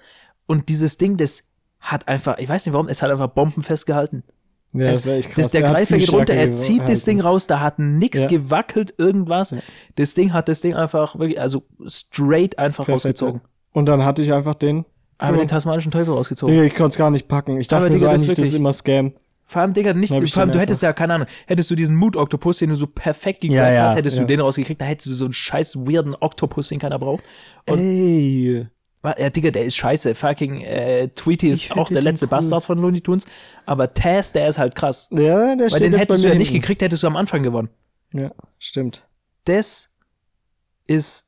Und 0.45 0.69
dieses 0.69 0.97
Ding, 0.97 1.17
das 1.17 1.43
hat 1.81 2.07
einfach, 2.07 2.37
ich 2.37 2.47
weiß 2.47 2.65
nicht 2.65 2.71
warum, 2.73 2.87
es 2.87 3.01
hat 3.01 3.11
einfach 3.11 3.27
bombenfest 3.27 3.85
gehalten. 3.85 4.23
Ja, 4.71 4.85
Es- 4.85 4.99
das 4.99 5.05
wäre 5.07 5.17
echt 5.17 5.29
krass. 5.31 5.43
Das, 5.47 5.51
der 5.51 5.61
Er 5.63 5.69
hat 5.71 5.75
Greifer 5.75 5.97
geht 5.97 6.13
runter, 6.13 6.33
er 6.35 6.53
zieht 6.53 6.79
das 6.79 6.85
gehalten. 7.03 7.05
Ding 7.05 7.19
raus, 7.19 7.47
da 7.47 7.59
hat 7.59 7.79
nix 7.79 8.21
Ja. 8.21 8.27
gewackelt, 8.29 8.93
irgendwas. 8.97 9.53
Das 9.97 10.13
Ding 10.13 10.31
hat 10.31 10.47
das 10.47 10.61
Ding 10.61 10.73
einfach 10.75 11.19
wirklich, 11.19 11.41
also 11.41 11.63
straight 11.85 12.57
einfach 12.57 12.85
Perfekt, 12.85 12.93
rausgezogen. 13.07 13.41
Und 13.73 13.87
dann 13.87 14.05
hatte 14.05 14.21
ich 14.21 14.31
einfach 14.31 14.55
den. 14.55 14.85
Aber 15.21 15.33
Ja. 15.37 15.43
den 15.43 15.47
tasmanischen 15.47 15.91
Teufel 15.91 16.13
rausgezogen. 16.13 16.53
Digga, 16.53 16.65
ich 16.65 16.75
konnte 16.75 16.89
es 16.89 16.97
gar 16.97 17.09
nicht 17.11 17.27
packen. 17.27 17.57
Ich 17.57 17.67
dachte 17.67 17.83
Aber 17.85 17.91
mir 17.93 17.97
so 17.97 18.05
Digga, 18.05 18.11
das 18.13 18.21
eigentlich, 18.23 18.37
das 18.37 18.45
ist 18.47 18.53
immer 18.53 18.73
Scam. 18.73 19.13
Vor 19.45 19.61
allem, 19.61 19.73
Digga, 19.73 19.93
nicht, 19.93 20.11
Dann 20.11 20.25
vor 20.27 20.41
allem, 20.41 20.51
du 20.51 20.59
hättest 20.59 20.81
ja, 20.81 20.93
keine 20.93 21.13
Ahnung, 21.15 21.27
hättest 21.45 21.69
du 21.69 21.75
diesen 21.75 21.95
Mut-Oktopus, 21.97 22.59
den 22.59 22.69
du 22.69 22.75
so 22.75 22.87
perfekt 22.87 23.41
gegrabt 23.41 23.57
Ja, 23.67 23.73
ja, 23.73 23.83
hast, 23.85 23.95
hättest 23.97 24.17
ja. 24.17 24.23
du 24.23 24.27
den 24.27 24.39
rausgekriegt, 24.39 24.79
da 24.81 24.85
hättest 24.85 25.07
du 25.09 25.13
so 25.13 25.25
einen 25.25 25.33
scheiß 25.33 25.77
weirden 25.85 26.15
Oktopus, 26.19 26.69
den 26.69 26.79
keiner 26.79 26.97
braucht. 26.99 27.23
Und- 27.69 27.79
Ey. 27.79 28.67
Ja, 29.03 29.29
Digga, 29.31 29.49
der 29.51 29.65
ist 29.65 29.75
scheiße. 29.75 30.13
Fucking 30.15 30.61
äh, 30.61 31.07
Tweety 31.09 31.49
ist 31.49 31.71
auch 31.77 31.89
der 31.89 32.01
letzte 32.03 32.25
cool. 32.27 32.29
Bastard 32.29 32.63
von 32.63 32.77
Looney 32.77 33.01
Tunes. 33.01 33.25
Aber 33.65 33.93
Taz, 33.93 34.31
der 34.31 34.47
ist 34.47 34.57
halt 34.59 34.75
krass. 34.75 35.09
Ja, 35.11 35.17
der 35.55 35.57
Weil 35.65 35.69
steht 35.69 35.81
den 35.81 35.91
jetzt 35.91 35.91
bei 35.93 35.99
hättest 36.01 36.21
mir 36.23 36.27
du 36.29 36.33
ja 36.33 36.37
nicht 36.39 36.53
gekriegt, 36.53 36.81
hättest 36.83 37.01
du 37.03 37.07
am 37.07 37.15
Anfang 37.15 37.41
gewonnen. 37.43 37.69
Ja, 38.13 38.31
stimmt. 38.59 39.05
Das 39.45 39.89
ist, 40.87 41.27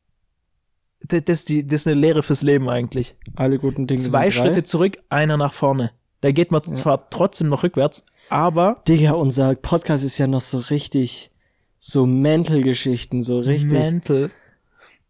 das, 1.08 1.24
das, 1.26 1.38
ist 1.40 1.50
die, 1.50 1.66
das 1.66 1.82
ist 1.82 1.88
eine 1.88 2.00
Lehre 2.00 2.24
fürs 2.24 2.42
Leben 2.42 2.70
eigentlich. 2.70 3.16
Alle 3.36 3.60
guten 3.60 3.88
Dinge 3.88 4.00
Zwei 4.00 4.30
sind 4.30 4.40
drei. 4.40 4.46
Schritte 4.50 4.64
zurück, 4.64 4.98
einer 5.10 5.38
nach 5.38 5.54
vorne. 5.54 5.92
Da 6.22 6.32
geht 6.32 6.52
man 6.52 6.64
zwar 6.64 7.10
trotzdem 7.10 7.50
noch 7.50 7.64
rückwärts, 7.64 8.06
aber 8.30 8.82
Digga, 8.88 9.12
unser 9.12 9.56
Podcast 9.56 10.06
ist 10.06 10.18
ja 10.18 10.28
noch 10.28 10.40
so 10.42 10.60
richtig 10.60 11.32
so 11.80 12.06
Mental-Geschichten, 12.06 13.22
so 13.22 13.40
richtig 13.40 13.72
mental. 13.72 14.32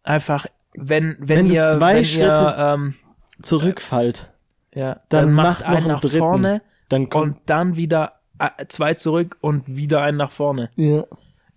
Einfach, 0.02 0.46
wenn, 0.74 1.16
wenn, 1.20 1.38
Wenn 1.38 1.46
ihr, 1.46 1.62
zwei 1.62 1.96
wenn 1.96 2.04
Schritte 2.04 2.54
ihr, 2.58 2.72
ähm, 2.74 2.94
zurückfallt. 3.40 4.32
ja, 4.74 5.00
dann 5.08 5.26
dann, 5.26 5.32
macht 5.34 5.46
macht 5.60 5.64
einen 5.64 5.86
nach 5.86 6.00
dritten. 6.00 6.18
vorne 6.18 6.62
Dann 6.88 7.08
kommt. 7.08 7.36
und 7.36 7.42
dann 7.46 7.76
wieder 7.76 8.14
äh, 8.40 8.66
zwei 8.66 8.94
zurück 8.94 9.36
und 9.40 9.62
wieder 9.68 10.02
einen 10.02 10.16
nach 10.16 10.32
vorne. 10.32 10.70
ja. 10.74 11.04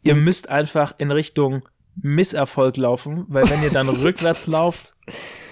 ihr 0.03 0.15
müsst 0.15 0.49
einfach 0.49 0.93
in 0.99 1.09
Richtung 1.09 1.61
Misserfolg 2.01 2.77
laufen, 2.77 3.25
weil 3.27 3.49
wenn 3.49 3.63
ihr 3.63 3.71
dann 3.71 3.89
rückwärts 4.03 4.47
lauft, 4.47 4.93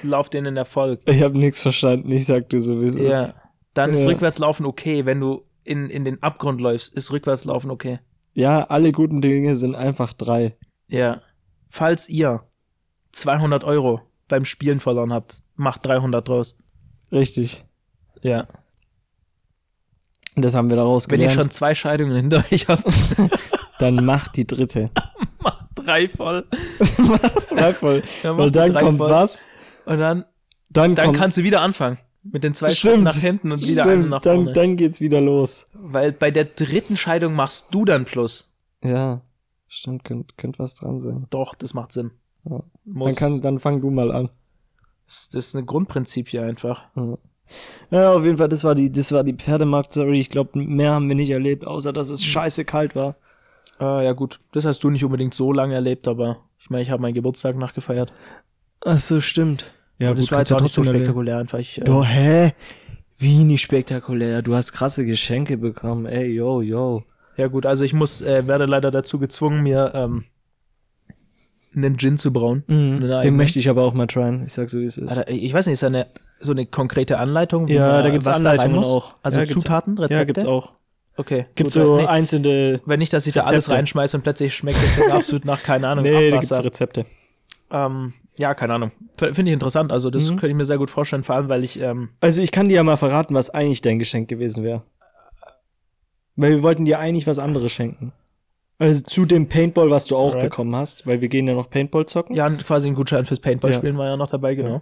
lauft 0.03 0.33
ihr 0.33 0.39
in 0.39 0.43
den 0.45 0.57
Erfolg. 0.57 1.01
Ich 1.05 1.21
habe 1.21 1.37
nichts 1.37 1.59
verstanden. 1.61 2.11
Ich 2.11 2.25
sag 2.25 2.49
dir 2.49 2.61
so, 2.61 2.79
wie 2.81 2.85
es 2.85 2.95
Ja. 2.97 3.07
ist. 3.07 3.35
Dann 3.73 3.91
ist 3.91 4.03
Ja. 4.03 4.09
Rückwärtslaufen 4.09 4.65
okay. 4.65 5.05
Wenn 5.05 5.19
du 5.19 5.43
in, 5.63 5.89
in 5.89 6.05
den 6.05 6.21
Abgrund 6.21 6.61
läufst, 6.61 6.93
ist 6.93 7.11
Rückwärtslaufen 7.11 7.71
okay. 7.71 7.99
Ja, 8.33 8.63
alle 8.65 8.91
guten 8.91 9.21
Dinge 9.21 9.55
sind 9.55 9.75
einfach 9.75 10.13
drei. 10.13 10.55
Ja. 10.87 11.21
Falls 11.69 12.07
ihr 12.09 12.43
200 13.13 13.63
Euro 13.63 14.01
beim 14.27 14.45
Spielen 14.45 14.79
verloren 14.79 15.11
habt, 15.13 15.41
macht 15.55 15.85
300 15.85 16.27
draus. 16.27 16.57
Richtig. 17.11 17.63
Ja. 18.21 18.47
Und 20.35 20.43
das 20.43 20.53
haben 20.53 20.69
wir 20.69 20.75
daraus 20.77 21.09
Wenn 21.09 21.21
ihr 21.21 21.27
gelernt. 21.27 21.41
schon 21.45 21.51
zwei 21.51 21.73
Scheidungen 21.73 22.15
hinter 22.15 22.43
euch 22.51 22.67
habt, 22.67 22.85
Dann 23.79 24.05
macht 24.05 24.37
die 24.37 24.47
dritte. 24.47 24.89
Drei 25.85 26.09
voll. 26.09 26.45
drei 27.49 27.73
voll. 27.73 28.03
Ja, 28.23 28.37
Weil 28.37 28.51
dann 28.51 28.73
kommt 28.73 28.97
voll. 28.97 29.09
was? 29.09 29.47
Und 29.85 29.99
dann, 29.99 30.25
Dann, 30.71 30.95
dann 30.95 31.05
kommt. 31.07 31.17
kannst 31.17 31.37
du 31.37 31.43
wieder 31.43 31.61
anfangen. 31.61 31.99
Mit 32.23 32.43
den 32.43 32.55
zwei 32.55 32.69
Schritten 32.69 33.01
Stimmt. 33.01 33.03
nach 33.03 33.15
hinten 33.17 33.51
und 33.51 33.61
wieder 33.67 33.83
einen 33.83 34.01
Stimmt, 34.01 34.09
nach 34.09 34.21
dann, 34.21 34.35
vorne. 34.37 34.53
dann 34.53 34.75
geht's 34.77 34.99
wieder 34.99 35.21
los. 35.21 35.67
Weil 35.73 36.11
bei 36.11 36.31
der 36.31 36.45
dritten 36.45 36.97
Scheidung 36.97 37.35
machst 37.35 37.67
du 37.71 37.85
dann 37.85 38.05
Plus. 38.05 38.51
Ja. 38.83 39.21
Stimmt, 39.67 40.03
könnte 40.03 40.33
könnt 40.37 40.57
was 40.57 40.75
dran 40.75 40.99
sein. 40.99 41.27
Doch, 41.29 41.53
das 41.55 41.73
macht 41.73 41.91
Sinn. 41.91 42.11
Ja. 42.49 42.63
Dann, 42.85 43.15
kann, 43.15 43.41
dann 43.41 43.59
fang 43.59 43.81
du 43.81 43.91
mal 43.91 44.11
an. 44.11 44.29
das 45.05 45.29
ist 45.33 45.55
ein 45.55 45.65
Grundprinzip 45.65 46.29
hier 46.29 46.43
einfach. 46.43 46.85
Ja. 46.95 47.17
Ja, 47.91 48.11
auf 48.13 48.23
jeden 48.23 48.37
Fall, 48.37 48.49
das 48.49 48.63
war 48.63 48.73
die, 48.73 48.91
das 48.91 49.11
war 49.11 49.23
die 49.23 49.33
Pferdemarkt-Story. 49.33 50.19
Ich 50.19 50.29
glaube, 50.29 50.57
mehr 50.57 50.93
haben 50.93 51.07
wir 51.07 51.15
nicht 51.15 51.29
erlebt, 51.29 51.65
außer 51.67 51.93
dass 51.93 52.09
es 52.09 52.23
scheiße 52.25 52.65
kalt 52.65 52.95
war. 52.95 53.17
Ah, 53.79 54.01
ja 54.01 54.13
gut, 54.13 54.39
das 54.53 54.65
hast 54.65 54.83
du 54.83 54.89
nicht 54.89 55.03
unbedingt 55.03 55.33
so 55.33 55.51
lange 55.51 55.73
erlebt, 55.75 56.07
aber 56.07 56.39
ich 56.59 56.69
meine, 56.69 56.81
ich 56.83 56.89
habe 56.91 57.01
meinen 57.01 57.13
Geburtstag 57.13 57.57
nachgefeiert. 57.57 58.13
Ach 58.85 58.99
so, 58.99 59.19
stimmt. 59.19 59.73
Ja, 59.97 60.11
Und 60.11 60.19
das 60.19 60.31
war 60.31 60.39
jetzt 60.39 60.51
auch 60.53 60.61
nicht 60.61 60.73
so 60.73 60.83
spektakulär, 60.83 61.37
einfach 61.37 61.59
ich, 61.59 61.79
äh, 61.81 61.83
Doch, 61.85 62.05
hä? 62.05 62.53
Wie 63.17 63.43
nicht 63.43 63.61
spektakulär? 63.61 64.41
Du 64.41 64.55
hast 64.55 64.73
krasse 64.73 65.05
Geschenke 65.05 65.57
bekommen. 65.57 66.05
Ey, 66.05 66.31
yo, 66.33 66.61
yo. 66.61 67.03
Ja 67.37 67.47
gut, 67.47 67.65
also 67.65 67.83
ich 67.85 67.93
muss, 67.93 68.21
äh, 68.21 68.45
werde 68.47 68.65
leider 68.65 68.91
dazu 68.91 69.19
gezwungen, 69.19 69.61
mir 69.63 69.91
ähm, 69.93 70.25
einen 71.75 71.97
Gin 71.97 72.17
zu 72.17 72.31
brauen. 72.31 72.63
Eine 72.67 72.99
Den 72.99 73.11
eigene. 73.11 73.37
möchte 73.37 73.59
ich 73.59 73.69
aber 73.69 73.83
auch 73.83 73.93
mal 73.93 74.07
tryen. 74.07 74.43
Ich 74.45 74.53
sag 74.53 74.69
so, 74.69 74.79
wie 74.79 74.85
es 74.85 74.97
ist. 74.97 75.17
Alter, 75.17 75.29
ich 75.31 75.53
weiß 75.53 75.65
nicht, 75.65 75.73
ist 75.73 75.83
da 75.83 75.87
eine, 75.87 76.07
so 76.39 76.51
eine 76.53 76.65
konkrete 76.65 77.17
Anleitung? 77.19 77.67
Ja, 77.67 77.87
man- 77.93 78.03
da 78.03 78.09
gibt's 78.09 78.27
Anleitungen 78.27 78.79
auch. 78.83 79.15
Also 79.21 79.39
Ja, 79.39 79.45
Zutaten, 79.45 79.97
Rezepte? 79.97 80.15
ja, 80.17 80.23
gibt's 80.23 80.45
auch. 80.45 80.73
Okay. 81.17 81.45
Gibt 81.55 81.67
gut, 81.67 81.71
so 81.71 81.97
nee, 81.97 82.05
einzelne. 82.05 82.81
wenn 82.85 82.99
nicht, 82.99 83.13
dass 83.13 83.25
ich 83.27 83.33
da 83.33 83.41
alles 83.41 83.65
Rezepte. 83.65 83.75
reinschmeiße 83.77 84.17
und 84.17 84.23
plötzlich 84.23 84.53
schmeckt 84.55 84.77
es 84.77 85.11
absolut 85.11 85.45
nach, 85.45 85.63
keine 85.63 85.87
Ahnung, 85.87 86.03
Nee, 86.03 86.11
da 86.29 86.37
gibt's 86.37 86.51
Abwasser. 86.51 86.65
Rezepte. 86.65 87.05
Ähm, 87.71 88.13
ja, 88.37 88.53
keine 88.53 88.73
Ahnung. 88.73 88.91
Finde 89.17 89.43
ich 89.43 89.53
interessant. 89.53 89.91
Also, 89.93 90.09
das 90.09 90.23
Mhm. 90.25 90.29
könnte 90.31 90.47
ich 90.49 90.55
mir 90.55 90.65
sehr 90.65 90.77
gut 90.77 90.89
vorstellen, 90.89 91.23
vor 91.23 91.35
allem, 91.35 91.47
weil 91.47 91.63
ich, 91.63 91.79
ähm, 91.79 92.09
Also 92.19 92.41
ich 92.41 92.51
kann 92.51 92.67
dir 92.67 92.75
ja 92.75 92.83
mal 92.83 92.97
verraten, 92.97 93.33
was 93.33 93.49
eigentlich 93.49 93.81
dein 93.81 93.97
Geschenk 93.97 94.27
gewesen 94.27 94.63
wäre. 94.63 94.83
Weil 96.35 96.51
wir 96.51 96.63
wollten 96.63 96.85
dir 96.85 96.99
eigentlich 96.99 97.27
was 97.27 97.39
anderes 97.39 97.71
schenken. 97.71 98.11
Also 98.77 99.01
zu 99.03 99.23
dem 99.25 99.47
Paintball, 99.47 99.89
was 99.89 100.05
du 100.05 100.17
auch 100.17 100.33
Alright. 100.33 100.49
bekommen 100.49 100.75
hast, 100.75 101.07
weil 101.07 101.21
wir 101.21 101.29
gehen 101.29 101.47
ja 101.47 101.53
noch 101.53 101.69
Paintball 101.69 102.05
zocken. 102.07 102.35
ja, 102.35 102.49
quasi 102.49 102.89
ein 102.89 102.95
Gutschein 102.95 103.23
fürs 103.23 103.39
Paintball-Spielen 103.39 103.93
Ja. 103.95 103.99
war 103.99 104.07
ja 104.07 104.17
noch 104.17 104.29
dabei, 104.29 104.53
genau. 104.55 104.81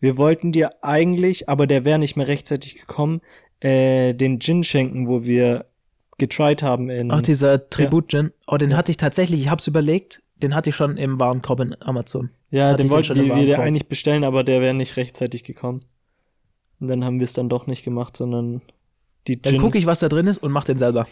Wir 0.00 0.16
wollten 0.16 0.50
dir 0.50 0.70
eigentlich, 0.82 1.46
aber 1.46 1.66
der 1.66 1.84
wäre 1.84 1.98
nicht 1.98 2.16
mehr 2.16 2.26
rechtzeitig 2.26 2.76
gekommen, 2.80 3.20
äh, 3.60 4.14
den 4.14 4.40
Gin 4.40 4.62
schenken, 4.64 5.08
wo 5.08 5.24
wir 5.24 5.66
getried 6.18 6.62
haben 6.62 6.88
in. 6.90 7.10
Ach, 7.10 7.22
dieser 7.22 7.68
Tribut-Gin. 7.70 8.32
Oh, 8.46 8.56
den 8.56 8.76
hatte 8.76 8.90
ich 8.90 8.96
tatsächlich, 8.96 9.40
ich 9.40 9.48
hab's 9.50 9.66
überlegt, 9.66 10.22
den 10.36 10.54
hatte 10.54 10.70
ich 10.70 10.76
schon 10.76 10.96
im 10.96 11.18
Warenkorb 11.20 11.60
in 11.60 11.76
Amazon. 11.82 12.30
ja, 12.50 12.68
hatte 12.68 12.78
den 12.78 12.86
ich 12.86 12.92
wollten 12.92 13.14
wir 13.14 13.28
Warenkorb. 13.30 13.58
eigentlich 13.60 13.88
bestellen, 13.88 14.24
aber 14.24 14.44
der 14.44 14.60
wäre 14.60 14.74
nicht 14.74 14.96
rechtzeitig 14.96 15.44
gekommen. 15.44 15.84
Und 16.80 16.88
dann 16.88 17.04
haben 17.04 17.18
wir 17.20 17.24
es 17.24 17.32
dann 17.32 17.48
doch 17.48 17.66
nicht 17.66 17.84
gemacht, 17.84 18.16
sondern 18.16 18.60
die 19.26 19.40
Dann 19.40 19.52
Gin. 19.54 19.60
gucke 19.62 19.78
ich, 19.78 19.86
was 19.86 20.00
da 20.00 20.08
drin 20.08 20.26
ist 20.26 20.38
und 20.38 20.52
mach 20.52 20.64
den 20.64 20.76
selber. 20.76 21.06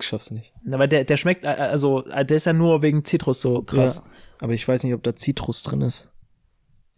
ich 0.00 0.06
schaff's 0.06 0.30
nicht. 0.30 0.52
Na, 0.64 0.78
weil 0.78 0.88
der, 0.88 1.04
der 1.04 1.16
schmeckt, 1.16 1.44
äh, 1.44 1.48
also, 1.48 2.04
äh, 2.06 2.24
der 2.24 2.36
ist 2.36 2.46
ja 2.46 2.52
nur 2.52 2.82
wegen 2.82 3.04
Zitrus 3.04 3.40
so 3.40 3.62
krass. 3.62 3.96
Ja, 4.04 4.10
aber 4.40 4.52
ich 4.52 4.66
weiß 4.66 4.84
nicht, 4.84 4.94
ob 4.94 5.02
da 5.02 5.14
Zitrus 5.14 5.62
drin 5.62 5.80
ist. 5.80 6.10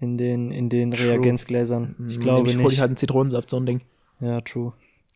In 0.01 0.17
den, 0.19 0.51
in 0.51 0.69
den 0.69 0.91
True. 0.91 1.09
Reagenzgläsern. 1.11 1.95
Ich 2.09 2.15
Hm, 2.17 2.23
glaube 2.23 2.49
ich 2.51 2.57
hol 2.57 2.63
ich 2.63 2.69
nicht. 2.71 2.81
halt 2.81 2.89
einen 2.91 2.97
Zitronensaft, 2.97 3.49
so 3.51 3.57
ein 3.59 3.67
Ding. 3.67 3.83
Ja, 4.21 4.41
true. 4.41 4.73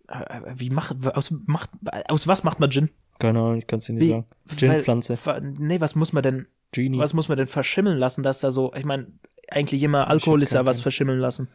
Äh, 0.08 0.40
Wie 0.54 0.70
macht, 0.70 0.96
aus, 1.14 1.34
macht, 1.46 1.70
aus 2.08 2.26
was 2.26 2.44
macht 2.44 2.60
man 2.60 2.70
Gin? 2.70 2.90
Keine 3.18 3.38
Ahnung, 3.40 3.58
ich 3.58 3.66
kann 3.66 3.80
es 3.80 3.86
dir 3.86 3.92
nicht 3.94 4.02
Wie? 4.04 4.10
sagen. 4.10 4.26
Ginpflanze. 4.56 5.14
Nee, 5.58 5.80
was 5.80 5.94
muss 5.94 6.12
man 6.12 6.22
denn, 6.22 6.46
Genie. 6.72 6.98
was 6.98 7.14
muss 7.14 7.28
man 7.28 7.36
denn 7.36 7.46
verschimmeln 7.46 7.98
lassen, 7.98 8.22
dass 8.22 8.40
da 8.40 8.50
so, 8.50 8.72
ich 8.74 8.84
meine, 8.84 9.08
eigentlich 9.50 9.82
immer 9.82 10.08
Alkohol 10.08 10.42
ist 10.42 10.52
ja 10.54 10.64
was 10.66 10.80
verschimmeln 10.80 11.18
lassen. 11.18 11.48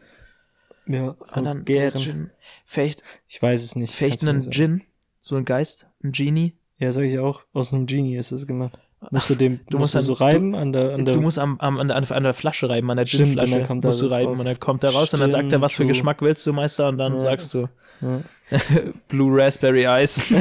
Ja, 0.86 1.16
Und 1.34 1.44
dann 1.44 1.64
Gären. 1.64 2.00
Gin. 2.02 2.30
Vielleicht, 2.66 3.02
Ich 3.26 3.40
weiß 3.40 3.62
es 3.62 3.74
nicht. 3.76 3.94
vielleicht 3.94 4.26
einen. 4.28 4.42
Gin, 4.50 4.82
so 5.20 5.36
ein 5.36 5.44
Geist, 5.46 5.86
ein 6.02 6.12
Genie. 6.12 6.54
Ja, 6.76 6.92
sag 6.92 7.04
ich 7.04 7.18
auch. 7.18 7.42
Aus 7.54 7.72
einem 7.72 7.86
Genie 7.86 8.16
ist 8.16 8.32
es 8.32 8.46
gemacht. 8.46 8.78
Musst 9.10 9.30
du 9.30 9.34
dem, 9.34 9.60
du 9.70 9.78
musst 9.78 9.94
musst 9.94 10.08
du 10.08 10.14
so 10.14 10.18
dann- 10.18 10.30
du- 10.30 10.34
reiben 10.36 10.54
an 10.54 10.72
der, 10.72 10.94
an 10.94 11.04
der 11.04 11.14
Du 11.14 11.20
musst 11.20 11.38
am, 11.38 11.58
am, 11.60 11.78
an, 11.78 11.88
der, 11.88 11.96
an 12.10 12.22
der 12.22 12.34
Flasche 12.34 12.68
reiben, 12.68 12.90
an 12.90 12.96
der 12.96 13.06
Stimmt, 13.06 13.24
Ginflasche 13.30 13.58
dann 13.58 13.66
kommt 13.66 13.84
da 13.84 13.88
musst 13.88 14.02
du 14.02 14.06
das 14.08 14.18
reiben 14.18 14.28
raus. 14.30 14.38
und 14.40 14.44
dann 14.46 14.60
kommt 14.60 14.84
er 14.84 14.90
raus 14.90 15.12
und 15.14 15.20
dann 15.20 15.30
sagt 15.30 15.52
er, 15.52 15.60
was 15.60 15.72
für 15.72 15.76
Stimmt, 15.76 15.90
Geschmack 15.90 16.22
willst 16.22 16.46
du, 16.46 16.52
Meister? 16.52 16.88
Und 16.88 16.98
dann 16.98 17.14
Ja. 17.14 17.20
sagst 17.20 17.52
du 17.54 17.68
ja. 18.00 18.20
Blue 19.08 19.30
Raspberry 19.40 19.86
Ice. 20.02 20.20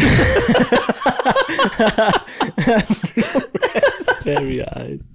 Very 4.24 4.62
Ice. 4.62 5.10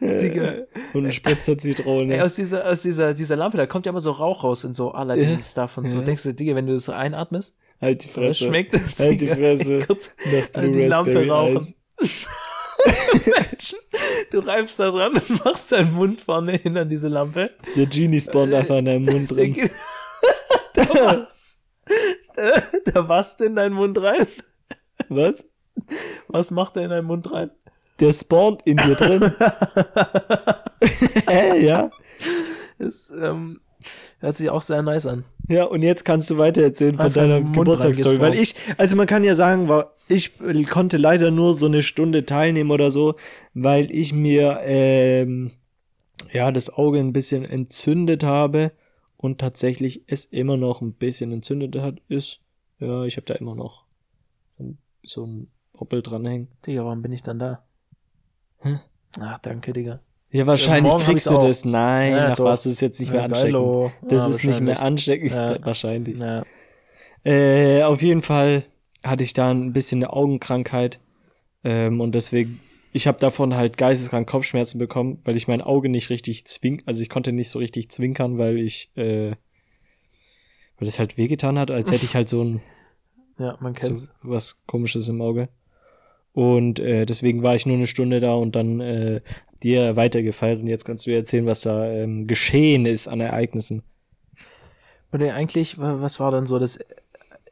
Digga. 0.00 0.54
Und 0.94 1.06
ein 1.06 1.12
Spritzer 1.12 1.56
Zitrone. 1.56 2.14
Ey, 2.14 2.20
aus 2.22 2.34
dieser, 2.34 2.68
aus 2.68 2.82
dieser, 2.82 3.14
dieser 3.14 3.36
Lampe, 3.36 3.56
da 3.56 3.66
kommt 3.66 3.86
ja 3.86 3.90
immer 3.90 4.00
so 4.00 4.10
Rauch 4.10 4.42
raus 4.42 4.64
und 4.64 4.74
so 4.74 4.92
Aladdin-Stuff 4.92 5.78
und 5.78 5.84
so. 5.88 5.98
Ja. 5.98 6.02
Denkst 6.04 6.24
du, 6.24 6.34
Digga, 6.34 6.54
wenn 6.56 6.66
du 6.66 6.72
das 6.72 6.88
einatmest, 6.88 7.56
halt 7.80 8.02
die 8.02 8.06
das 8.08 8.14
Fresse. 8.16 8.44
schmeckt 8.46 8.74
das. 8.74 8.98
Halt 8.98 9.20
die. 9.20 9.28
Fresse. 9.28 9.80
Kurz 9.86 10.14
Nach 10.54 10.62
die 10.62 10.68
Blue 10.70 10.86
Lampe 10.86 11.10
Raspberry 11.10 11.28
rauchen. 11.28 11.56
Ice. 11.56 11.74
Du 14.30 14.38
reibst 14.40 14.78
da 14.78 14.90
dran 14.90 15.14
und 15.14 15.44
machst 15.44 15.72
deinen 15.72 15.92
Mund 15.92 16.20
vorne 16.20 16.52
hin 16.52 16.76
an 16.76 16.88
diese 16.88 17.08
Lampe. 17.08 17.50
Der 17.76 17.86
Genie 17.86 18.20
spawnt 18.20 18.54
einfach 18.54 18.78
in 18.78 18.86
deinem 18.86 19.04
Mund 19.04 19.30
Der 19.30 19.36
drin. 19.36 19.70
da 20.74 20.88
was? 20.88 21.62
Da, 22.34 22.62
da 22.86 23.08
was 23.08 23.40
in 23.40 23.56
deinen 23.56 23.74
Mund 23.74 24.00
rein? 24.00 24.26
Was? 25.08 25.44
Was 26.28 26.50
macht 26.50 26.76
er 26.76 26.84
in 26.84 26.90
deinen 26.90 27.06
Mund 27.06 27.30
rein? 27.32 27.50
Der 28.00 28.12
spawnt 28.12 28.62
in 28.64 28.78
dir 28.78 28.94
drin. 28.94 29.32
Hä, 31.28 31.60
ja? 31.66 31.90
Das 32.78 33.10
ähm, 33.10 33.60
hört 34.22 34.36
sich 34.36 34.50
auch 34.50 34.62
sehr 34.62 34.82
nice 34.82 35.06
an. 35.06 35.24
Ja, 35.48 35.64
und 35.64 35.82
jetzt 35.82 36.04
kannst 36.04 36.30
du 36.30 36.38
weiter 36.38 36.62
erzählen 36.62 36.94
von 36.94 37.06
Einfach 37.06 37.20
deiner 37.20 37.40
Geburtstagsstory. 37.42 38.20
Weil 38.20 38.34
ich, 38.34 38.54
also 38.78 38.96
man 38.96 39.06
kann 39.06 39.24
ja 39.24 39.34
sagen, 39.34 39.68
war, 39.68 39.92
ich 40.08 40.32
konnte 40.70 40.96
leider 40.96 41.30
nur 41.30 41.54
so 41.54 41.66
eine 41.66 41.82
Stunde 41.82 42.24
teilnehmen 42.24 42.70
oder 42.70 42.90
so, 42.90 43.16
weil 43.52 43.90
ich 43.90 44.12
mir 44.12 44.60
ähm, 44.62 45.50
ja 46.32 46.52
das 46.52 46.70
Auge 46.70 47.00
ein 47.00 47.12
bisschen 47.12 47.44
entzündet 47.44 48.22
habe 48.22 48.72
und 49.16 49.38
tatsächlich 49.38 50.04
es 50.06 50.24
immer 50.24 50.56
noch 50.56 50.80
ein 50.80 50.94
bisschen 50.94 51.32
entzündet 51.32 51.76
hat, 51.76 52.00
ist. 52.08 52.40
Ja, 52.78 53.04
ich 53.04 53.16
habe 53.16 53.26
da 53.26 53.34
immer 53.34 53.54
noch 53.54 53.84
so 55.02 55.26
ein 55.26 55.48
Poppel 55.72 56.02
dranhängen. 56.02 56.48
Digga, 56.64 56.84
warum 56.84 57.02
bin 57.02 57.12
ich 57.12 57.22
dann 57.22 57.40
da? 57.40 57.64
Hä? 58.58 58.78
Ach, 59.20 59.38
danke, 59.38 59.72
Digga. 59.72 60.00
Ja, 60.32 60.46
wahrscheinlich 60.46 60.90
morgen 60.90 61.04
hab 61.04 61.10
kriegst 61.10 61.30
du 61.30 61.36
das. 61.38 61.64
Nein, 61.64 62.12
Ja, 62.12 62.28
nach 62.30 62.36
doch. 62.36 62.44
was 62.46 62.66
ist 62.66 62.80
jetzt 62.80 62.98
nicht 63.00 63.12
mehr 63.12 63.22
ansteckend. 63.24 63.54
Das 64.10 64.22
Ja, 64.22 64.28
ist 64.30 64.44
nicht 64.44 64.60
mehr 64.60 64.76
wahrscheinlich. 64.78 64.78
ansteckend. 64.80 65.30
Ja. 65.32 65.58
Wahrscheinlich. 65.64 66.20
Äh, 67.24 67.82
auf 67.82 68.02
jeden 68.02 68.22
Fall 68.22 68.64
hatte 69.04 69.24
ich 69.24 69.32
da 69.32 69.50
ein 69.50 69.72
bisschen 69.72 70.02
eine 70.02 70.12
Augenkrankheit. 70.12 71.00
Ähm, 71.64 72.00
und 72.00 72.14
deswegen, 72.14 72.60
ich 72.92 73.06
habe 73.06 73.18
davon 73.18 73.54
halt 73.54 73.76
geisteskrank 73.76 74.28
Kopfschmerzen 74.28 74.78
bekommen, 74.78 75.20
weil 75.24 75.36
ich 75.36 75.46
mein 75.48 75.60
Auge 75.60 75.88
nicht 75.88 76.10
richtig 76.10 76.46
zwink, 76.46 76.82
also 76.86 77.02
ich 77.02 77.08
konnte 77.08 77.32
nicht 77.32 77.50
so 77.50 77.58
richtig 77.60 77.90
zwinkern, 77.90 78.38
weil 78.38 78.58
ich, 78.58 78.90
äh, 78.96 79.32
weil 80.78 80.88
es 80.88 80.98
halt 80.98 81.18
wehgetan 81.18 81.58
hat, 81.58 81.70
als 81.70 81.90
hätte 81.92 82.04
ich 82.04 82.16
halt 82.16 82.28
so 82.28 82.42
ein 82.42 82.60
ja, 83.38 83.56
man 83.60 83.74
so 83.74 83.86
kennt's. 83.86 84.12
was 84.22 84.62
komisches 84.66 85.08
im 85.08 85.20
Auge. 85.22 85.48
Und 86.32 86.80
äh, 86.80 87.04
deswegen 87.06 87.42
war 87.42 87.54
ich 87.54 87.66
nur 87.66 87.76
eine 87.76 87.86
Stunde 87.86 88.18
da 88.18 88.34
und 88.34 88.56
dann 88.56 88.80
äh, 88.80 89.20
ihr 89.64 89.96
weitergefeiert 89.96 90.60
und 90.60 90.66
jetzt 90.66 90.84
kannst 90.84 91.06
du 91.06 91.10
erzählen, 91.14 91.46
was 91.46 91.60
da 91.62 91.86
ähm, 91.86 92.26
geschehen 92.26 92.86
ist 92.86 93.08
an 93.08 93.20
Ereignissen. 93.20 93.82
Und 95.10 95.22
eigentlich, 95.22 95.78
wa- 95.78 96.00
was 96.00 96.20
war 96.20 96.30
dann 96.30 96.46
so 96.46 96.58
das 96.58 96.78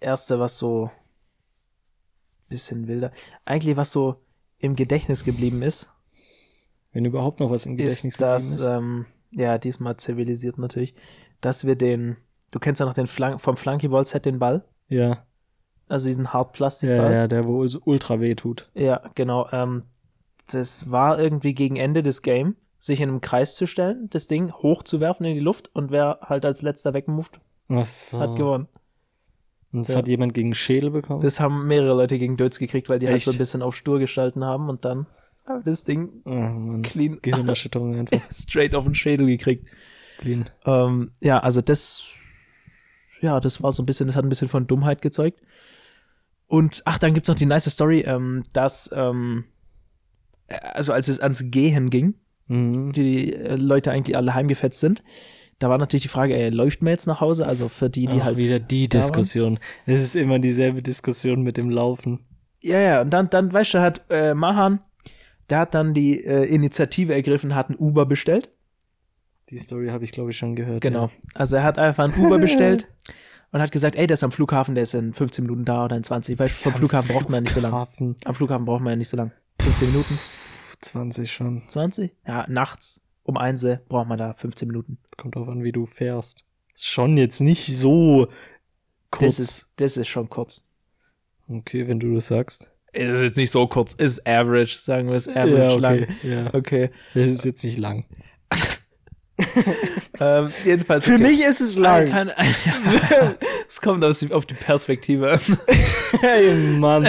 erste, 0.00 0.38
was 0.40 0.56
so 0.58 0.90
bisschen 2.48 2.88
wilder, 2.88 3.12
eigentlich 3.44 3.76
was 3.76 3.92
so 3.92 4.16
im 4.58 4.76
Gedächtnis 4.76 5.24
geblieben 5.24 5.62
ist, 5.62 5.90
Wenn 6.92 7.04
überhaupt 7.04 7.40
noch 7.40 7.50
was 7.50 7.66
im 7.66 7.76
Gedächtnis 7.76 8.14
ist 8.14 8.20
das, 8.20 8.56
geblieben 8.56 8.76
ähm, 8.76 9.06
ja, 9.36 9.58
diesmal 9.58 9.96
zivilisiert 9.96 10.58
natürlich, 10.58 10.94
dass 11.40 11.64
wir 11.66 11.76
den, 11.76 12.16
du 12.50 12.58
kennst 12.58 12.80
ja 12.80 12.86
noch 12.86 12.94
den 12.94 13.06
Flank, 13.06 13.40
vom 13.40 13.56
Flunkyball-Set 13.56 14.26
den 14.26 14.38
Ball, 14.38 14.64
Ja, 14.88 15.24
also 15.88 16.08
diesen 16.08 16.24
ja, 16.24 16.32
Hartplastikball. 16.32 17.12
ja, 17.12 17.28
der, 17.28 17.46
wo 17.46 17.62
es 17.62 17.76
ultra 17.76 18.20
weh 18.20 18.34
tut. 18.34 18.70
Ja, 18.74 19.00
genau. 19.14 19.48
Ähm, 19.52 19.84
das 20.54 20.90
war 20.90 21.18
irgendwie 21.18 21.54
gegen 21.54 21.76
Ende 21.76 22.02
des 22.02 22.22
Game, 22.22 22.56
sich 22.78 23.00
in 23.00 23.08
einem 23.08 23.20
Kreis 23.20 23.56
zu 23.56 23.66
stellen, 23.66 24.08
das 24.10 24.26
Ding 24.26 24.52
hochzuwerfen 24.52 25.26
in 25.26 25.34
die 25.34 25.40
Luft 25.40 25.70
und 25.74 25.90
wer 25.90 26.18
halt 26.22 26.44
als 26.44 26.62
letzter 26.62 26.94
wegmoved, 26.94 27.40
Was? 27.68 28.12
hat 28.12 28.36
gewonnen. 28.36 28.68
Und 29.72 29.80
das 29.80 29.88
Ja. 29.88 29.96
hat 29.98 30.08
jemand 30.08 30.34
gegen 30.34 30.54
Schädel 30.54 30.90
bekommen? 30.90 31.20
Das 31.20 31.38
haben 31.40 31.66
mehrere 31.66 31.94
Leute 31.94 32.18
gegen 32.18 32.36
Dötz 32.36 32.58
gekriegt, 32.58 32.88
weil 32.88 32.98
die 32.98 33.06
halt 33.06 33.18
Echt? 33.18 33.26
so 33.26 33.32
ein 33.32 33.38
bisschen 33.38 33.62
auf 33.62 33.76
stur 33.76 33.98
gestalten 33.98 34.44
haben 34.44 34.68
und 34.68 34.84
dann 34.84 35.06
haben 35.46 35.62
das 35.64 35.84
Ding 35.84 36.22
oh, 36.24 36.30
Mann. 36.30 36.82
clean 36.82 37.18
Gehirnerschütterung 37.22 37.94
einfach. 37.94 38.20
straight 38.32 38.74
auf 38.74 38.84
den 38.84 38.94
Schädel 38.94 39.26
gekriegt. 39.26 39.68
Clean. 40.18 40.48
Ähm, 40.64 41.12
ja, 41.20 41.38
also 41.38 41.60
das, 41.60 42.04
ja, 43.20 43.40
das 43.40 43.62
war 43.62 43.72
so 43.72 43.82
ein 43.82 43.86
bisschen, 43.86 44.06
das 44.06 44.16
hat 44.16 44.24
ein 44.24 44.28
bisschen 44.28 44.48
von 44.48 44.66
Dummheit 44.66 45.02
gezeugt. 45.02 45.40
Und 46.46 46.82
ach, 46.84 46.98
dann 46.98 47.14
gibt's 47.14 47.28
noch 47.28 47.36
die 47.36 47.46
nice 47.46 47.70
Story, 47.70 48.00
ähm, 48.00 48.42
dass, 48.52 48.90
ähm, 48.92 49.44
äh, 49.44 49.59
also 50.74 50.92
als 50.92 51.08
es 51.08 51.20
ans 51.20 51.50
Gehen 51.50 51.90
ging, 51.90 52.14
Mhm. 52.48 52.90
die 52.92 53.32
äh, 53.32 53.54
Leute 53.54 53.92
eigentlich 53.92 54.16
alle 54.16 54.34
heimgefetzt 54.34 54.80
sind, 54.80 55.04
da 55.60 55.68
war 55.70 55.78
natürlich 55.78 56.02
die 56.02 56.08
Frage, 56.08 56.34
ey, 56.36 56.50
läuft 56.50 56.82
man 56.82 56.90
jetzt 56.90 57.06
nach 57.06 57.20
Hause? 57.20 57.46
Also 57.46 57.68
für 57.68 57.88
die, 57.88 58.06
die 58.06 58.20
Auch 58.20 58.24
halt. 58.24 58.36
wieder 58.38 58.58
die. 58.58 58.88
Diskussion. 58.88 59.60
Es 59.86 60.02
ist 60.02 60.16
immer 60.16 60.40
dieselbe 60.40 60.82
Diskussion 60.82 61.42
mit 61.42 61.56
dem 61.58 61.70
Laufen. 61.70 62.18
Ja, 62.60 62.80
ja, 62.80 63.00
und 63.02 63.10
dann, 63.10 63.30
dann, 63.30 63.52
weißt 63.52 63.74
du, 63.74 63.80
hat 63.80 64.02
äh, 64.10 64.34
Mahan, 64.34 64.80
der 65.48 65.60
hat 65.60 65.74
dann 65.74 65.94
die 65.94 66.24
äh, 66.24 66.44
Initiative 66.52 67.14
ergriffen, 67.14 67.54
hat 67.54 67.70
ein 67.70 67.76
Uber 67.78 68.04
bestellt. 68.04 68.50
Die 69.50 69.58
Story 69.58 69.88
habe 69.88 70.02
ich, 70.04 70.10
glaube 70.12 70.30
ich, 70.30 70.36
schon 70.36 70.56
gehört. 70.56 70.80
Genau. 70.80 71.10
Also 71.34 71.56
er 71.56 71.62
hat 71.62 71.78
einfach 71.78 72.04
ein 72.04 72.14
Uber 72.20 72.38
bestellt 72.40 72.88
und 73.52 73.60
hat 73.60 73.70
gesagt, 73.70 73.94
ey, 73.96 74.06
der 74.08 74.14
ist 74.14 74.24
am 74.24 74.32
Flughafen, 74.32 74.74
der 74.74 74.82
ist 74.82 74.94
in 74.94 75.12
15 75.12 75.44
Minuten 75.44 75.64
da 75.64 75.84
oder 75.84 75.96
in 75.96 76.02
20. 76.02 76.38
Weil 76.38 76.48
vom 76.48 76.72
Flughafen 76.72 77.08
braucht 77.14 77.28
man 77.28 77.34
ja 77.34 77.40
nicht 77.42 77.54
so 77.54 77.60
lange. 77.60 77.86
Am 78.24 78.34
Flughafen 78.34 78.64
braucht 78.64 78.80
man 78.82 78.92
ja 78.92 78.96
nicht 78.96 79.08
so 79.08 79.16
lange. 79.16 79.32
15 79.60 79.88
Minuten, 79.92 80.18
20 80.80 81.30
schon. 81.30 81.62
20? 81.68 82.12
Ja, 82.26 82.46
nachts 82.48 83.02
um 83.22 83.36
1 83.36 83.66
braucht 83.88 84.08
man 84.08 84.18
da 84.18 84.32
15 84.32 84.68
Minuten. 84.68 84.98
Kommt 85.16 85.36
drauf 85.36 85.48
an, 85.48 85.62
wie 85.62 85.72
du 85.72 85.86
fährst. 85.86 86.44
Ist 86.74 86.86
schon 86.86 87.16
jetzt 87.16 87.40
nicht 87.40 87.66
so 87.66 88.28
kurz. 89.10 89.36
Das 89.36 89.38
ist, 89.38 89.72
das 89.76 89.96
ist 89.96 90.08
schon 90.08 90.28
kurz. 90.30 90.64
okay, 91.48 91.86
wenn 91.88 92.00
du 92.00 92.14
das 92.14 92.28
sagst. 92.28 92.72
Ist 92.92 93.22
jetzt 93.22 93.36
nicht 93.36 93.52
so 93.52 93.68
kurz, 93.68 93.92
ist 93.92 94.26
average, 94.26 94.76
sagen 94.78 95.08
wir 95.08 95.14
es 95.14 95.28
average 95.28 95.54
ja, 95.54 95.72
okay. 95.74 95.80
lang. 95.80 96.16
Ja. 96.24 96.54
Okay. 96.54 96.90
Das 97.14 97.28
ist 97.28 97.44
jetzt 97.44 97.62
nicht 97.62 97.78
lang. 97.78 98.04
Ähm, 100.20 100.48
jedenfalls. 100.66 101.06
Für 101.06 101.14
okay. 101.14 101.22
mich 101.22 101.42
ist 101.42 101.62
es 101.62 101.78
lang. 101.78 102.10
Kann, 102.10 102.30
es 103.68 103.80
kommt 103.80 104.04
auf 104.04 104.18
die, 104.18 104.32
auf 104.32 104.44
die 104.44 104.54
Perspektive 104.54 105.32
an. 105.32 105.40
hey, 106.20 106.54
Mann. 106.78 107.06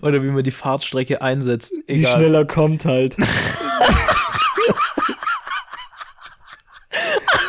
Oder 0.00 0.22
wie 0.22 0.28
man 0.28 0.42
die 0.44 0.50
Fahrtstrecke 0.50 1.20
einsetzt. 1.20 1.74
Wie 1.86 1.92
Egal. 2.00 2.12
schneller 2.12 2.44
kommt 2.46 2.84
halt. 2.84 3.16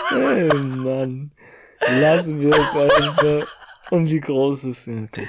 hey, 0.09 0.49
Mann. 0.53 1.31
Lassen 1.99 2.39
wir 2.39 2.51
es 2.51 2.75
einfach. 2.75 3.47
Und 3.91 4.09
wie 4.09 4.19
groß 4.19 4.63
ist 4.65 4.87
es? 4.87 4.93
Okay. 5.03 5.27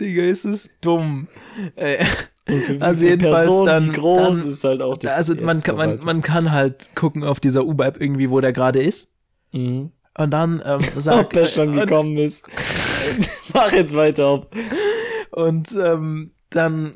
Digga, 0.00 0.22
ist 0.24 0.44
es 0.44 0.68
dumm. 0.80 1.28
Äh, 1.76 2.04
wie 2.46 2.80
Also 2.80 3.06
jedenfalls 3.06 3.46
Personen, 3.46 3.66
dann- 3.66 3.86
wie 3.86 3.92
groß 3.92 4.42
dann- 4.42 4.50
ist 4.52 4.64
halt 4.64 4.82
auch 4.82 4.98
die 4.98 5.08
also 5.08 5.34
man 5.36 5.62
kann, 5.62 5.76
man, 5.76 5.98
man 6.04 6.22
kann 6.22 6.52
halt 6.52 6.90
gucken 6.94 7.24
auf 7.24 7.40
dieser 7.40 7.64
Uber-App 7.64 8.00
irgendwie, 8.00 8.30
wo 8.30 8.40
der 8.40 8.52
gerade 8.52 8.82
ist. 8.82 9.10
mhm. 9.52 9.92
Und 10.18 10.30
dann 10.30 10.62
ähm, 10.64 10.80
Ob 10.96 11.00
sagt 11.02 11.36
er 11.36 11.44
schon 11.46 11.70
und, 11.70 11.76
gekommen 11.80 12.16
ist. 12.16 12.48
Mach 13.54 13.72
jetzt 13.72 13.94
weiter 13.94 14.26
auf. 14.26 14.46
und 15.30 15.76
ähm, 15.80 16.30
dann 16.50 16.94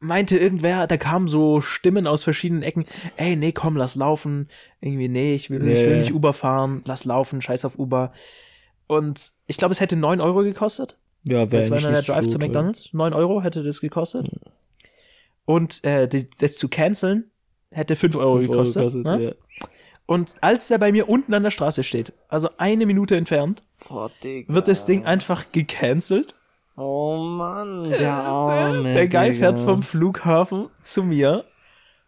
meinte 0.00 0.36
irgendwer, 0.38 0.86
da 0.88 0.96
kamen 0.96 1.28
so 1.28 1.60
Stimmen 1.60 2.06
aus 2.08 2.24
verschiedenen 2.24 2.62
Ecken, 2.62 2.86
ey, 3.16 3.36
nee, 3.36 3.52
komm, 3.52 3.76
lass 3.76 3.94
laufen. 3.94 4.48
Irgendwie, 4.80 5.08
nee, 5.08 5.34
ich 5.34 5.48
will, 5.50 5.60
nicht, 5.60 5.78
ich 5.78 5.84
will 5.86 5.92
Nee. 5.94 6.00
nicht 6.00 6.12
Uber 6.14 6.32
fahren, 6.32 6.82
lass 6.86 7.04
laufen, 7.04 7.40
scheiß 7.40 7.64
auf 7.64 7.78
Uber. 7.78 8.12
Und 8.88 9.30
ich 9.46 9.56
glaube, 9.58 9.72
es 9.72 9.80
hätte 9.80 9.94
9 9.96 10.20
Euro 10.20 10.42
gekostet. 10.42 10.96
Ja, 11.24 11.46
Das 11.46 11.70
war 11.70 11.78
dann 11.78 11.92
der 11.92 12.02
so 12.02 12.12
Drive 12.12 12.26
zu 12.26 12.38
teuer. 12.38 12.48
McDonalds. 12.48 12.92
9 12.92 13.12
Euro 13.12 13.42
hätte 13.42 13.62
das 13.62 13.80
gekostet. 13.80 14.28
Und 15.44 15.84
äh, 15.84 16.08
das, 16.08 16.56
zu 16.56 16.68
canceln 16.68 17.30
hätte 17.70 17.94
5 17.96 18.16
Euro 18.16 18.38
Fünf 18.38 18.50
gekostet. 18.50 18.82
kostet, 18.82 19.04
ne? 19.04 19.22
ja. 19.24 19.32
Und 20.12 20.32
als 20.42 20.68
der 20.68 20.78
bei 20.78 20.92
mir 20.92 21.08
unten 21.08 21.32
an 21.34 21.42
der 21.42 21.50
Straße 21.50 21.82
steht, 21.82 22.12
also 22.28 22.50
eine 22.58 22.84
Minute 22.86 23.16
entfernt, 23.16 23.62
Boah, 23.88 24.10
wird 24.22 24.68
das 24.68 24.84
Ding 24.84 25.06
einfach 25.06 25.46
gecancelt. 25.52 26.34
Oh 26.76 27.16
Mann, 27.18 27.88
der 27.90 28.12
arme. 28.12 28.94
der 28.94 29.08
Guy 29.08 29.32
Digga. 29.32 29.38
fährt 29.38 29.60
vom 29.60 29.82
Flughafen 29.82 30.68
zu 30.82 31.02
mir. 31.02 31.44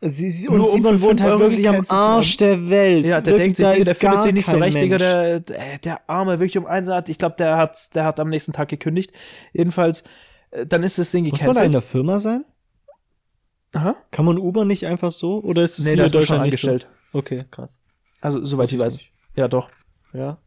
Sie, 0.00 0.30
sie, 0.30 0.48
und 0.48 0.66
Simon 0.66 1.00
wohnt 1.00 1.22
halt 1.22 1.38
wirklich 1.38 1.66
am 1.66 1.76
gecancelt 1.76 1.98
Arsch 1.98 2.36
der 2.36 2.68
Welt. 2.68 3.06
Ja, 3.06 3.20
der 3.22 3.34
wirklich, 3.34 3.54
denkt 3.54 3.56
sich, 3.56 3.66
Digga, 3.66 3.84
der 3.84 3.94
findet 3.94 4.22
sich 4.22 4.32
nicht 4.34 4.48
zurecht, 4.48 4.80
Digga, 4.82 4.96
der, 4.98 5.40
der, 5.40 5.78
der 5.78 6.10
Arme 6.10 6.32
wirklich 6.40 6.58
um 6.58 6.66
eins 6.66 6.88
hat. 6.88 7.08
Ich 7.08 7.16
glaube, 7.16 7.36
der 7.38 7.56
hat, 7.56 7.94
der 7.94 8.04
hat 8.04 8.20
am 8.20 8.28
nächsten 8.28 8.52
Tag 8.52 8.68
gekündigt. 8.68 9.12
Jedenfalls, 9.54 10.04
äh, 10.50 10.66
dann 10.66 10.82
ist 10.82 10.98
das 10.98 11.10
Ding 11.10 11.26
Muss 11.28 11.40
man 11.42 11.54
da 11.54 11.62
in 11.64 11.70
gecancelt. 11.70 11.74
der 11.74 11.82
Firma 11.82 12.18
sein? 12.18 12.44
Aha. 13.72 13.96
Kann 14.10 14.24
man 14.26 14.36
Uber 14.38 14.64
nicht 14.66 14.86
einfach 14.86 15.10
so? 15.10 15.42
Oder 15.42 15.62
ist 15.62 15.78
es 15.78 15.86
Nee, 15.86 15.94
hier 15.94 16.04
in 16.04 16.10
Deutschland 16.10 16.42
nicht 16.44 16.60
so? 16.60 16.68
angestellt. 16.68 16.88
Okay, 17.12 17.44
krass. 17.50 17.80
Also, 18.24 18.44
soweit 18.44 18.72
ich 18.72 18.78
weiß. 18.78 18.96
nicht. 18.98 19.12
Ja, 19.36 19.48
doch. 19.48 19.70
Ja. 20.12 20.38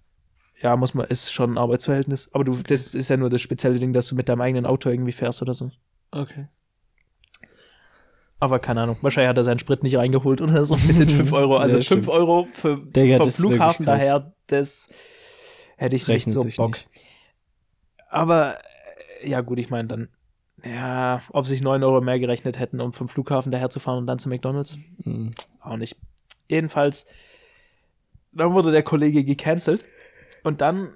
Ja, 0.61 0.75
muss 0.75 0.93
man, 0.95 1.05
ist 1.07 1.31
schon 1.31 1.53
ein 1.53 1.57
Arbeitsverhältnis. 1.57 2.29
Aber 2.33 2.43
du, 2.43 2.55
das 2.55 2.95
ist 2.95 3.09
ja 3.09 3.17
nur 3.17 3.29
das 3.29 3.41
spezielle 3.41 3.77
Ding, 3.79 3.93
dass 3.93 4.07
du 4.07 4.15
mit 4.15 4.27
deinem 4.27 4.41
eigenen 4.41 4.65
Auto 4.65 4.89
irgendwie 4.89 5.11
fährst 5.11 5.41
oder 5.43 5.53
so. 5.53 5.69
Okay. 6.11 6.47
Aber 8.39 8.59
keine 8.59 8.81
Ahnung. 8.81 8.97
Wahrscheinlich 9.01 9.29
hat 9.29 9.37
er 9.37 9.43
seinen 9.43 9.59
Sprit 9.59 9.83
nicht 9.83 9.95
reingeholt 9.97 10.41
oder 10.41 10.63
so 10.63 10.75
mit 10.77 10.99
den 10.99 11.09
5 11.17 11.31
Euro. 11.33 11.57
Also 11.57 11.77
Ja, 11.77 11.83
5 11.83 11.85
stimmt. 11.85 12.07
Euro 12.09 12.45
für, 12.51 12.77
Digga, 12.77 13.17
vom 13.17 13.31
Flughafen 13.31 13.85
daher, 13.85 14.33
das 14.47 14.89
hätte 15.77 15.95
ich 15.95 16.07
Rechnet 16.07 16.35
nicht 16.43 16.55
so 16.55 16.63
Bock. 16.63 16.71
nicht. 16.73 16.87
Aber 18.09 18.55
äh, 19.21 19.29
ja, 19.29 19.41
gut, 19.41 19.59
ich 19.59 19.69
meine 19.69 19.87
dann, 19.87 20.09
ja, 20.63 21.21
ob 21.31 21.45
sich 21.45 21.61
9 21.61 21.83
Euro 21.83 22.01
mehr 22.01 22.19
gerechnet 22.19 22.57
hätten, 22.59 22.79
um 22.81 22.93
vom 22.93 23.07
Flughafen 23.07 23.51
daher 23.51 23.69
zu 23.69 23.79
fahren 23.79 23.99
und 23.99 24.07
dann 24.07 24.19
zu 24.19 24.29
McDonalds, 24.29 24.77
Mhm. 25.03 25.31
auch 25.61 25.77
nicht. 25.77 25.95
Jedenfalls, 26.47 27.05
dann 28.31 28.53
wurde 28.53 28.71
der 28.71 28.83
Kollege 28.83 29.23
gecancelt. 29.23 29.85
Und 30.43 30.61
dann, 30.61 30.89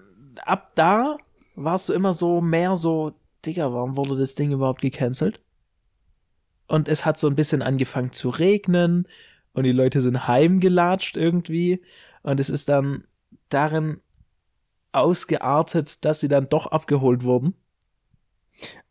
ab 0.46 0.72
da, 0.76 1.18
warst 1.56 1.90
du 1.90 1.94
immer 1.94 2.14
so 2.14 2.42
mehr 2.42 2.76
so, 2.76 3.14
Digga, 3.46 3.74
warum 3.74 3.98
wurde 3.98 4.18
das 4.18 4.36
Ding 4.36 4.52
überhaupt 4.52 4.82
gecancelt? 4.82 5.42
Und 6.68 6.88
es 6.88 7.06
hat 7.06 7.18
so 7.18 7.28
ein 7.28 7.36
bisschen 7.36 7.62
angefangen 7.62 8.12
zu 8.12 8.30
regnen 8.30 9.08
und 9.54 9.64
die 9.64 9.72
Leute 9.72 10.00
sind 10.00 10.28
heimgelatscht 10.28 11.18
irgendwie. 11.18 11.82
Und 12.24 12.40
es 12.40 12.50
ist 12.50 12.70
dann 12.70 13.04
darin 13.50 14.00
ausgeartet, 14.94 16.06
dass 16.06 16.20
sie 16.20 16.28
dann 16.28 16.46
doch 16.46 16.68
abgeholt 16.68 17.24
wurden. 17.24 17.56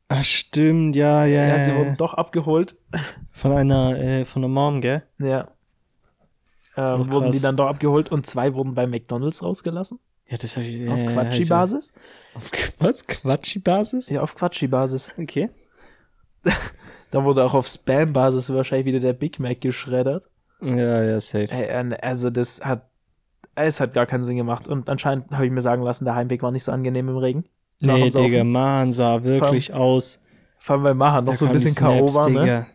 Ah, 0.09 0.24
stimmt, 0.24 0.97
ja, 0.97 1.24
ja. 1.24 1.47
Ja, 1.47 1.64
sie 1.64 1.74
wurden 1.74 1.97
doch 1.97 2.14
abgeholt. 2.14 2.76
Von 3.30 3.53
einer, 3.53 3.97
äh, 3.99 4.24
von 4.24 4.43
der 4.43 4.49
Mom, 4.49 4.80
gell? 4.80 5.05
Ja. 5.18 5.53
Ähm, 6.76 7.10
wurden 7.10 7.30
die 7.30 7.40
dann 7.40 7.56
doch 7.56 7.66
abgeholt 7.66 8.12
und 8.12 8.26
zwei 8.26 8.54
wurden 8.54 8.74
bei 8.74 8.86
McDonalds 8.86 9.42
rausgelassen. 9.42 9.98
Ja, 10.28 10.36
das 10.36 10.56
habe 10.56 10.66
ich. 10.66 10.88
Auf 10.88 11.02
ja, 11.02 11.10
Quatschi-Basis? 11.10 11.92
Auf 12.34 12.50
was? 12.78 13.06
Quatschi-Basis? 13.06 14.10
Ja, 14.10 14.22
auf 14.22 14.34
Quatschi-Basis. 14.34 15.12
Okay. 15.18 15.50
Da 17.10 17.24
wurde 17.24 17.44
auch 17.44 17.54
auf 17.54 17.66
Spam-Basis 17.66 18.52
wahrscheinlich 18.54 18.86
wieder 18.86 19.00
der 19.00 19.14
Big 19.14 19.40
Mac 19.40 19.60
geschreddert. 19.60 20.30
Ja, 20.62 21.02
ja, 21.02 21.20
safe. 21.20 21.48
Also 22.02 22.30
das 22.30 22.64
hat, 22.64 22.88
es 23.56 23.80
hat 23.80 23.94
gar 23.94 24.06
keinen 24.06 24.22
Sinn 24.22 24.36
gemacht. 24.36 24.68
Und 24.68 24.88
anscheinend 24.88 25.30
habe 25.32 25.44
ich 25.44 25.50
mir 25.50 25.60
sagen 25.60 25.82
lassen, 25.82 26.04
der 26.04 26.14
Heimweg 26.14 26.42
war 26.42 26.52
nicht 26.52 26.64
so 26.64 26.72
angenehm 26.72 27.08
im 27.08 27.16
Regen. 27.16 27.44
Nach 27.82 27.96
Nee. 27.96 28.10
Digga, 28.10 28.44
Mann, 28.44 28.92
sah 28.92 29.24
wirklich 29.24 29.72
aus. 29.72 30.20
Vor 30.58 30.76
allem, 30.76 30.84
weil 30.84 30.94
Mahan 30.94 31.24
noch 31.24 31.32
Da 31.32 31.36
so 31.38 31.46
ein 31.46 31.52
bisschen 31.52 31.74
K.O. 31.74 32.06
War, 32.14 32.28
ne? 32.28 32.66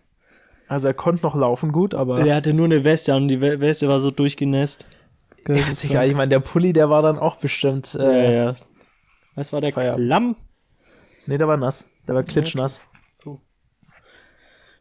Also 0.68 0.88
er 0.88 0.94
konnte 0.94 1.24
noch 1.24 1.36
laufen 1.36 1.72
gut, 1.72 1.94
aber 1.94 2.24
Der 2.24 2.36
hatte 2.36 2.54
nur 2.54 2.66
eine 2.66 2.84
Weste 2.84 3.14
an 3.14 3.24
und 3.24 3.28
die 3.30 3.42
We- 3.42 3.60
Weste 3.62 3.88
war 3.88 4.00
so 4.00 4.10
durchgenässt. 4.12 4.88
ja, 5.48 5.56
ist 5.56 5.84
egal. 5.86 6.08
Ich 6.08 6.16
meine, 6.16 6.30
der 6.30 6.40
Pulli, 6.40 6.74
der 6.74 6.90
war 6.90 7.02
dann 7.02 7.20
auch 7.20 7.36
bestimmt, 7.38 7.94
Ja, 7.94 8.02
äh, 8.10 8.36
ja. 8.36 8.56
Was 9.36 9.54
war 9.54 9.62
der 9.62 9.74
Feier. 9.74 9.96
Klamm? 9.96 10.36
nee, 11.28 11.38
der 11.38 11.48
war 11.48 11.58
nass. 11.58 11.88
Der 12.08 12.16
war 12.16 12.24
klitschnass. 12.24 12.82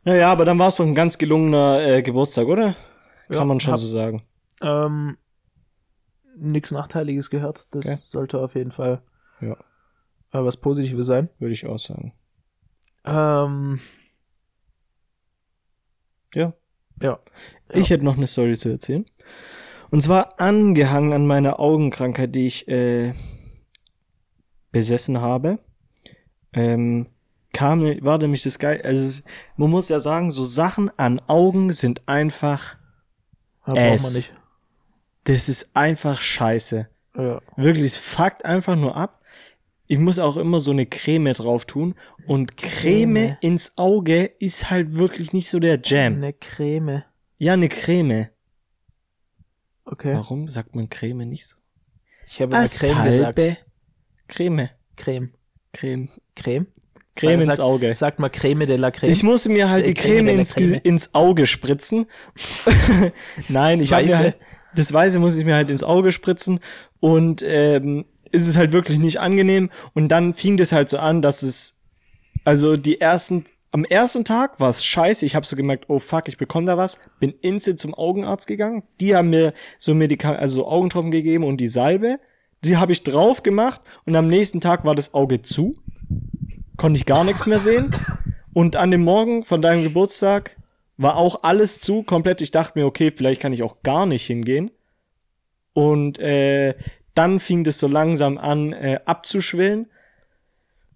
Naja, 0.07 0.31
aber 0.31 0.45
dann 0.45 0.59
war 0.59 0.69
es 0.69 0.77
doch 0.77 0.85
ein 0.87 0.95
ganz 0.95 1.17
gelungener 1.17 1.81
äh, 1.81 2.03
Geburtstag, 2.03 2.47
oder? 2.47 2.75
Kann 3.29 3.37
Ja, 3.39 3.45
man 3.47 3.59
schon 3.61 3.73
hab- 3.73 3.81
so 3.81 3.87
sagen. 3.87 4.23
Ähm, 4.61 5.17
nix 6.37 6.71
Nachteiliges 6.73 7.31
gehört. 7.31 7.69
Das 7.75 7.87
Okay. 7.87 7.99
sollte 8.03 8.39
auf 8.39 8.55
jeden 8.55 8.71
Fall 8.73 9.01
Ja. 9.41 9.53
äh, 10.33 10.45
was 10.45 10.59
Positives 10.59 11.07
sein. 11.07 11.31
Würde 11.39 11.55
ich 11.55 11.67
auch 11.67 11.79
sagen. 11.79 12.13
Ähm, 13.07 13.81
Ja. 16.35 16.53
ja. 17.01 17.19
Ich 17.73 17.91
hätte 17.91 18.05
noch 18.05 18.17
eine 18.17 18.27
Story 18.27 18.57
zu 18.57 18.69
erzählen. 18.69 19.05
Und 19.91 20.01
zwar 20.03 20.41
angehangen 20.41 21.13
an 21.13 21.27
meiner 21.27 21.61
Augenkrankheit, 21.61 22.35
die 22.35 22.47
ich 22.47 22.69
äh, 22.69 23.15
besessen 24.73 25.21
habe. 25.21 25.59
Ähm, 26.53 27.07
kam, 27.53 27.83
war 28.03 28.19
nämlich 28.19 28.43
das 28.43 28.59
geil. 28.59 28.81
Also 28.85 29.23
man 29.57 29.71
muss 29.71 29.89
ja 29.89 30.01
sagen, 30.01 30.31
so 30.31 30.45
Sachen 30.45 30.91
an 30.99 31.21
Augen 31.29 31.73
sind 31.73 32.09
einfach, 32.09 32.77
Ja, 33.67 33.75
braucht 33.75 34.03
man 34.03 34.13
nicht. 34.15 34.35
das 35.25 35.49
ist 35.49 35.77
einfach 35.77 36.21
scheiße. 36.21 36.89
Ja. 37.17 37.41
Wirklich, 37.57 37.87
es 37.87 37.99
fuckt 37.99 38.45
einfach 38.45 38.77
nur 38.77 38.97
ab. 38.97 39.21
Ich 39.87 39.99
muss 39.99 40.19
auch 40.19 40.37
immer 40.39 40.61
so 40.61 40.71
eine 40.71 40.87
Creme 40.87 41.33
drauf 41.35 41.67
tun. 41.67 41.95
Und 42.27 42.57
Creme, 42.57 43.15
Creme. 43.15 43.37
ins 43.43 43.77
Auge 43.77 44.25
ist 44.39 44.71
halt 44.71 44.97
wirklich 44.97 45.33
nicht 45.33 45.51
so 45.51 45.59
der 45.59 45.79
Jam. 45.83 46.15
Eine 46.17 46.33
Creme. 46.33 47.05
Ja, 47.39 47.53
eine 47.53 47.69
Creme. 47.69 48.29
Okay. 49.85 50.15
Warum 50.15 50.49
sagt 50.49 50.75
man 50.75 50.89
Creme 50.89 51.29
nicht 51.29 51.47
so? 51.47 51.59
Ich 52.27 52.41
habe 52.41 52.55
immer 52.57 52.67
Creme 52.67 53.05
gesagt. 53.05 53.39
Creme. 54.29 54.71
Creme. 54.97 55.33
Creme. 55.73 56.09
Creme? 56.35 56.67
Creme 57.17 57.43
Sag- 57.43 57.53
ins 57.55 57.61
Auge. 57.61 57.95
Sagt 57.95 58.19
mal 58.19 58.31
Creme 58.31 58.67
de 58.67 58.77
la 58.77 58.91
Creme. 58.91 59.13
Ich 59.13 59.23
musste 59.23 59.51
mir 59.51 59.69
halt 59.69 59.85
Sehr 59.85 59.95
die 59.95 60.01
Creme 60.01 60.27
Creme 60.27 60.39
ins, 60.39 60.53
ins 60.57 61.15
Auge 61.15 61.47
spritzen. 61.47 62.07
Nein, 63.49 63.75
Das 63.79 63.83
ich 63.83 63.93
habe 63.93 64.05
mir 64.07 64.19
halt, 64.19 64.39
das 64.75 64.93
Weiße 64.93 65.19
muss 65.19 65.39
ich 65.39 65.45
mir 65.45 65.55
halt 65.55 65.69
ins 65.71 65.83
Auge 65.85 66.11
spritzen 66.11 66.59
und 67.01 67.43
ähm, 67.47 68.07
ist 68.35 68.49
es 68.49 68.57
halt 68.57 68.73
wirklich 68.73 68.99
nicht 68.99 69.21
angenehm. 69.21 69.71
Und 69.95 70.09
dann 70.09 70.35
fing 70.35 70.57
das 70.57 70.73
halt 70.73 70.91
so 70.91 70.99
an, 70.99 71.23
dass 71.23 71.43
es, 71.43 71.83
also 72.45 72.77
die 72.77 73.01
ersten, 73.01 73.45
am 73.71 73.85
ersten 73.85 74.25
Tag 74.25 74.61
war 74.61 74.71
es 74.71 74.85
scheiße. 74.85 75.25
Ich 75.25 75.35
habe 75.35 75.47
so 75.47 75.57
gemerkt, 75.57 75.87
oh 75.89 75.99
fuck, 75.99 76.29
ich 76.29 76.37
bekomme 76.37 76.67
da 76.67 76.77
was. 76.77 76.99
Bin 77.21 77.35
instant 77.41 77.81
zum 77.81 77.95
Augenarzt 77.95 78.47
gegangen. 78.47 78.83
Die 79.01 79.17
haben 79.17 79.31
mir 79.31 79.53
so 79.79 79.95
Medikamente, 79.95 80.43
also 80.43 80.57
so 80.57 80.69
Augentropfen 80.69 81.11
gegeben 81.11 81.45
und 81.45 81.57
die 81.57 81.67
Salbe. 81.67 82.19
Die 82.65 82.77
habe 82.77 82.93
ich 82.93 83.03
drauf 83.03 83.43
gemacht 83.43 83.81
und 84.05 84.17
am 84.17 84.29
nächsten 84.29 84.61
Tag 84.61 84.85
war 84.85 84.95
das 84.95 85.15
Auge 85.15 85.43
zu. 85.43 85.77
Konnte 86.77 86.99
ich 86.99 87.07
gar 87.07 87.25
nichts 87.25 87.47
mehr 87.47 87.59
sehen. 87.59 87.95
Und 88.53 88.77
an 88.77 88.91
dem 88.91 89.03
Morgen 89.03 89.43
von 89.43 89.61
deinem 89.61 89.83
Geburtstag 89.83 90.57
war 90.97 91.17
auch 91.17 91.43
alles 91.43 91.81
zu, 91.81 92.03
komplett. 92.03 92.41
Ich 92.41 92.53
dachte 92.53 92.79
mir, 92.79 92.87
okay, 92.87 93.11
vielleicht 93.11 93.43
kann 93.43 93.53
ich 93.53 93.63
auch 93.63 93.83
gar 93.83 94.07
nicht 94.07 94.25
hingehen. 94.27 94.71
Und 95.73 96.19
äh, 96.21 96.75
dann 97.15 97.41
fing 97.41 97.65
das 97.65 97.79
so 97.79 97.87
langsam 97.87 98.39
an 98.39 98.73
äh, 98.73 99.01
abzuschwillen. 99.05 99.87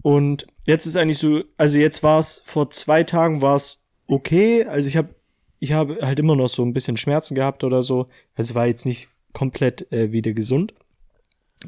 Und 0.03 0.47
jetzt 0.67 0.87
ist 0.87 0.97
eigentlich 0.97 1.19
so, 1.19 1.43
also 1.57 1.79
jetzt 1.79 2.03
war 2.03 2.19
es 2.19 2.43
vor 2.45 2.71
zwei 2.71 3.05
Tagen 3.05 3.43
war 3.43 3.57
es 3.57 3.87
okay. 4.07 4.65
Also 4.65 4.89
ich 4.89 4.97
habe 4.97 5.15
ich 5.61 5.73
habe 5.73 5.99
halt 6.03 6.19
immer 6.19 6.37
noch 6.37 6.49
so 6.49 6.63
ein 6.63 6.73
bisschen 6.73 6.97
Schmerzen 6.97 7.35
gehabt 7.35 7.65
oder 7.65 7.83
so. 7.83 8.09
Also 8.35 8.55
war 8.55 8.67
jetzt 8.67 8.87
nicht 8.87 9.09
komplett 9.33 9.91
äh, 9.93 10.13
wieder 10.13 10.33
gesund, 10.33 10.73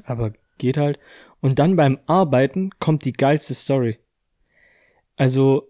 aber 0.05 0.33
geht 0.59 0.77
halt. 0.77 0.99
Und 1.41 1.59
dann 1.59 1.77
beim 1.77 1.99
Arbeiten 2.07 2.71
kommt 2.79 3.05
die 3.05 3.13
geilste 3.13 3.55
Story. 3.55 3.99
Also 5.17 5.70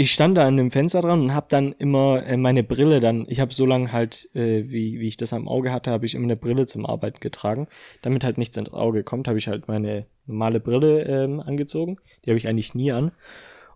ich 0.00 0.12
stand 0.12 0.38
da 0.38 0.46
an 0.46 0.56
dem 0.56 0.70
Fenster 0.70 1.00
dran 1.00 1.20
und 1.20 1.34
habe 1.34 1.48
dann 1.50 1.72
immer 1.72 2.24
äh, 2.24 2.36
meine 2.36 2.62
Brille 2.62 3.00
dann, 3.00 3.26
ich 3.28 3.40
habe 3.40 3.52
so 3.52 3.66
lange 3.66 3.90
halt, 3.90 4.30
äh, 4.32 4.62
wie, 4.70 5.00
wie 5.00 5.08
ich 5.08 5.16
das 5.16 5.32
am 5.32 5.48
Auge 5.48 5.72
hatte, 5.72 5.90
habe 5.90 6.06
ich 6.06 6.14
immer 6.14 6.26
eine 6.26 6.36
Brille 6.36 6.66
zum 6.66 6.86
Arbeiten 6.86 7.18
getragen. 7.18 7.66
Damit 8.00 8.22
halt 8.22 8.38
nichts 8.38 8.56
ins 8.56 8.72
Auge 8.72 9.02
kommt, 9.02 9.26
habe 9.26 9.38
ich 9.38 9.48
halt 9.48 9.66
meine 9.66 10.06
normale 10.24 10.60
Brille 10.60 11.02
ähm, 11.02 11.40
angezogen. 11.40 11.96
Die 12.24 12.30
habe 12.30 12.38
ich 12.38 12.46
eigentlich 12.46 12.76
nie 12.76 12.92
an. 12.92 13.10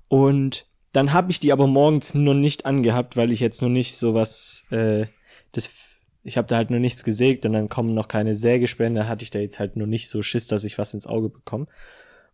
Und 0.06 0.68
dann 0.92 1.12
habe 1.12 1.32
ich 1.32 1.40
die 1.40 1.50
aber 1.50 1.66
morgens 1.66 2.14
nur 2.14 2.34
nicht 2.34 2.66
angehabt, 2.66 3.16
weil 3.16 3.32
ich 3.32 3.40
jetzt 3.40 3.60
noch 3.60 3.68
nicht 3.68 3.96
sowas, 3.96 4.64
äh, 4.70 5.06
das, 5.50 5.98
ich 6.22 6.36
habe 6.36 6.46
da 6.46 6.54
halt 6.54 6.70
nur 6.70 6.78
nichts 6.78 7.02
gesägt 7.02 7.46
und 7.46 7.52
dann 7.52 7.68
kommen 7.68 7.94
noch 7.94 8.06
keine 8.06 8.36
Sägespäne, 8.36 9.00
da 9.00 9.08
hatte 9.08 9.24
ich 9.24 9.32
da 9.32 9.40
jetzt 9.40 9.58
halt 9.58 9.74
nur 9.74 9.88
nicht 9.88 10.08
so 10.08 10.22
Schiss, 10.22 10.46
dass 10.46 10.62
ich 10.62 10.78
was 10.78 10.94
ins 10.94 11.08
Auge 11.08 11.30
bekomme. 11.30 11.66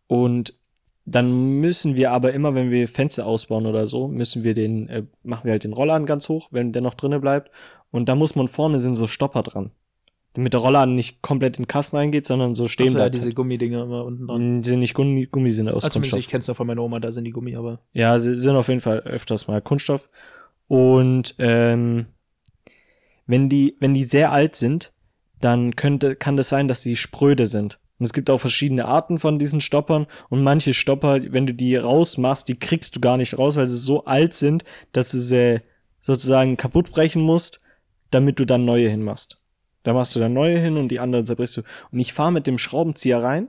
Und 0.08 0.52
dann 1.10 1.60
müssen 1.60 1.96
wir 1.96 2.12
aber 2.12 2.32
immer, 2.34 2.54
wenn 2.54 2.70
wir 2.70 2.86
Fenster 2.88 3.26
ausbauen 3.26 3.66
oder 3.66 3.86
so, 3.86 4.08
müssen 4.08 4.44
wir 4.44 4.54
den, 4.54 4.88
äh, 4.88 5.04
machen 5.22 5.44
wir 5.44 5.52
halt 5.52 5.64
den 5.64 5.72
Rollladen 5.72 6.06
ganz 6.06 6.28
hoch, 6.28 6.48
wenn 6.50 6.72
der 6.72 6.82
noch 6.82 6.94
drinnen 6.94 7.20
bleibt. 7.20 7.50
Und 7.90 8.08
da 8.08 8.14
muss 8.14 8.34
man 8.34 8.48
vorne 8.48 8.78
sind 8.78 8.94
so 8.94 9.06
Stopper 9.06 9.42
dran. 9.42 9.70
Damit 10.34 10.52
der 10.52 10.60
Rollladen 10.60 10.94
nicht 10.94 11.22
komplett 11.22 11.56
in 11.56 11.62
den 11.64 11.68
Kasten 11.68 11.96
reingeht, 11.96 12.26
sondern 12.26 12.54
so 12.54 12.68
stehen 12.68 12.88
Achso, 12.88 12.98
ja, 12.98 13.04
bleibt. 13.04 13.14
diese 13.14 13.32
Gummidinger 13.32 13.82
immer 13.84 14.04
unten 14.04 14.26
dran. 14.26 14.58
Mm, 14.58 14.62
sind 14.64 14.80
nicht 14.80 14.94
Gummi, 14.94 15.26
Gummi 15.26 15.50
sind 15.50 15.68
aus 15.68 15.84
Also 15.84 15.98
Kunststoff. 15.98 16.18
ich 16.20 16.28
kenn's 16.28 16.46
noch 16.46 16.56
von 16.56 16.66
meiner 16.66 16.82
Oma, 16.82 17.00
da 17.00 17.10
sind 17.10 17.24
die 17.24 17.30
Gummi, 17.32 17.56
aber 17.56 17.80
Ja, 17.92 18.18
sie 18.18 18.36
sind 18.38 18.54
auf 18.54 18.68
jeden 18.68 18.80
Fall 18.80 18.98
öfters 19.00 19.48
mal 19.48 19.62
Kunststoff. 19.62 20.08
Und 20.68 21.34
ähm, 21.38 22.06
wenn 23.26 23.48
die, 23.48 23.76
wenn 23.80 23.94
die 23.94 24.04
sehr 24.04 24.30
alt 24.30 24.54
sind, 24.54 24.92
dann 25.40 25.76
könnte, 25.76 26.14
kann 26.16 26.36
das 26.36 26.48
sein, 26.50 26.68
dass 26.68 26.82
sie 26.82 26.96
spröde 26.96 27.46
sind. 27.46 27.78
Und 27.98 28.04
es 28.04 28.12
gibt 28.12 28.30
auch 28.30 28.38
verschiedene 28.38 28.84
Arten 28.84 29.18
von 29.18 29.38
diesen 29.38 29.60
Stoppern 29.60 30.06
und 30.28 30.42
manche 30.42 30.72
Stopper, 30.72 31.20
wenn 31.32 31.46
du 31.46 31.54
die 31.54 31.76
rausmachst, 31.76 32.48
die 32.48 32.58
kriegst 32.58 32.94
du 32.94 33.00
gar 33.00 33.16
nicht 33.16 33.36
raus, 33.38 33.56
weil 33.56 33.66
sie 33.66 33.76
so 33.76 34.04
alt 34.04 34.34
sind, 34.34 34.64
dass 34.92 35.10
du 35.10 35.18
sie 35.18 35.60
sozusagen 36.00 36.56
kaputt 36.56 36.90
brechen 36.92 37.22
musst, 37.22 37.60
damit 38.10 38.38
du 38.38 38.44
dann 38.44 38.64
neue 38.64 38.88
hinmachst. 38.88 39.40
Da 39.82 39.92
machst 39.92 40.14
du 40.14 40.20
dann 40.20 40.32
neue 40.32 40.58
hin 40.58 40.76
und 40.76 40.88
die 40.88 41.00
anderen 41.00 41.26
zerbrichst 41.26 41.56
du. 41.56 41.62
Und 41.90 41.98
ich 41.98 42.12
fahre 42.12 42.32
mit 42.32 42.46
dem 42.46 42.58
Schraubenzieher 42.58 43.22
rein 43.22 43.48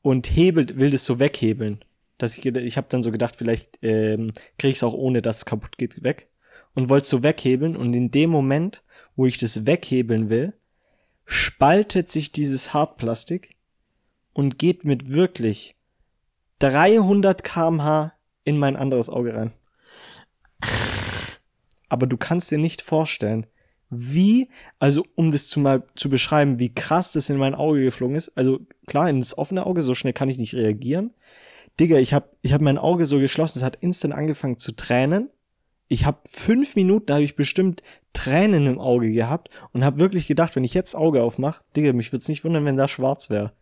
und 0.00 0.28
hebelt, 0.28 0.78
will 0.78 0.90
das 0.90 1.04
so 1.04 1.18
weghebeln. 1.18 1.84
Dass 2.18 2.36
ich, 2.36 2.46
ich 2.46 2.76
habe 2.76 2.86
dann 2.88 3.02
so 3.02 3.10
gedacht, 3.10 3.36
vielleicht 3.36 3.78
ähm, 3.82 4.32
krieg 4.58 4.70
ich 4.70 4.76
es 4.76 4.84
auch 4.84 4.94
ohne, 4.94 5.22
dass 5.22 5.38
es 5.38 5.44
kaputt 5.44 5.76
geht, 5.76 6.02
weg. 6.04 6.28
Und 6.74 6.88
wollte 6.88 7.06
so 7.06 7.22
weghebeln 7.22 7.76
und 7.76 7.94
in 7.94 8.10
dem 8.10 8.30
Moment, 8.30 8.82
wo 9.16 9.26
ich 9.26 9.38
das 9.38 9.66
weghebeln 9.66 10.30
will, 10.30 10.54
spaltet 11.26 12.08
sich 12.08 12.32
dieses 12.32 12.72
Hartplastik 12.72 13.51
und 14.32 14.58
geht 14.58 14.84
mit 14.84 15.12
wirklich 15.12 15.76
300 16.58 17.42
kmh 17.42 18.12
in 18.44 18.58
mein 18.58 18.76
anderes 18.76 19.10
Auge 19.10 19.34
rein. 19.34 19.52
Aber 21.88 22.06
du 22.06 22.16
kannst 22.16 22.50
dir 22.50 22.58
nicht 22.58 22.82
vorstellen, 22.82 23.46
wie, 23.90 24.48
also 24.78 25.04
um 25.14 25.30
das 25.30 25.48
zu 25.48 25.60
mal 25.60 25.82
zu 25.94 26.08
beschreiben, 26.08 26.58
wie 26.58 26.74
krass 26.74 27.12
das 27.12 27.28
in 27.28 27.36
mein 27.36 27.54
Auge 27.54 27.84
geflogen 27.84 28.16
ist. 28.16 28.30
Also 28.38 28.60
klar, 28.86 29.10
ins 29.10 29.36
offene 29.36 29.66
Auge, 29.66 29.82
so 29.82 29.94
schnell 29.94 30.14
kann 30.14 30.30
ich 30.30 30.38
nicht 30.38 30.54
reagieren. 30.54 31.12
Digga, 31.78 31.98
ich 31.98 32.14
hab, 32.14 32.36
ich 32.40 32.54
hab 32.54 32.62
mein 32.62 32.78
Auge 32.78 33.04
so 33.04 33.18
geschlossen, 33.18 33.58
es 33.58 33.64
hat 33.64 33.76
instant 33.76 34.14
angefangen 34.14 34.58
zu 34.58 34.72
tränen. 34.72 35.28
Ich 35.88 36.06
hab 36.06 36.26
fünf 36.28 36.74
Minuten, 36.74 37.12
habe 37.12 37.22
ich 37.22 37.36
bestimmt 37.36 37.82
Tränen 38.14 38.66
im 38.66 38.78
Auge 38.78 39.10
gehabt 39.10 39.50
und 39.72 39.84
hab 39.84 39.98
wirklich 39.98 40.26
gedacht, 40.26 40.56
wenn 40.56 40.64
ich 40.64 40.72
jetzt 40.72 40.94
Auge 40.94 41.22
aufmache, 41.22 41.62
Digga, 41.76 41.92
mich 41.92 42.12
würd's 42.12 42.28
nicht 42.28 42.44
wundern, 42.44 42.64
wenn 42.64 42.78
da 42.78 42.88
schwarz 42.88 43.28
wäre. 43.28 43.52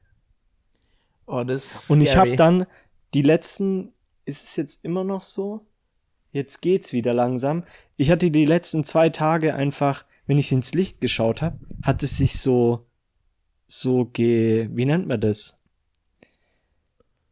Oh, 1.30 1.44
das 1.44 1.82
ist 1.84 1.90
Und 1.90 2.00
ich 2.00 2.16
habe 2.16 2.36
dann 2.36 2.66
die 3.14 3.22
letzten, 3.22 3.92
ist 4.24 4.44
es 4.44 4.56
jetzt 4.56 4.84
immer 4.84 5.04
noch 5.04 5.22
so? 5.22 5.66
Jetzt 6.32 6.60
geht's 6.62 6.92
wieder 6.92 7.12
langsam. 7.12 7.64
Ich 7.96 8.10
hatte 8.10 8.30
die 8.30 8.46
letzten 8.46 8.84
zwei 8.84 9.08
Tage 9.08 9.54
einfach, 9.54 10.04
wenn 10.26 10.38
ich 10.38 10.52
ins 10.52 10.74
Licht 10.74 11.00
geschaut 11.00 11.42
habe, 11.42 11.58
hat 11.82 12.02
es 12.02 12.16
sich 12.16 12.38
so, 12.40 12.86
so 13.66 14.04
ge, 14.06 14.68
wie 14.72 14.84
nennt 14.84 15.08
man 15.08 15.20
das? 15.20 15.58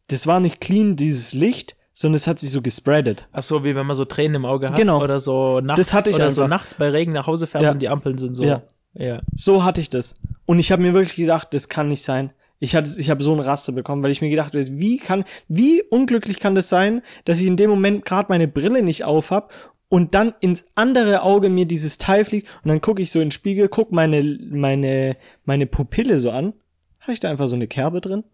Das 0.09 0.27
war 0.27 0.41
nicht 0.41 0.61
clean, 0.61 0.97
dieses 0.97 1.33
Licht, 1.33 1.77
sondern 1.93 2.17
es 2.17 2.27
hat 2.27 2.39
sich 2.39 2.51
so 2.51 2.63
gespreadet. 2.63 3.29
Ach 3.33 3.43
so, 3.43 3.65
wie 3.65 3.75
wenn 3.75 3.87
man 3.87 3.97
so 3.97 4.05
Tränen 4.05 4.37
im 4.37 4.45
Auge 4.45 4.69
hat 4.69 4.77
Genau. 4.77 5.03
oder 5.03 5.21
so 5.21 5.61
nachts 5.61 5.79
Das 5.81 5.93
hatte 5.93 6.11
ich 6.11 6.17
oder 6.17 6.31
so 6.31 6.47
nachts 6.47 6.75
bei 6.75 6.89
Regen 6.91 7.13
nach 7.13 7.27
Hause 7.27 7.47
fährt 7.47 7.65
Ja. 7.65 7.73
und 7.73 7.81
die 7.81 7.89
Ampeln 7.89 8.19
sind 8.19 8.35
so. 8.35 8.45
Ja. 8.45 8.63
ja. 8.95 9.21
So 9.35 9.65
hatte 9.65 9.81
ich 9.81 9.91
das. 9.91 10.15
Und 10.47 10.59
ich 10.59 10.73
habe 10.73 10.83
mir 10.83 10.95
wirklich 10.95 11.17
gedacht, 11.17 11.49
das 11.53 11.69
kann 11.69 11.89
nicht 11.89 12.03
sein. 12.03 12.33
Ich 12.61 12.75
hatte, 12.75 12.91
ich 12.99 13.11
habe 13.11 13.23
so 13.23 13.33
einen 13.33 13.41
Raster 13.41 13.73
bekommen, 13.73 14.03
weil 14.03 14.11
ich 14.11 14.21
mir 14.21 14.31
gedacht 14.31 14.55
habe, 14.55 14.81
wie 14.81 14.99
kann, 14.99 15.25
wie 15.47 15.83
unglücklich 15.83 16.41
kann 16.41 16.55
das 16.55 16.69
sein, 16.69 17.03
dass 17.25 17.41
ich 17.41 17.47
in 17.47 17.57
dem 17.57 17.71
Moment 17.71 18.05
gerade 18.05 18.27
meine 18.31 18.49
Brille 18.49 18.83
nicht 18.83 19.05
auf 19.05 19.31
hab 19.31 19.53
und 19.89 20.15
dann 20.15 20.35
ins 20.41 20.67
andere 20.75 21.23
Auge 21.23 21.49
mir 21.49 21.67
dieses 21.67 21.99
Teil 21.99 22.25
fliegt 22.25 22.49
und 22.63 22.69
dann 22.69 22.81
gucke 22.81 23.01
ich 23.01 23.11
so 23.11 23.21
in 23.21 23.27
den 23.27 23.31
Spiegel, 23.31 23.69
guck 23.69 23.93
meine, 23.93 24.39
meine, 24.51 25.17
meine 25.45 25.67
Pupille 25.67 26.19
so 26.19 26.31
an. 26.31 26.53
Habe 27.01 27.13
ich 27.13 27.21
da 27.21 27.31
einfach 27.31 27.47
so 27.47 27.57
eine 27.57 27.69
Kerbe 27.69 28.01
drin? 28.01 28.25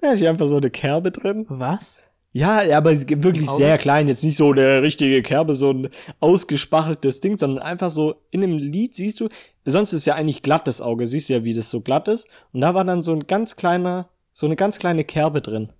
Da 0.00 0.08
hatte 0.08 0.18
ich 0.18 0.28
einfach 0.28 0.46
so 0.46 0.58
eine 0.58 0.70
Kerbe 0.70 1.10
drin. 1.10 1.46
Was? 1.48 2.10
Ja, 2.36 2.76
aber 2.76 2.90
wirklich 3.08 3.48
sehr 3.48 3.78
klein. 3.78 4.08
Jetzt 4.08 4.22
nicht 4.22 4.36
so 4.36 4.52
eine 4.52 4.82
richtige 4.82 5.22
Kerbe, 5.22 5.54
so 5.54 5.70
ein 5.70 5.88
ausgespachteltes 6.20 7.22
Ding, 7.22 7.38
sondern 7.38 7.64
einfach 7.64 7.88
so 7.90 8.16
in 8.30 8.42
dem 8.42 8.58
Lied 8.58 8.94
siehst 8.94 9.20
du, 9.20 9.30
sonst 9.64 9.94
ist 9.94 10.04
ja 10.04 10.16
eigentlich 10.16 10.42
glattes 10.42 10.82
Auge, 10.82 11.06
siehst 11.06 11.30
du 11.30 11.32
ja, 11.32 11.44
wie 11.44 11.54
das 11.54 11.70
so 11.70 11.80
glatt 11.80 12.08
ist. 12.08 12.28
Und 12.52 12.60
da 12.60 12.74
war 12.74 12.84
dann 12.84 13.00
so 13.00 13.14
ein 13.14 13.26
ganz 13.26 13.56
kleiner, 13.56 14.10
so 14.34 14.44
eine 14.44 14.54
ganz 14.54 14.78
kleine 14.78 15.02
Kerbe 15.02 15.40
drin. 15.40 15.72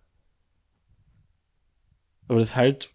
Aber 2.26 2.38
das 2.38 2.48
ist 2.48 2.56
halt. 2.56 2.90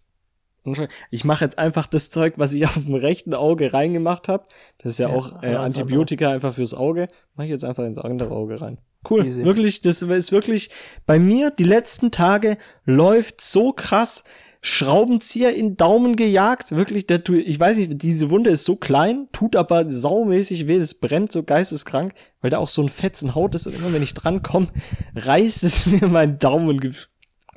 Ich 1.12 1.24
mache 1.24 1.44
jetzt 1.44 1.58
einfach 1.58 1.86
das 1.86 2.10
Zeug, 2.10 2.34
was 2.38 2.54
ich 2.54 2.64
auf 2.66 2.74
dem 2.74 2.96
rechten 2.96 3.32
Auge 3.32 3.72
reingemacht 3.72 4.26
habe. 4.26 4.44
Das 4.78 4.94
ist 4.94 4.98
ja, 4.98 5.08
Ja, 5.08 5.14
auch 5.14 5.40
äh, 5.40 5.54
Antibiotika 5.54 6.32
einfach 6.32 6.54
fürs 6.54 6.74
Auge. 6.74 7.06
Mache 7.36 7.46
ich 7.46 7.52
jetzt 7.52 7.64
einfach 7.64 7.84
ins 7.84 7.98
andere 7.98 8.32
Auge 8.32 8.60
rein. 8.60 8.78
Cool. 9.08 9.26
Easy. 9.26 9.44
Wirklich, 9.44 9.80
das 9.80 10.02
ist 10.02 10.32
wirklich 10.32 10.70
bei 11.06 11.18
mir 11.18 11.50
die 11.50 11.64
letzten 11.64 12.10
Tage 12.10 12.56
läuft 12.84 13.40
so 13.40 13.72
krass. 13.72 14.24
Schraubenzieher 14.64 15.52
in 15.56 15.76
Daumen 15.76 16.14
gejagt. 16.14 16.70
Wirklich, 16.70 17.08
der, 17.08 17.24
tu- 17.24 17.34
ich 17.34 17.58
weiß 17.58 17.78
nicht, 17.78 18.00
diese 18.00 18.30
Wunde 18.30 18.50
ist 18.50 18.62
so 18.64 18.76
klein, 18.76 19.26
tut 19.32 19.56
aber 19.56 19.90
saumäßig 19.90 20.68
weh, 20.68 20.78
das 20.78 20.94
brennt 20.94 21.32
so 21.32 21.42
geisteskrank, 21.42 22.14
weil 22.40 22.50
da 22.50 22.58
auch 22.58 22.68
so 22.68 22.80
ein 22.80 22.88
Fetzen 22.88 23.34
Haut 23.34 23.56
ist 23.56 23.66
und 23.66 23.74
immer 23.74 23.92
wenn 23.92 24.04
ich 24.04 24.14
dran 24.14 24.40
komme, 24.42 24.68
reißt 25.16 25.64
es 25.64 25.86
mir 25.86 26.06
meinen 26.06 26.38
Daumen 26.38 26.78
gef 26.78 27.08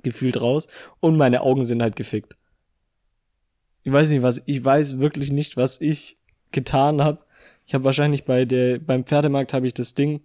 gefühlt 0.01 0.41
raus 0.41 0.67
und 0.99 1.15
meine 1.15 1.41
Augen 1.41 1.63
sind 1.63 1.81
halt 1.83 1.95
gefickt. 1.95 2.35
Ich 3.83 3.91
weiß 3.91 4.09
nicht, 4.09 4.23
was, 4.23 4.41
ich 4.47 4.65
weiß 4.65 4.99
wirklich 4.99 5.31
nicht, 5.31 5.57
was 5.57 5.81
ich 5.81 6.17
getan 6.51 7.03
habe. 7.03 7.19
Ich 7.67 7.75
habe 7.75 7.83
wahrscheinlich 7.83 8.25
bei 8.25 8.45
der, 8.45 8.79
beim 8.79 9.03
Pferdemarkt 9.05 9.53
habe 9.53 9.67
ich 9.67 9.75
das 9.75 9.93
Ding, 9.93 10.21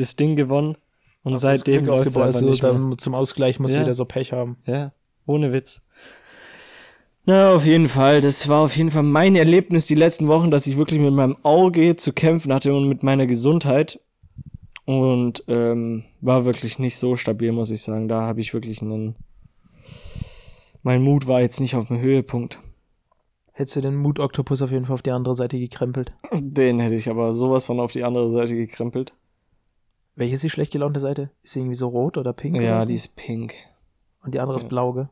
das 0.00 0.16
Ding 0.16 0.36
gewonnen 0.36 0.76
und 1.22 1.32
das 1.32 1.42
seitdem 1.42 1.84
läuft 1.84 2.06
es 2.08 2.16
also 2.16 2.46
nicht 2.46 2.62
mehr. 2.62 2.72
dann 2.72 2.98
zum 2.98 3.14
Ausgleich 3.14 3.60
muss 3.60 3.72
Ja. 3.74 3.80
wieder 3.82 3.94
so 3.94 4.04
Pech 4.04 4.32
haben. 4.32 4.56
Ja, 4.66 4.92
ohne 5.26 5.52
Witz. 5.52 5.82
Na, 7.26 7.54
auf 7.54 7.66
jeden 7.66 7.88
Fall. 7.88 8.20
Das 8.22 8.48
war 8.48 8.62
auf 8.62 8.76
jeden 8.76 8.90
Fall 8.90 9.02
mein 9.02 9.36
Erlebnis 9.36 9.86
die 9.86 9.94
letzten 9.94 10.26
Wochen, 10.28 10.50
dass 10.50 10.66
ich 10.66 10.78
wirklich 10.78 10.98
mit 11.00 11.12
meinem 11.12 11.36
Auge 11.42 11.94
zu 11.96 12.12
kämpfen 12.12 12.52
hatte 12.52 12.74
und 12.74 12.88
mit 12.88 13.02
meiner 13.02 13.26
Gesundheit. 13.26 14.00
Und 14.86 15.44
ähm, 15.46 16.04
war 16.20 16.46
wirklich 16.46 16.78
nicht 16.78 16.96
so 16.96 17.14
stabil, 17.16 17.52
muss 17.52 17.70
ich 17.70 17.82
sagen. 17.82 18.08
Da 18.08 18.22
habe 18.22 18.40
ich 18.40 18.54
wirklich 18.54 18.80
einen. 18.82 19.14
Mein 20.82 21.02
Mut 21.02 21.26
war 21.28 21.42
jetzt 21.42 21.60
nicht 21.60 21.76
auf 21.76 21.88
dem 21.88 22.00
Höhepunkt. 22.00 22.58
Hättest 23.52 23.76
du 23.76 23.80
den 23.82 23.96
Mut-Oktopus 23.96 24.62
auf 24.62 24.70
jeden 24.70 24.86
Fall 24.86 24.94
auf 24.94 25.02
die 25.02 25.12
andere 25.12 25.34
Seite 25.34 25.58
gekrempelt. 25.58 26.12
Den 26.32 26.80
hätte 26.80 26.94
ich 26.94 27.10
aber 27.10 27.32
sowas 27.32 27.66
von 27.66 27.78
auf 27.78 27.92
die 27.92 28.02
andere 28.02 28.30
Seite 28.32 28.56
gekrempelt. 28.56 29.12
Welche 30.20 30.34
ist 30.34 30.44
die 30.44 30.50
schlecht 30.50 30.70
gelaunte 30.70 31.00
Seite? 31.00 31.30
Ist 31.42 31.54
sie 31.54 31.60
irgendwie 31.60 31.76
so 31.76 31.88
rot 31.88 32.18
oder 32.18 32.34
pink? 32.34 32.60
Ja, 32.60 32.76
oder 32.76 32.86
die 32.86 32.92
ist 32.92 33.16
pink. 33.16 33.54
Und 34.22 34.34
die 34.34 34.38
andere 34.38 34.58
ist 34.58 34.64
Ja. 34.64 34.68
blau, 34.68 34.92
gell? 34.92 35.08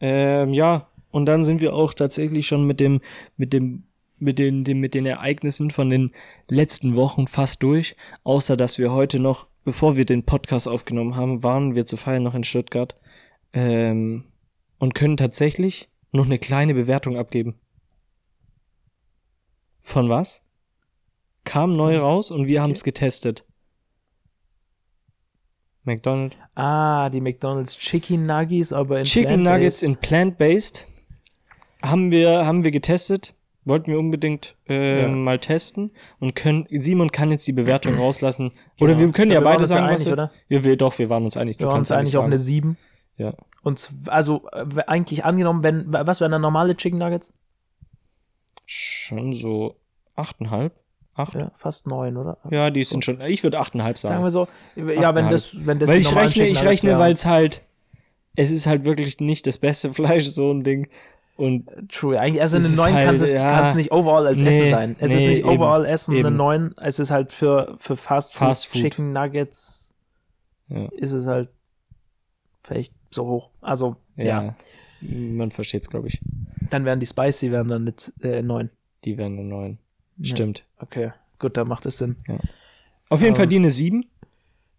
Ähm, 0.00 0.54
ja, 0.54 0.88
und 1.10 1.26
dann 1.26 1.44
sind 1.44 1.60
wir 1.60 1.74
auch 1.74 1.92
tatsächlich 1.92 2.46
schon 2.46 2.66
mit 2.66 2.80
dem, 2.80 3.02
mit 3.36 3.52
dem, 3.52 3.84
mit 4.16 4.38
den, 4.38 4.64
dem, 4.64 4.80
mit 4.80 4.94
den 4.94 5.04
Ereignissen 5.04 5.70
von 5.70 5.90
den 5.90 6.12
letzten 6.48 6.96
Wochen 6.96 7.26
fast 7.26 7.62
durch. 7.62 7.96
Außer, 8.24 8.56
dass 8.56 8.78
wir 8.78 8.92
heute 8.92 9.18
noch, 9.20 9.46
bevor 9.62 9.98
wir 9.98 10.06
den 10.06 10.24
Podcast 10.24 10.66
aufgenommen 10.66 11.16
haben, 11.16 11.42
waren 11.42 11.74
wir 11.74 11.84
zu 11.84 11.98
feiern 11.98 12.22
noch 12.22 12.34
in 12.34 12.44
Stuttgart. 12.44 12.96
Ähm, 13.52 14.24
und 14.78 14.94
können 14.94 15.18
tatsächlich 15.18 15.90
noch 16.12 16.24
eine 16.24 16.38
kleine 16.38 16.72
Bewertung 16.72 17.18
abgeben. 17.18 17.56
Von 19.82 20.08
was? 20.08 20.45
Kam 21.46 21.72
neu 21.72 21.96
raus 21.98 22.30
und 22.30 22.46
wir 22.46 22.60
haben 22.60 22.72
es 22.72 22.84
getestet. 22.84 23.44
McDonald's. 25.84 26.36
Ah, 26.56 27.08
die 27.10 27.20
McDonald's 27.20 27.78
Chicken 27.78 28.26
Nuggies, 28.26 28.72
aber 28.72 28.98
in 28.98 29.04
Chicken 29.04 29.42
Nuggets 29.42 29.82
in 29.82 29.96
Plant-Based. 29.96 30.88
Haben 31.82 32.10
wir, 32.10 32.44
haben 32.44 32.64
wir 32.64 32.72
getestet. 32.72 33.34
Wollten 33.64 33.90
wir 33.90 33.98
unbedingt 33.98 34.56
äh, 34.68 35.02
Ja. 35.02 35.08
mal 35.08 35.38
testen 35.38 35.90
und 36.20 36.34
können, 36.36 36.66
Simon 36.70 37.10
kann 37.10 37.30
jetzt 37.30 37.46
die 37.48 37.52
Bewertung 37.52 37.94
rauslassen. 37.98 38.52
Oder 38.80 38.94
Genau. 38.94 39.06
wir 39.06 39.12
können 39.12 39.30
ja 39.32 39.40
wir 39.40 39.44
waren 39.44 39.52
beide 39.54 39.62
ja 39.64 39.66
sagen, 39.68 39.86
was 39.86 40.00
einig, 40.02 40.06
wir, 40.06 40.12
oder? 40.12 40.30
Ja, 40.48 40.64
wir, 40.64 40.76
doch, 40.76 40.98
wir 40.98 41.08
waren 41.10 41.24
uns 41.24 41.36
einig. 41.36 41.58
Wir 41.58 41.68
waren 41.68 41.78
uns 41.78 41.90
eigentlich 41.92 42.16
auf 42.16 42.24
eine 42.24 42.38
7. 42.38 42.76
Ja. 43.16 43.34
Und 43.62 43.88
also 44.06 44.46
eigentlich 44.86 45.24
angenommen, 45.24 45.62
wenn, 45.62 45.84
was 45.88 46.20
wären 46.20 46.32
dann 46.32 46.42
normale 46.42 46.76
Chicken 46.76 46.98
Nuggets? 46.98 47.34
Schon 48.66 49.32
so 49.32 49.76
achteinhalb, 50.16 50.74
acht. 51.16 51.34
Ja, 51.34 51.40
Ja, 51.40 51.50
fast 51.54 51.86
9, 51.86 52.16
oder? 52.16 52.70
die 52.70 52.84
sind 52.84 53.04
schon, 53.04 53.20
ich 53.20 53.42
würde 53.42 53.58
achteinhalb 53.58 53.98
sagen. 53.98 54.14
Sagen 54.14 54.24
wir 54.24 54.30
so. 54.30 54.48
Ja, 55.00 55.14
wenn 55.14 55.30
das, 55.30 55.66
wenn 55.66 55.78
das 55.78 55.90
weil 55.90 55.98
ich 55.98 56.14
rechne, 56.14 56.46
ich 56.46 56.64
rechne, 56.64 56.98
weil 56.98 57.12
es 57.14 57.26
halt, 57.26 57.62
es 58.34 58.50
ist 58.50 58.66
halt 58.66 58.84
wirklich 58.84 59.20
nicht 59.20 59.46
das 59.46 59.58
beste 59.58 59.92
Fleisch, 59.92 60.26
so 60.26 60.52
ein 60.52 60.60
Ding. 60.60 60.88
Und 61.36 61.68
True, 61.90 62.18
eigentlich, 62.18 62.40
also 62.40 62.56
eine 62.56 62.64
Es 62.64 62.70
ist 62.72 62.76
9 62.78 62.92
kann 62.94 63.06
halt, 63.06 63.20
es 63.20 63.32
ja. 63.34 63.74
nicht 63.74 63.92
overall 63.92 64.26
als 64.26 64.40
Nee, 64.40 64.48
Essen 64.48 64.70
sein. 64.70 64.96
Es 64.98 65.12
ist 65.12 65.22
nee, 65.22 65.28
nicht 65.28 65.38
eben, 65.40 65.48
overall 65.50 65.84
Essen, 65.84 66.16
eine 66.16 66.28
eben. 66.28 66.36
9. 66.36 66.74
Es 66.78 66.98
ist 66.98 67.10
halt 67.10 67.30
für, 67.30 67.74
für 67.76 67.96
Fast 67.96 68.32
Food, 68.32 68.48
Fast 68.48 68.66
Food. 68.68 68.80
Chicken 68.80 69.12
Nuggets 69.12 69.94
Ja. 70.68 70.86
ist 70.96 71.12
es 71.12 71.26
halt 71.26 71.50
vielleicht 72.62 72.94
so 73.10 73.26
hoch. 73.26 73.50
Also, 73.60 73.96
ja. 74.16 74.24
ja, 74.44 74.54
man 75.02 75.50
versteht's, 75.50 75.90
glaube 75.90 76.08
ich. 76.08 76.20
Dann 76.70 76.86
wären 76.86 77.00
die 77.00 77.06
Spicy, 77.06 77.52
wären 77.52 77.68
dann 77.68 77.86
jetzt 77.86 78.14
äh, 78.24 78.40
9. 78.42 78.70
Die 79.04 79.18
wären 79.18 79.38
eine 79.38 79.76
neun. 80.16 80.24
Ja. 80.24 80.30
Stimmt. 80.30 80.64
Okay, 80.78 81.12
gut, 81.38 81.56
dann 81.56 81.68
macht 81.68 81.86
es 81.86 81.98
Sinn. 81.98 82.16
Auf 83.08 83.20
jeden 83.20 83.34
Ähm, 83.34 83.36
Fall 83.36 83.46
die 83.46 83.56
eine 83.56 83.70
sieben. 83.70 84.06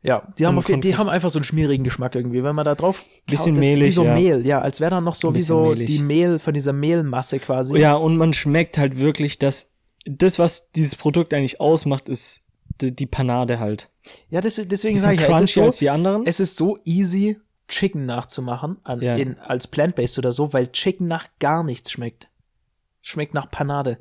Ja, 0.03 0.27
die 0.38 0.45
haben, 0.45 0.57
auf, 0.57 0.67
die 0.67 0.95
haben 0.95 1.09
einfach 1.09 1.29
so 1.29 1.39
einen 1.39 1.43
schmierigen 1.43 1.83
Geschmack 1.83 2.15
irgendwie. 2.15 2.43
Wenn 2.43 2.55
man 2.55 2.65
da 2.65 2.75
drauf 2.75 3.03
Bisschen 3.25 3.55
kaut, 3.55 3.59
mehlig, 3.61 3.88
Wie 3.88 3.91
so 3.91 4.05
ja. 4.05 4.13
Mehl, 4.13 4.45
ja, 4.45 4.59
als 4.61 4.79
wäre 4.79 4.91
da 4.91 5.01
noch 5.01 5.15
so 5.15 5.33
wie 5.33 5.39
so 5.39 5.69
mehlig. 5.69 5.88
die 5.88 5.99
Mehl 5.99 6.39
von 6.39 6.53
dieser 6.53 6.71
Mehlmasse 6.71 7.39
quasi. 7.39 7.77
Ja, 7.77 7.95
und 7.95 8.15
man 8.15 8.31
schmeckt 8.31 8.77
halt 8.77 8.99
wirklich, 8.99 9.38
dass 9.39 9.73
das, 10.05 10.39
was 10.39 10.71
dieses 10.71 10.95
Produkt 10.95 11.33
eigentlich 11.33 11.59
ausmacht, 11.59 12.07
ist 12.09 12.45
die, 12.79 12.95
die 12.95 13.05
Panade 13.07 13.59
halt. 13.59 13.89
Ja, 14.29 14.39
das, 14.39 14.55
deswegen 14.63 14.97
sage 14.97 15.15
ich, 15.15 15.21
ja, 15.21 15.27
es 15.29 15.41
ist, 15.41 15.53
crunchy 15.55 15.65
als 15.65 15.77
so, 15.77 15.85
die 15.85 15.89
anderen. 15.89 16.25
es 16.25 16.39
ist 16.39 16.55
so 16.55 16.77
easy, 16.85 17.38
Chicken 17.67 18.05
nachzumachen 18.05 18.77
an, 18.83 19.01
Ja. 19.01 19.17
in, 19.17 19.38
als 19.39 19.67
Plant-Based 19.67 20.17
oder 20.19 20.31
so, 20.31 20.53
weil 20.53 20.71
Chicken 20.71 21.07
nach 21.07 21.27
gar 21.39 21.63
nichts 21.63 21.91
schmeckt. 21.91 22.29
Schmeckt 23.01 23.33
nach 23.33 23.51
Panade. 23.51 23.97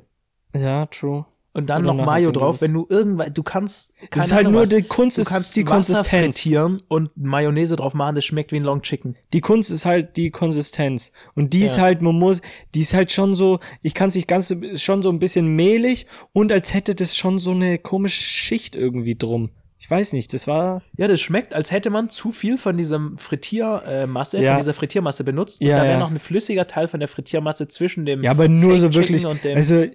Ja, 0.59 0.85
true. 0.87 1.25
Und 1.53 1.71
dann 1.71 1.87
Oder 1.87 1.95
noch 1.97 2.05
Mayo 2.05 2.31
drauf, 2.31 2.61
wenn 2.61 2.71
du 2.71 2.85
irgendwann, 2.87 3.33
du 3.33 3.41
kannst, 3.41 3.91
Das 4.11 4.27
ist 4.27 4.31
halt 4.31 4.47
nur 4.47 4.61
was, 4.61 4.69
die 4.69 4.83
Kunst, 4.83 5.17
du 5.17 5.21
ist 5.23 5.29
kannst 5.29 5.55
die 5.55 5.65
Wasser 5.65 5.73
Konsistenz. 5.95 6.39
frittieren 6.39 6.83
und 6.87 7.09
Mayonnaise 7.17 7.75
drauf 7.75 7.95
machen, 7.95 8.13
das 8.13 8.25
schmeckt 8.25 8.51
wie 8.51 8.57
ein 8.57 8.63
Long 8.63 8.83
Chicken. 8.83 9.15
Die 9.33 9.41
Kunst 9.41 9.71
ist 9.71 9.83
halt 9.83 10.17
die 10.17 10.29
Konsistenz. 10.29 11.11
Und 11.33 11.53
die 11.53 11.63
ist 11.63 11.77
Ja. 11.77 11.81
halt, 11.83 12.03
man 12.03 12.13
muss, 12.13 12.41
die 12.75 12.81
ist 12.81 12.93
halt 12.93 13.11
schon 13.11 13.33
so, 13.33 13.57
ich 13.81 13.95
kann 13.95 14.09
es 14.09 14.15
nicht 14.15 14.27
ganz 14.27 14.51
ist 14.51 14.83
schon 14.83 15.01
so 15.01 15.09
ein 15.09 15.17
bisschen 15.17 15.47
mehlig 15.47 16.05
und 16.31 16.51
als 16.51 16.75
hätte 16.75 16.93
das 16.93 17.17
schon 17.17 17.39
so 17.39 17.49
eine 17.51 17.79
komische 17.79 18.21
Schicht 18.23 18.75
irgendwie 18.75 19.15
drum. 19.15 19.49
Ich 19.79 19.89
weiß 19.89 20.13
nicht, 20.13 20.33
das 20.35 20.45
war, 20.47 20.83
Ja, 20.95 21.07
das 21.07 21.21
schmeckt, 21.21 21.53
als 21.55 21.71
hätte 21.71 21.89
man 21.89 22.09
zu 22.09 22.31
viel 22.31 22.57
von 22.59 22.77
diesem 22.77 23.17
Frittiermasse, 23.17 24.41
Ja. 24.41 24.51
von 24.53 24.61
dieser 24.61 24.73
Frittiermasse 24.73 25.23
benutzt. 25.23 25.61
Ja, 25.61 25.69
und 25.69 25.77
da 25.77 25.83
wäre 25.83 25.93
ja. 25.93 25.99
noch 25.99 26.11
ein 26.11 26.19
flüssiger 26.19 26.67
Teil 26.67 26.87
von 26.87 26.99
der 26.99 27.09
Frittiermasse 27.09 27.67
zwischen 27.67 28.05
dem. 28.05 28.23
ja, 28.23 28.31
aber 28.31 28.47
nur 28.47 28.71
Fake 28.71 28.81
so 28.81 28.93
wirklich, 28.93 29.25
und 29.25 29.43
dem- 29.43 29.57
also, 29.57 29.85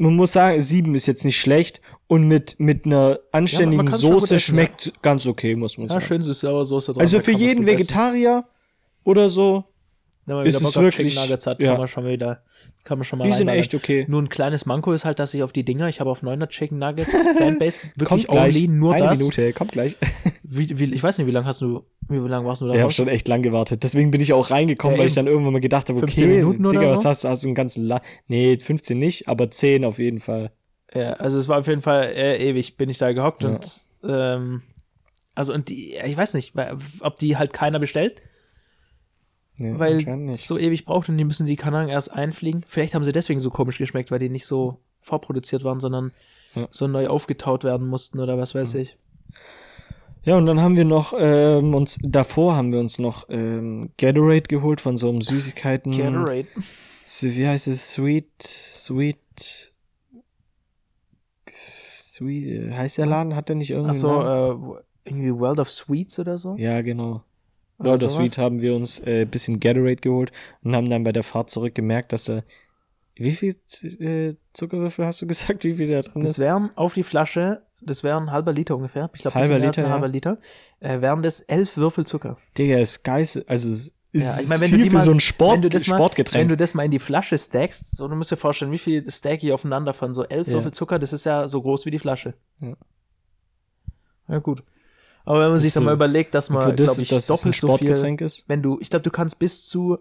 man 0.00 0.16
muss 0.16 0.32
sagen, 0.32 0.60
sieben 0.60 0.94
ist 0.94 1.06
jetzt 1.06 1.24
nicht 1.24 1.38
schlecht 1.38 1.80
und 2.06 2.26
mit, 2.26 2.58
mit 2.58 2.86
einer 2.86 3.20
anständigen 3.32 3.86
gut 3.86 3.94
Soße 3.94 4.36
essen, 4.36 4.40
schmeckt 4.40 4.92
ganz 5.02 5.26
okay, 5.26 5.54
muss 5.54 5.76
man 5.76 5.88
ja, 5.88 5.94
sagen. 5.94 6.04
schön 6.06 6.22
süß-saure 6.22 6.64
Soße 6.64 6.94
drauf. 6.94 7.00
also 7.00 7.20
für 7.20 7.32
jeden 7.32 7.60
gut 7.60 7.68
essen. 7.68 7.78
Vegetarier 7.78 8.44
oder 9.04 9.28
so, 9.28 9.64
Wenn 10.26 10.36
man 10.36 10.46
ist 10.46 10.60
wieder 10.60 10.64
Bock 10.70 10.82
wirklich- 10.82 11.08
Chicken 11.14 11.22
Nuggets 11.24 11.46
hat, 11.46 11.60
ja. 11.60 11.70
kann 11.72 11.78
man 11.78 11.88
schon 11.88 12.06
wieder, 12.06 12.42
kann 12.84 12.98
man 12.98 13.04
schon 13.04 13.18
mal 13.18 13.26
die 13.26 13.32
sind 13.32 13.48
echt 13.48 13.74
okay. 13.74 14.04
Nur 14.08 14.22
ein 14.22 14.28
kleines 14.28 14.64
Manko 14.66 14.92
ist 14.92 15.04
halt, 15.04 15.18
dass 15.18 15.34
ich 15.34 15.42
auf 15.42 15.52
die 15.52 15.64
Dinger, 15.64 15.88
ich 15.88 15.98
habe 16.00 16.10
auf 16.10 16.22
9er 16.22 16.46
Chicken 16.48 16.78
Nuggets, 16.78 17.10
Plant-Based, 17.36 17.80
wirklich 17.96 18.26
Kommt 18.26 18.28
gleich, 18.28 18.56
only, 18.56 18.68
nur 18.68 18.94
eine 18.94 19.06
das. 19.06 19.18
Minute, 19.18 19.52
kommt 19.52 19.72
gleich. 19.72 19.96
Wie, 20.52 20.78
wie, 20.80 20.92
ich 20.92 21.00
weiß 21.02 21.16
nicht, 21.18 21.28
wie 21.28 21.30
lange 21.30 21.46
hast 21.46 21.60
du, 21.60 21.84
wie 22.08 22.16
lange 22.16 22.44
warst 22.44 22.60
du 22.60 22.66
da 22.66 22.74
Ich 22.74 22.80
habe 22.80 22.90
schon 22.92 23.06
echt 23.06 23.28
lang 23.28 23.40
gewartet. 23.40 23.84
Deswegen 23.84 24.10
bin 24.10 24.20
ich 24.20 24.32
auch 24.32 24.50
reingekommen, 24.50 24.96
Ja, 24.96 25.00
weil 25.02 25.08
ich 25.08 25.14
dann 25.14 25.28
irgendwann 25.28 25.52
mal 25.52 25.60
gedacht 25.60 25.88
habe, 25.88 26.00
15 26.00 26.24
okay, 26.24 26.36
Minuten 26.38 26.68
Digga, 26.68 26.88
so? 26.88 26.92
was 26.94 27.04
hast 27.04 27.22
du? 27.22 27.28
Hast 27.28 27.44
du 27.44 27.48
einen 27.48 27.54
ganzen 27.54 27.84
La 27.84 28.02
Nee, 28.26 28.58
15 28.58 28.98
nicht, 28.98 29.28
aber 29.28 29.48
10 29.48 29.84
auf 29.84 30.00
jeden 30.00 30.18
Fall. 30.18 30.50
Ja, 30.92 31.12
also 31.12 31.38
es 31.38 31.46
war 31.46 31.60
auf 31.60 31.68
jeden 31.68 31.82
Fall 31.82 32.02
äh, 32.16 32.36
ewig, 32.48 32.76
bin 32.76 32.88
ich 32.88 32.98
da 32.98 33.12
gehockt 33.12 33.44
Ja. 33.44 33.50
und 33.50 33.86
ähm, 34.02 34.62
also 35.36 35.54
und 35.54 35.68
die, 35.68 35.94
ich 36.04 36.16
weiß 36.16 36.34
nicht, 36.34 36.52
ob 36.98 37.16
die 37.18 37.36
halt 37.36 37.52
keiner 37.52 37.78
bestellt, 37.78 38.20
Nee, 39.60 39.78
weil 39.78 40.30
es 40.30 40.46
so 40.46 40.56
ewig 40.56 40.86
braucht 40.86 41.10
und 41.10 41.18
die 41.18 41.24
müssen 41.24 41.44
die 41.44 41.56
Kanaren 41.56 41.90
erst 41.90 42.10
einfliegen. 42.14 42.64
Vielleicht 42.66 42.94
haben 42.94 43.04
sie 43.04 43.12
deswegen 43.12 43.40
so 43.40 43.50
komisch 43.50 43.76
geschmeckt, 43.76 44.10
weil 44.10 44.18
die 44.18 44.30
nicht 44.30 44.46
so 44.46 44.78
vorproduziert 45.00 45.64
waren, 45.64 45.80
sondern 45.80 46.12
Ja. 46.54 46.66
so 46.70 46.86
neu 46.88 47.08
aufgetaut 47.08 47.62
werden 47.62 47.86
mussten 47.86 48.20
oder 48.20 48.38
was 48.38 48.54
weiß 48.54 48.74
ich. 48.76 48.96
Ja, 50.22 50.38
und 50.38 50.46
dann 50.46 50.62
haben 50.62 50.76
wir 50.76 50.86
noch 50.86 51.12
ähm, 51.18 51.74
uns, 51.74 51.98
davor 52.02 52.56
haben 52.56 52.72
wir 52.72 52.80
uns 52.80 52.98
noch 52.98 53.26
ähm, 53.28 53.90
Gatorade 53.98 54.42
geholt 54.48 54.80
von 54.80 54.96
so 54.96 55.10
einem 55.10 55.20
Süßigkeiten. 55.20 55.92
Gatorade. 55.92 56.46
Wie 57.20 57.46
heißt 57.46 57.66
es? 57.68 57.92
Sweet, 57.92 58.30
Sweet, 58.42 59.74
Sweet, 61.48 62.72
heißt 62.72 62.98
der 62.98 63.06
Laden? 63.06 63.36
Hat 63.36 63.48
der 63.50 63.56
nicht 63.56 63.70
irgendwie 63.70 63.90
Achso, 63.90 64.20
äh, 64.22 64.80
irgendwie 65.04 65.34
World 65.34 65.58
of 65.58 65.70
Sweets 65.70 66.18
oder 66.18 66.38
so? 66.38 66.56
Ja, 66.56 66.80
genau. 66.82 67.22
Oder 67.80 67.90
Lord 67.90 68.02
of? 68.04 68.12
Sweet 68.12 68.38
haben 68.38 68.60
wir 68.60 68.74
uns 68.74 69.00
äh, 69.06 69.24
bisschen 69.24 69.58
Gatorade 69.58 69.96
geholt 69.96 70.30
und 70.62 70.76
haben 70.76 70.88
dann 70.90 71.02
bei 71.04 71.12
der 71.12 71.22
Fahrt 71.22 71.50
zurück 71.50 71.74
gemerkt, 71.74 72.12
dass 72.12 72.28
er, 72.28 72.44
wie 73.16 73.32
viel 73.32 73.54
äh, 74.00 74.34
Zuckerwürfel 74.52 75.04
hast 75.04 75.22
du 75.22 75.26
gesagt, 75.26 75.64
wie 75.64 75.74
viel 75.74 75.90
da 75.90 76.02
drin 76.02 76.22
Das 76.22 76.32
ist? 76.32 76.38
wären 76.38 76.70
auf 76.76 76.94
die 76.94 77.02
Flasche, 77.02 77.62
das 77.82 78.04
wären 78.04 78.24
ein 78.24 78.30
halber 78.32 78.52
Liter 78.52 78.76
ungefähr. 78.76 79.10
Ich 79.14 79.22
glaube, 79.22 79.38
Liter, 79.58 79.82
ein 79.82 79.88
ja. 79.88 79.90
halber 79.90 80.08
Liter. 80.08 80.38
Äh, 80.80 81.00
wären 81.00 81.22
das 81.22 81.40
elf 81.40 81.76
Würfel 81.76 82.06
Zucker. 82.06 82.36
Digga, 82.58 82.78
ist 82.78 83.02
geil, 83.02 83.22
also 83.46 83.70
es 83.70 83.94
ist 84.12 84.36
Ja, 84.36 84.42
ich 84.42 84.48
meine, 84.48 84.60
wenn 84.62 84.70
viel 84.70 84.84
du 84.84 84.90
für 84.90 84.96
mal, 84.96 85.04
so 85.04 85.10
ein 85.12 85.20
Sport, 85.20 85.54
wenn 85.54 85.62
du 85.62 85.68
das 85.70 85.86
mal, 85.86 85.96
Sportgetränk. 85.96 86.40
wenn 86.42 86.48
du 86.48 86.56
das 86.56 86.74
mal 86.74 86.84
in 86.84 86.90
die 86.90 86.98
Flasche 86.98 87.38
stackst, 87.38 87.96
so 87.96 88.06
du 88.08 88.16
musst 88.16 88.30
dir 88.30 88.36
vorstellen, 88.36 88.72
wie 88.72 88.78
viel 88.78 89.08
stack 89.10 89.42
ich 89.42 89.52
aufeinander 89.52 89.94
von 89.94 90.12
so 90.12 90.24
elf 90.24 90.48
Ja. 90.48 90.54
Würfel 90.54 90.72
Zucker, 90.72 90.98
das 90.98 91.12
ist 91.14 91.24
ja 91.24 91.48
so 91.48 91.62
groß 91.62 91.86
wie 91.86 91.90
die 91.90 91.98
Flasche. 91.98 92.34
Ja. 92.60 92.74
Ja, 94.28 94.38
gut. 94.38 94.62
Aber 95.24 95.40
wenn 95.40 95.46
man 95.48 95.54
Das 95.54 95.62
sich 95.62 95.72
dann 95.74 95.82
so- 95.82 95.86
mal 95.86 95.94
überlegt, 95.94 96.34
dass 96.34 96.48
man, 96.50 96.74
das, 96.76 96.96
glaube 96.96 97.02
ich, 97.02 97.12
ein 97.12 97.20
doppelt 97.68 97.96
so 97.96 98.02
viel, 98.02 98.22
ist. 98.22 98.48
wenn 98.48 98.62
du, 98.62 98.78
ich 98.80 98.90
glaube, 98.90 99.02
du 99.02 99.10
kannst 99.10 99.38
bis 99.38 99.66
zu 99.68 99.98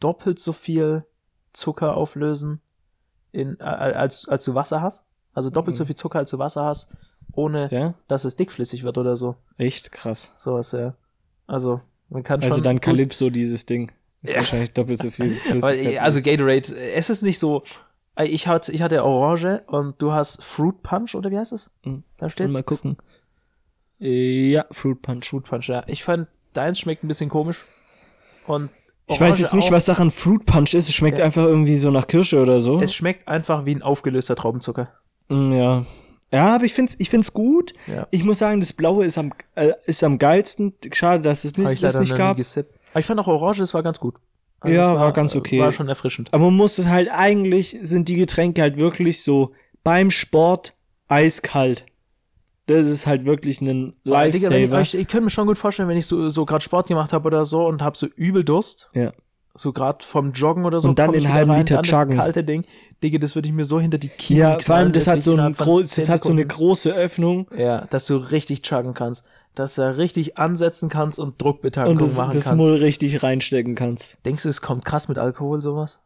doppelt 0.00 0.38
so 0.38 0.52
viel 0.52 1.04
Zucker 1.52 1.96
auflösen, 1.96 2.60
in, 3.32 3.58
äh, 3.60 3.64
als, 3.64 4.28
als 4.28 4.44
du 4.44 4.54
Wasser 4.54 4.82
hast. 4.82 5.04
Also 5.32 5.48
doppelt 5.50 5.76
so 5.76 5.84
Mhm. 5.84 5.86
viel 5.88 5.96
Zucker, 5.96 6.18
als 6.18 6.30
du 6.30 6.38
Wasser 6.38 6.64
hast, 6.64 6.94
ohne 7.32 7.68
Ja, 7.72 7.94
dass 8.08 8.24
es 8.24 8.36
dickflüssig 8.36 8.82
wird 8.82 8.98
oder 8.98 9.16
so. 9.16 9.36
echt 9.56 9.92
krass. 9.92 10.34
Sowas, 10.36 10.72
ja. 10.72 10.94
Also, 11.46 11.80
man 12.10 12.22
kann 12.22 12.42
Also 12.42 12.56
schon. 12.56 12.64
dann 12.64 12.76
gut- 12.76 12.82
Calypso, 12.82 13.30
dieses 13.30 13.64
Ding. 13.66 13.90
Ist 14.20 14.30
Ja. 14.32 14.36
wahrscheinlich 14.36 14.72
doppelt 14.72 15.00
so 15.00 15.10
viel 15.10 15.32
Aber, 15.50 15.60
Flüssigkeit. 15.60 15.98
also 16.00 16.20
Gatorade, 16.22 16.76
äh, 16.76 16.92
es 16.92 17.08
ist 17.10 17.22
nicht 17.22 17.38
so. 17.38 17.62
äh, 18.16 18.26
Ich 18.26 18.46
hatte, 18.46 18.70
ich 18.72 18.82
hatte 18.82 19.02
Orange 19.04 19.62
und 19.66 20.00
du 20.02 20.12
hast 20.12 20.44
Fruit 20.44 20.82
Punch 20.82 21.14
oder 21.14 21.30
wie 21.30 21.38
heißt 21.38 21.52
es? 21.52 21.70
Mhm. 21.84 22.02
Da 22.18 22.28
steht's. 22.28 22.52
mal 22.52 22.62
gucken. 22.62 22.96
Ja, 24.04 24.64
Fruit 24.72 25.00
Punch. 25.00 25.28
Fruit 25.28 25.44
Punch, 25.44 25.68
ja. 25.68 25.82
Ich 25.86 26.02
fand, 26.02 26.26
deins 26.52 26.80
schmeckt 26.80 27.04
ein 27.04 27.08
bisschen 27.08 27.30
komisch. 27.30 27.64
Und 28.46 28.68
Ich 29.06 29.20
weiß 29.20 29.38
jetzt 29.38 29.54
nicht, 29.54 29.68
auch. 29.68 29.72
was 29.72 29.84
Sachen 29.84 30.10
Fruit 30.10 30.44
Punch 30.44 30.74
ist. 30.74 30.88
Es 30.88 30.94
schmeckt 30.94 31.18
Ja. 31.18 31.24
einfach 31.24 31.44
irgendwie 31.44 31.76
so 31.76 31.90
nach 31.90 32.06
Kirsche 32.08 32.40
oder 32.40 32.60
so. 32.60 32.80
Es 32.80 32.94
schmeckt 32.94 33.28
einfach 33.28 33.64
wie 33.64 33.74
ein 33.74 33.82
aufgelöster 33.82 34.34
Traubenzucker. 34.34 34.88
Mm, 35.28 35.52
ja. 35.52 35.86
Ja, 36.32 36.54
aber 36.56 36.64
ich 36.64 36.72
find's, 36.72 36.96
ich 36.98 37.10
find's 37.10 37.32
gut. 37.32 37.74
Ja. 37.86 38.08
Ich 38.10 38.24
muss 38.24 38.38
sagen, 38.38 38.58
das 38.60 38.72
Blaue 38.72 39.04
ist 39.04 39.18
am, 39.18 39.32
äh, 39.54 39.72
ist 39.86 40.02
am 40.02 40.18
geilsten. 40.18 40.72
Schade, 40.92 41.22
dass 41.22 41.44
es 41.44 41.52
Hab 41.52 41.58
nicht, 41.58 41.72
ich 41.74 41.80
das 41.80 42.00
nicht 42.00 42.16
gab. 42.16 42.38
Aber 42.38 42.98
ich 43.00 43.06
fand 43.06 43.20
auch 43.20 43.26
Orange, 43.28 43.58
das 43.60 43.74
war 43.74 43.82
ganz 43.82 44.00
gut. 44.00 44.16
Ja, 44.64 44.94
es 44.94 44.98
war 45.00 45.12
ganz 45.12 45.36
okay. 45.36 45.60
War 45.60 45.72
schon 45.72 45.88
erfrischend. 45.88 46.32
Aber 46.32 46.44
man 46.46 46.56
muss 46.56 46.78
es 46.78 46.86
halt, 46.88 47.08
eigentlich 47.12 47.78
sind 47.82 48.08
die 48.08 48.16
Getränke 48.16 48.62
halt 48.62 48.78
wirklich 48.78 49.22
so 49.22 49.52
beim 49.84 50.10
Sport 50.10 50.74
eiskalt. 51.08 51.84
Das 52.66 52.88
ist 52.88 53.06
halt 53.06 53.24
wirklich 53.24 53.60
ein 53.60 53.94
Lifesaver. 54.04 54.80
ich, 54.80 54.94
ich 54.94 55.08
könnte 55.08 55.24
mir 55.24 55.30
schon 55.30 55.46
gut 55.48 55.58
vorstellen, 55.58 55.88
wenn 55.88 55.96
ich 55.96 56.06
so, 56.06 56.28
so 56.28 56.44
gerade 56.46 56.62
Sport 56.62 56.86
gemacht 56.88 57.12
habe 57.12 57.26
oder 57.26 57.44
so 57.44 57.66
und 57.66 57.82
habe 57.82 57.96
so 57.96 58.06
übel 58.06 58.44
Durst, 58.44 58.90
Ja. 58.94 59.12
so 59.54 59.72
gerade 59.72 60.04
vom 60.04 60.32
Joggen 60.32 60.64
oder 60.64 60.80
so, 60.80 60.88
Und 60.90 60.98
dann 60.98 61.10
den 61.12 61.32
halben 61.32 61.52
Liter 61.54 61.78
das 61.82 61.90
joggen. 61.90 62.16
kalte 62.16 62.44
Ding, 62.44 62.64
Digga, 63.02 63.18
das 63.18 63.34
würde 63.34 63.48
ich 63.48 63.54
mir 63.54 63.64
so 63.64 63.80
hinter 63.80 63.98
die 63.98 64.08
Knie 64.08 64.36
Ja, 64.38 64.58
vor 64.60 64.76
allem, 64.76 64.92
das 64.92 65.08
hat 65.08 65.24
so, 65.24 65.34
ein 65.36 65.54
groß, 65.54 65.88
10 65.90 66.02
das 66.02 66.08
hat 66.08 66.22
so 66.22 66.30
eine 66.30 66.46
große 66.46 66.92
Öffnung. 66.94 67.48
Ja, 67.56 67.84
dass 67.86 68.06
du 68.06 68.16
richtig 68.16 68.62
joggen 68.70 68.94
kannst, 68.94 69.24
dass 69.56 69.74
du 69.74 69.96
richtig 69.96 70.38
ansetzen 70.38 70.88
kannst 70.88 71.18
und 71.18 71.42
Druckbetankung 71.42 71.94
Und 71.94 72.00
das, 72.00 72.16
machen 72.16 72.32
das 72.32 72.44
kannst. 72.44 72.58
Mull 72.58 72.76
richtig 72.76 73.24
reinstecken 73.24 73.74
kannst. 73.74 74.18
Denkst 74.24 74.44
du, 74.44 74.48
es 74.48 74.60
kommt 74.62 74.84
krass 74.84 75.08
mit 75.08 75.18
Alkohol 75.18 75.60
sowas? 75.60 75.98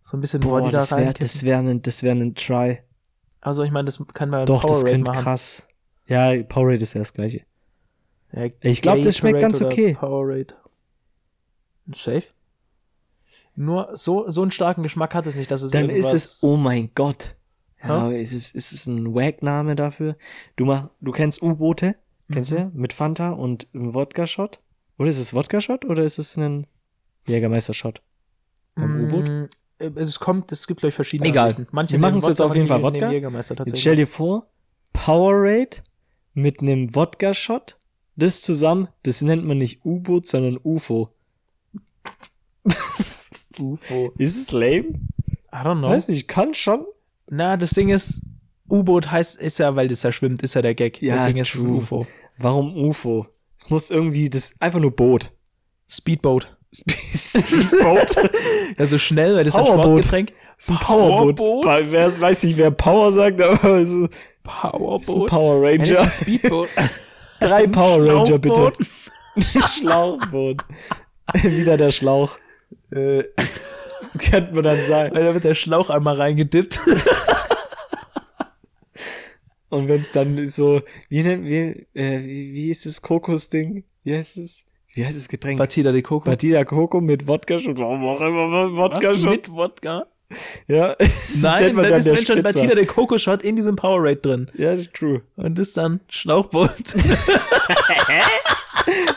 So 0.00 0.16
ein 0.16 0.20
bisschen 0.22 0.40
Boah, 0.40 0.60
Body 0.60 0.72
da 0.72 0.78
das 0.78 0.90
wäre 0.92 1.04
rein. 1.08 1.14
das 1.20 1.44
wär 1.44 1.58
ein, 1.58 1.82
das 1.82 2.02
wär 2.02 2.12
ein 2.12 2.34
Try. 2.34 2.78
Also 3.42 3.62
ich 3.64 3.70
meine, 3.70 3.84
das 3.86 4.02
kann 4.14 4.30
man 4.30 4.46
Doch, 4.46 4.62
das 4.62 4.70
Powerade 4.70 4.90
könnte 4.92 5.10
machen. 5.10 5.22
krass. 5.22 5.66
Ja, 6.06 6.42
Powerade 6.44 6.82
ist 6.82 6.94
ja 6.94 7.00
das 7.00 7.12
gleiche. 7.12 7.42
Ja, 8.32 8.48
Ich 8.60 8.80
glaub, 8.80 9.02
das 9.02 9.16
schmeckt 9.18 9.40
ganz 9.40 9.60
okay. 9.60 9.94
Powerade. 9.94 10.54
Safe. 11.94 12.22
Nur 13.54 13.90
so, 13.94 14.30
so 14.30 14.42
einen 14.42 14.50
starken 14.50 14.82
Geschmack 14.82 15.14
hat 15.14 15.26
es 15.26 15.36
nicht, 15.36 15.50
dass 15.50 15.62
es 15.62 15.72
Dann 15.72 15.90
ist 15.90 16.12
es, 16.14 16.42
oh 16.42 16.56
mein 16.56 16.90
Gott. 16.94 17.36
Ja, 17.82 18.08
Ja? 18.10 18.16
ist 18.16 18.32
es, 18.32 18.50
ist 18.52 18.72
es 18.72 18.86
ein 18.86 19.14
Wack-Name 19.14 19.74
dafür? 19.76 20.16
Du 20.56 20.64
mach, 20.64 20.88
du 21.00 21.12
kennst 21.12 21.42
U-Boote, 21.42 21.96
kennst 22.30 22.52
Mhm. 22.52 22.56
du? 22.56 22.70
Mit 22.74 22.92
Fanta 22.92 23.30
und 23.30 23.66
einem 23.74 23.92
Wodka-Shot? 23.92 24.60
Oder 24.98 25.10
ist 25.10 25.18
es 25.18 25.34
Wodka-Shot 25.34 25.84
oder 25.84 26.02
ist 26.04 26.18
es 26.18 26.36
ein 26.38 26.66
Jägermeister-Shot? 27.26 28.00
Beim 28.76 29.04
U-Boot? 29.04 29.28
Mm, 29.28 29.42
äh, 29.44 29.48
Es 29.96 30.20
kommt, 30.20 30.52
es 30.52 30.66
gibt 30.66 30.80
gleich 30.80 30.94
verschiedene 30.94 31.28
Egal. 31.28 31.50
Ansichten. 31.50 31.68
Manche 31.72 31.92
Wir 31.94 31.98
machen 32.00 32.18
es 32.18 32.26
jetzt 32.26 32.40
auf 32.40 32.54
jeden 32.54 32.68
Fall 32.68 32.82
Wodka. 32.82 33.10
Jetzt 33.10 33.80
stell 33.80 33.96
dir 33.96 34.06
vor, 34.06 34.46
Powerade 34.92 35.78
mit 36.34 36.60
einem 36.60 36.94
Wodka-Shot, 36.94 37.78
das 38.16 38.42
zusammen, 38.42 38.88
das 39.02 39.22
nennt 39.22 39.44
man 39.44 39.58
nicht 39.58 39.84
U-Boot, 39.84 40.26
sondern 40.26 40.58
UFO. 40.62 41.10
UFO. 43.58 44.12
Ist 44.18 44.36
es 44.36 44.52
lame? 44.52 44.90
I 45.52 45.56
don't 45.56 45.80
know. 45.80 45.88
Weiß 45.88 46.08
nicht, 46.08 46.28
kann 46.28 46.54
schon. 46.54 46.86
Na, 47.28 47.56
das 47.56 47.70
Ding 47.70 47.88
ist, 47.88 48.22
U-Boot 48.68 49.10
heißt, 49.10 49.36
ist 49.40 49.58
ja, 49.58 49.76
weil 49.76 49.88
das 49.88 50.02
ja 50.02 50.12
schwimmt, 50.12 50.42
ist 50.42 50.54
ja 50.54 50.62
der 50.62 50.74
Gag. 50.74 51.00
Ja, 51.02 51.16
Deswegen 51.16 51.38
ist 51.38 51.54
es 51.54 51.62
ein. 51.62 51.70
UFO. 51.70 52.06
Warum 52.38 52.76
UFO? 52.76 53.26
Es 53.58 53.70
muss 53.70 53.90
irgendwie, 53.90 54.30
das, 54.30 54.54
einfach 54.60 54.80
nur 54.80 54.94
Boot. 54.94 55.30
Speedboat. 55.88 56.56
Speedboat. 56.74 58.16
Ja, 58.78 58.86
so 58.86 58.98
schnell, 58.98 59.36
weil 59.36 59.44
das 59.44 59.54
ist 59.54 59.58
ein 59.58 59.64
Powerboat. 59.66 59.84
Sportgetränk. 60.04 60.32
Das 60.56 60.64
ist 60.64 60.70
ein 60.70 60.78
Powerboot. 60.78 61.36
Powerboot? 61.36 61.64
Weil 61.66 61.92
Wer 61.92 62.20
weiß 62.20 62.42
nicht, 62.44 62.56
wer 62.56 62.70
Power 62.70 63.12
sagt, 63.12 63.40
aber 63.40 63.76
es 63.78 63.90
ist 63.90 63.94
es 63.94 64.00
ist 64.00 64.02
ein 64.02 64.10
Powerboot. 64.42 65.28
Power 65.30 65.70
Ja, 65.70 65.76
das 65.78 65.88
ist 65.88 65.96
Ranger. 65.96 66.04
ein 66.04 66.10
Speedboat. 66.10 66.68
Drei 67.40 67.66
Power 67.66 68.06
Ranger, 68.06 68.38
bitte. 68.38 68.72
Schlauchboot. 69.68 70.62
Wieder 71.42 71.76
der 71.76 71.90
Schlauch. 71.90 72.38
Äh, 72.90 73.24
Könnte 74.18 74.54
man 74.54 74.62
dann 74.64 74.80
sagen. 74.80 75.14
weil 75.14 75.24
da 75.24 75.34
wird 75.34 75.44
der 75.44 75.54
Schlauch 75.54 75.90
einmal 75.90 76.14
reingedippt. 76.16 76.80
Und 79.70 79.88
wenn 79.88 80.00
es 80.02 80.12
dann 80.12 80.48
so, 80.48 80.82
wie 81.08 81.22
nennt, 81.22 81.46
wie, 81.46 81.86
äh, 81.94 82.20
wie, 82.22 82.52
wie 82.52 82.70
ist 82.70 82.84
das 82.84 83.00
Kokosding? 83.00 83.84
Wie 84.04 84.14
heißt 84.14 84.36
es? 84.36 84.66
Wie 84.94 85.06
heißt 85.06 85.16
das 85.16 85.28
Getränk? 85.28 85.58
Batida 85.58 85.92
de 85.92 86.02
Coco. 86.02 86.28
Batida 86.28 86.64
Coco 86.64 87.00
mit 87.00 87.26
Wodka-Shot. 87.26 87.78
Warum 87.78 88.04
auch 88.06 88.20
immer 88.20 88.76
Wodka-Shot? 88.76 89.30
mit 89.30 89.50
Wodka? 89.52 90.06
Ja. 90.66 90.96
Das 91.02 91.10
Nein, 91.42 91.76
dann 91.76 91.84
ist 91.94 92.06
wenn 92.06 92.16
schon 92.16 92.24
Spritzer. 92.38 92.42
Batida 92.42 92.74
de 92.74 92.86
Coco 92.86 93.18
Shot 93.18 93.42
in 93.42 93.56
diesem 93.56 93.76
Powerade 93.76 94.16
drin. 94.16 94.50
Ja, 94.56 94.72
das 94.72 94.82
ist 94.82 94.94
true. 94.94 95.22
Und 95.36 95.58
ist 95.58 95.76
dann 95.76 96.00
Schlauchboot. 96.08 96.70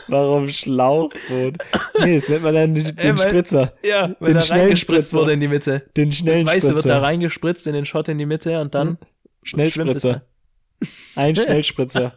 Warum 0.08 0.50
Schlauchboot? 0.50 1.56
Nee, 2.02 2.16
das 2.16 2.30
nennt 2.30 2.44
man 2.44 2.54
dann 2.54 2.76
den, 2.76 2.84
den 2.84 2.98
Äh, 2.98 3.18
weil- 3.18 3.30
Spritzer. 3.30 3.74
ja, 3.84 4.16
weil 4.20 4.34
Den 4.34 4.40
da 4.40 4.46
reingespritzt 4.56 4.82
Spritzer. 4.82 5.18
wurde 5.20 5.34
in 5.34 5.40
die 5.40 5.48
Mitte. 5.48 5.84
Den 5.98 6.10
Das 6.10 6.18
schnellen 6.20 6.48
Weiße 6.48 6.68
wird 6.68 6.78
da 6.78 6.82
Spritzer. 6.82 7.02
reingespritzt 7.02 7.68
in 7.68 7.74
den 7.74 7.86
Shot 7.86 8.08
in 8.10 8.18
die 8.18 8.26
Mitte 8.26 8.60
und 8.62 8.76
dann 8.76 8.98
es 9.44 9.50
Schnellspritzer. 9.50 10.22
Ein 11.16 11.36
Schnellspritzer. 11.36 12.14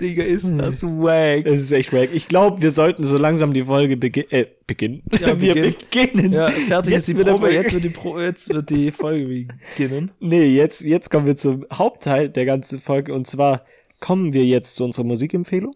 Digga, 0.00 0.22
ist 0.24 0.50
Hm. 0.50 0.58
das 0.58 0.82
wack. 0.82 1.46
Es 1.46 1.60
ist 1.60 1.72
echt 1.72 1.92
wack. 1.92 2.08
Ich 2.12 2.26
glaube, 2.28 2.62
wir 2.62 2.70
sollten 2.70 3.04
so 3.04 3.18
langsam 3.18 3.52
die 3.52 3.64
Folge 3.64 3.96
begin 3.96 4.24
äh, 4.30 4.46
beginnen. 4.66 5.02
Ja, 5.20 5.40
wir 5.40 5.54
beginnen. 5.54 6.32
Ja, 6.32 6.50
fertig 6.50 6.92
Jetzt 6.92 7.08
ist 7.08 7.18
die 7.18 7.22
Probe, 7.24 7.52
jetzt 7.52 7.74
wird 7.74 7.84
die, 7.84 7.88
Pro 7.90 8.18
jetzt 8.20 8.52
wird 8.52 8.70
die 8.70 8.90
Folge 8.92 9.46
beginnen. 9.76 10.10
Nee, 10.20 10.46
jetzt, 10.54 10.80
jetzt 10.82 11.10
kommen 11.10 11.26
wir 11.26 11.36
zum 11.36 11.66
Hauptteil 11.72 12.28
der 12.30 12.44
ganzen 12.46 12.78
Folge. 12.78 13.12
Und 13.12 13.26
zwar 13.26 13.64
kommen 14.00 14.32
wir 14.32 14.44
jetzt 14.44 14.76
zu 14.76 14.84
unserer 14.84 15.04
Musikempfehlung. 15.04 15.74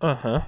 Aha. 0.00 0.46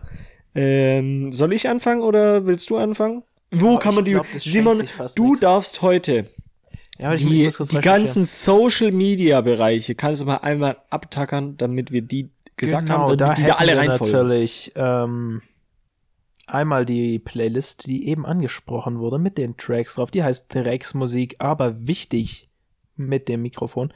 Ähm, 0.55 1.33
soll 1.33 1.53
ich 1.53 1.69
anfangen 1.69 2.03
oder 2.03 2.47
willst 2.47 2.69
du 2.71 2.77
anfangen? 2.79 3.23
Wo 3.51 3.73
Boah, 3.75 3.79
kann 3.79 3.95
man 3.95 4.05
die. 4.05 4.13
glaub, 4.13 4.27
Simon, 4.39 4.83
du 5.17 5.29
nix. 5.31 5.41
darfst 5.41 5.83
heute 5.83 6.27
Ja, 6.99 7.15
die, 7.15 7.49
die 7.49 7.79
ganzen 7.79 8.25
Social 8.25 8.91
Media 8.91 9.41
Bereiche 9.41 9.95
kannst 9.95 10.21
du 10.21 10.25
mal 10.25 10.39
einmal 10.39 10.79
abtackern, 10.91 11.57
damit 11.57 11.93
wir 11.93 12.03
die 12.03 12.31
gesagt 12.57 12.87
genau, 12.87 13.01
haben, 13.01 13.17
da 13.17 13.27
damit 13.27 13.39
die 13.39 13.45
da 13.45 13.55
alle 13.55 13.73
wir 13.73 13.79
reinfolgen. 13.79 14.13
natürlich 14.13 14.73
ähm, 14.75 15.43
einmal 16.49 16.85
die 16.85 17.21
Playlist, 17.21 17.87
die 17.87 18.09
eben 18.09 18.27
angesprochen 18.27 18.99
wurde, 18.99 19.19
mit 19.19 19.39
den 19.39 19.57
Tracks 19.57 19.95
drauf. 19.95 20.11
Die 20.11 20.25
heißt 20.25 20.51
Tracks 20.51 20.93
Musik, 20.95 21.37
aber 21.39 21.87
wichtig 21.87 22.51
mit 22.97 23.29
dem 23.29 23.43
Mikrofon. 23.43 23.93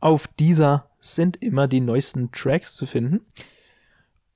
Auf 0.00 0.26
dieser 0.26 0.90
sind 0.98 1.36
immer 1.42 1.68
die 1.68 1.80
neuesten 1.80 2.32
Tracks 2.32 2.74
zu 2.74 2.86
finden. 2.86 3.20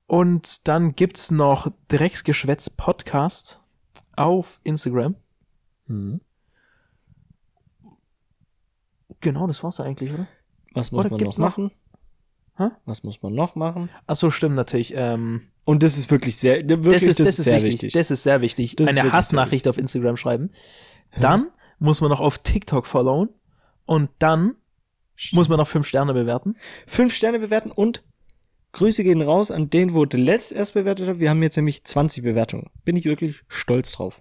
Und 0.06 0.68
dann 0.68 0.94
gibt's 0.94 1.30
noch 1.30 1.70
Drecksgeschwätz 1.88 2.70
Podcast 2.70 3.61
auf 4.16 4.61
Instagram. 4.64 5.16
Mhm. 5.86 6.20
Genau, 9.21 9.47
das 9.47 9.62
war's 9.62 9.81
eigentlich, 9.81 10.12
oder? 10.12 10.27
Was 10.75 10.93
muss 10.93 11.01
Oder 11.07 11.11
man 11.11 11.21
noch 11.21 11.27
noch- 11.31 11.39
machen? 11.39 11.71
Hä? 12.57 12.69
Was 12.85 13.03
muss 13.05 13.23
man 13.23 13.35
noch 13.35 13.55
machen? 13.55 13.89
Ach 14.07 14.16
so, 14.16 14.31
stimmt 14.31 14.57
natürlich. 14.57 14.93
Ähm, 14.95 15.43
Und 15.64 15.83
das 15.83 15.97
ist 15.97 16.11
wirklich 16.11 16.37
sehr, 16.37 16.61
wirklich, 16.69 16.93
das 16.95 17.03
ist, 17.05 17.21
das 17.21 17.29
ist 17.31 17.45
sehr 17.45 17.57
wichtig. 17.57 17.73
wichtig. 17.75 17.93
Das 17.95 18.11
ist 18.11 18.23
sehr 18.23 18.41
wichtig. 18.41 18.77
Das 18.77 18.89
Eine 18.97 19.12
Hassnachricht 19.12 19.66
auf 19.69 19.79
Instagram 19.79 20.16
schreiben. 20.16 20.51
Dann 21.21 21.49
muss 21.79 22.01
man 22.01 22.11
noch 22.11 22.21
auf 22.21 22.39
TikTok 22.39 22.87
followen. 22.87 23.29
Und 23.87 24.11
dann 24.19 24.55
muss 25.33 25.49
man 25.49 25.59
noch 25.59 25.69
fünf 25.69 25.87
Sterne 25.87 26.14
bewerten. 26.14 26.57
Fünf 26.87 27.14
Sterne 27.14 27.39
bewerten 27.39 27.71
und 27.71 28.03
Grüße 28.73 29.03
gehen 29.03 29.23
raus 29.23 29.51
an 29.51 29.71
den, 29.71 29.95
wo 29.95 30.05
der 30.05 30.21
letzt 30.21 30.53
erst 30.53 30.75
bewertet 30.75 31.09
hat. 31.09 31.19
Wir 31.21 31.31
haben 31.31 31.43
jetzt 31.43 31.57
nämlich 31.57 31.85
20 31.85 32.23
Bewertungen. 32.23 32.71
Bin 32.85 32.97
ich 32.97 33.07
wirklich 33.07 33.43
stolz 33.49 33.93
drauf. 33.93 34.21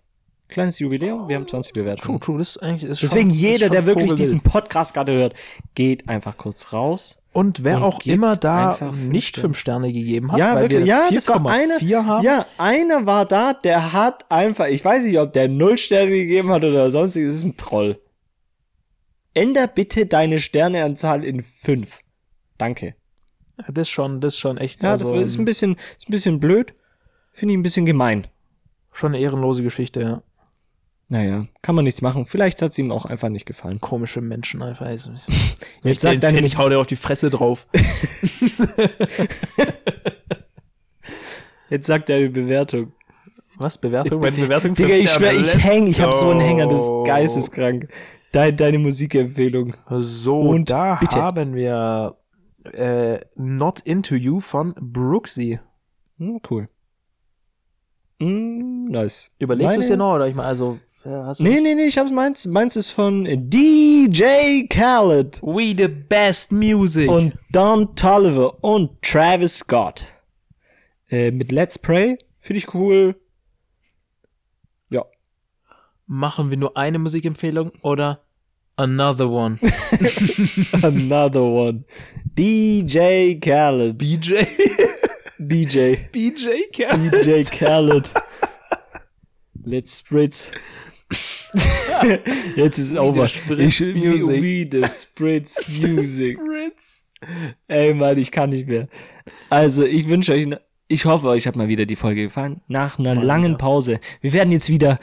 Kleines 0.50 0.80
Jubiläum, 0.80 1.28
wir 1.28 1.36
haben 1.36 1.48
20 1.48 1.74
True, 1.74 1.84
Bewertungen. 1.84 2.20
true, 2.22 2.38
das 2.40 2.52
ist 2.52 2.58
eigentlich 2.64 2.90
ist 2.90 3.04
Deswegen 3.04 3.30
schon, 3.30 3.36
ist 3.36 3.42
jeder, 3.42 3.66
schon 3.66 3.72
der 3.72 3.86
wirklich 3.86 4.14
diesen 4.14 4.40
Podcast 4.42 4.94
gerade 4.94 5.12
hört, 5.12 5.34
geht 5.76 6.08
einfach 6.08 6.38
kurz 6.38 6.72
raus. 6.72 7.22
Und 7.34 7.64
wer 7.66 7.78
und 7.78 7.84
auch 7.84 8.00
immer 8.06 8.36
da 8.36 8.72
fünf 8.74 8.98
nicht 9.10 9.28
Sterne. 9.28 9.42
fünf 9.42 9.58
Sterne 9.60 9.92
gegeben 9.94 10.32
hat, 10.32 10.40
Ja, 10.40 10.56
weil 10.56 10.64
wirklich, 10.64 10.80
wir 10.80 10.88
ja, 10.88 11.10
das 11.12 11.28
war 11.28 11.42
4,4 11.42 12.06
haben. 12.06 12.24
Ja, 12.24 12.46
einer 12.58 13.06
war 13.06 13.26
da, 13.26 13.54
der 13.54 13.92
hat 13.94 14.32
einfach, 14.32 14.68
ich 14.68 14.84
weiß 14.84 15.06
nicht, 15.06 15.20
ob 15.20 15.34
der 15.34 15.50
null 15.50 15.78
Sterne 15.78 16.12
gegeben 16.12 16.50
hat 16.52 16.64
oder 16.64 16.90
sonstiges, 16.90 17.34
das 17.34 17.40
ist 17.42 17.46
ein 17.46 17.58
Troll. 17.58 18.00
Änder 19.34 19.68
bitte 19.68 20.06
deine 20.06 20.40
Sterneanzahl 20.40 21.24
in 21.24 21.44
fünf. 21.44 22.00
Danke. 22.58 22.96
Das 23.68 23.84
ist 23.84 23.90
schon, 23.90 24.22
das 24.22 24.34
ist 24.36 24.40
schon 24.40 24.58
echt 24.58 24.82
Ja, 24.82 24.92
also, 24.92 25.14
das 25.14 25.24
ist 25.24 25.38
ein 25.38 25.46
bisschen, 25.46 25.76
ist 26.00 26.08
ein 26.10 26.12
bisschen 26.12 26.40
blöd. 26.40 26.74
Finde 27.34 27.54
ich 27.54 27.60
ein 27.60 27.64
bisschen 27.64 27.86
gemein. 27.86 28.28
schon 28.94 29.14
eine 29.14 29.20
ehrenlose 29.22 29.62
Geschichte, 29.62 30.02
ja. 30.02 30.24
Naja, 31.10 31.48
kann 31.62 31.76
man 31.76 31.86
nichts 31.86 32.02
machen. 32.02 32.26
Vielleicht 32.26 32.62
hat 32.62 32.72
es 32.72 32.80
ihm 32.80 32.92
auch 32.92 33.06
einfach 33.06 33.30
nicht 33.30 33.46
gefallen. 33.46 33.80
Komische 33.80 34.20
Menschen 34.20 34.62
einfach. 34.62 34.88
Jetzt 34.88 36.02
sagt 36.02 36.22
deine 36.22 36.42
ich 36.42 36.58
hau 36.58 36.68
dir 36.68 36.80
auf 36.80 36.88
die 36.88 36.98
Fresse 36.98 37.30
drauf. 37.30 37.66
Jetzt 41.70 41.88
sagt 41.88 42.10
deine 42.10 42.30
Bewertung. 42.30 42.92
Was? 43.56 43.78
Bewertung? 43.78 44.20
Meine 44.20 44.36
Bewertung? 44.36 44.74
Digga, 44.74 44.96
ich 44.96 45.10
schwör, 45.10 45.32
ich 45.32 45.64
häng, 45.64 45.88
ich 45.88 46.02
habe 46.02 46.14
so 46.14 46.30
einen 46.30 46.42
Hänger, 46.42 46.68
das 46.68 46.82
ist 46.82 46.92
geisteskrank. 47.06 47.88
Deine, 48.32 48.54
deine 48.56 48.78
Musikempfehlung. 48.80 49.76
So, 49.90 50.42
Und 50.42 50.70
da 50.70 50.96
bitte. 50.96 51.22
haben 51.22 51.56
wir 51.56 52.18
äh, 52.74 53.20
Not 53.36 53.80
Into 53.80 54.16
You 54.16 54.40
von 54.42 54.76
Brooksy. 54.80 55.60
Hm, 56.18 56.42
cool. 56.50 56.68
Hm, 58.20 58.86
nice. 58.86 59.32
Überlegst 59.40 59.78
du 59.78 59.82
es 59.82 59.88
dir 59.88 59.98
noch 59.98 60.16
oder 60.16 60.28
ich 60.28 60.36
meine, 60.36 60.48
also 60.48 60.80
hast 61.08 61.40
du 61.40 61.44
Nee, 61.44 61.60
nee, 61.62 61.76
nee, 61.76 61.86
ich 61.86 61.98
hab's 61.98 62.12
meins. 62.12 62.46
Meins 62.46 62.76
ist 62.76 62.92
von 62.92 63.26
DJ 63.50 64.68
Khaled 64.70 65.42
We 65.42 65.74
the 65.78 65.88
best 65.88 66.52
music. 66.52 67.10
und 67.10 67.34
Don 67.52 67.96
Tolliver 67.96 68.64
und 68.64 69.02
Travis 69.02 69.60
Scott. 69.60 70.06
Äh, 71.10 71.32
mit 71.32 71.52
Let's 71.52 71.80
Pray. 71.80 72.18
Finde 72.40 72.58
ich 72.60 72.74
cool. 72.74 73.16
Ja. 74.90 75.06
Machen 76.06 76.50
wir 76.50 76.58
nur 76.58 76.76
eine 76.78 77.00
Musikempfehlung 77.00 77.72
oder 77.82 78.22
another 78.76 79.30
one? 79.30 79.60
Another 80.82 81.44
one. 81.44 81.84
DJ 82.38 83.36
Khaled. 83.40 83.98
BJ? 83.98 84.44
DJ. 85.40 85.96
BJ 86.12 86.70
Kerr. 86.74 86.98
DJ 86.98 87.44
Khaled. 87.44 88.10
Let's 89.64 89.98
Spritz. 90.00 90.52
Jetzt 92.56 92.78
ist 92.78 92.90
es 92.90 92.96
over. 92.98 93.28
Spritz 93.28 93.80
Ich, 93.80 93.96
Music. 93.96 94.42
wie, 94.42 94.68
the 94.70 94.84
Spritz 94.88 95.70
Music. 95.82 96.38
Fritz. 96.38 97.08
Ey, 97.68 97.94
Mann, 97.94 98.18
ich 98.18 98.32
kann 98.32 98.50
nicht 98.52 98.68
mehr. 98.68 98.88
Also, 99.50 99.86
ich 99.86 100.08
wünsche 100.08 100.34
euch, 100.34 100.48
ich 100.88 101.06
hoffe, 101.06 101.28
euch 101.28 101.48
hat 101.48 101.56
mal 101.56 101.68
wieder 101.68 101.86
die 101.86 101.96
Folge 101.96 102.24
gefallen. 102.24 102.62
Nach 102.68 103.00
einer 103.00 103.16
Mal 103.16 103.24
langen 103.26 103.52
wieder. 103.54 103.58
Pause. 103.58 104.00
Wir 104.22 104.34
werden 104.34 104.52
jetzt 104.52 104.70
wieder, 104.70 105.00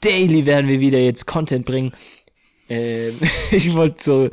daily 0.00 0.46
werden 0.46 0.68
wir 0.68 0.80
wieder 0.80 0.98
jetzt 0.98 1.26
Content 1.26 1.64
bringen. 1.66 1.92
Ähm, 2.68 3.18
ich 3.50 3.74
wollte 3.74 4.02
so, 4.02 4.30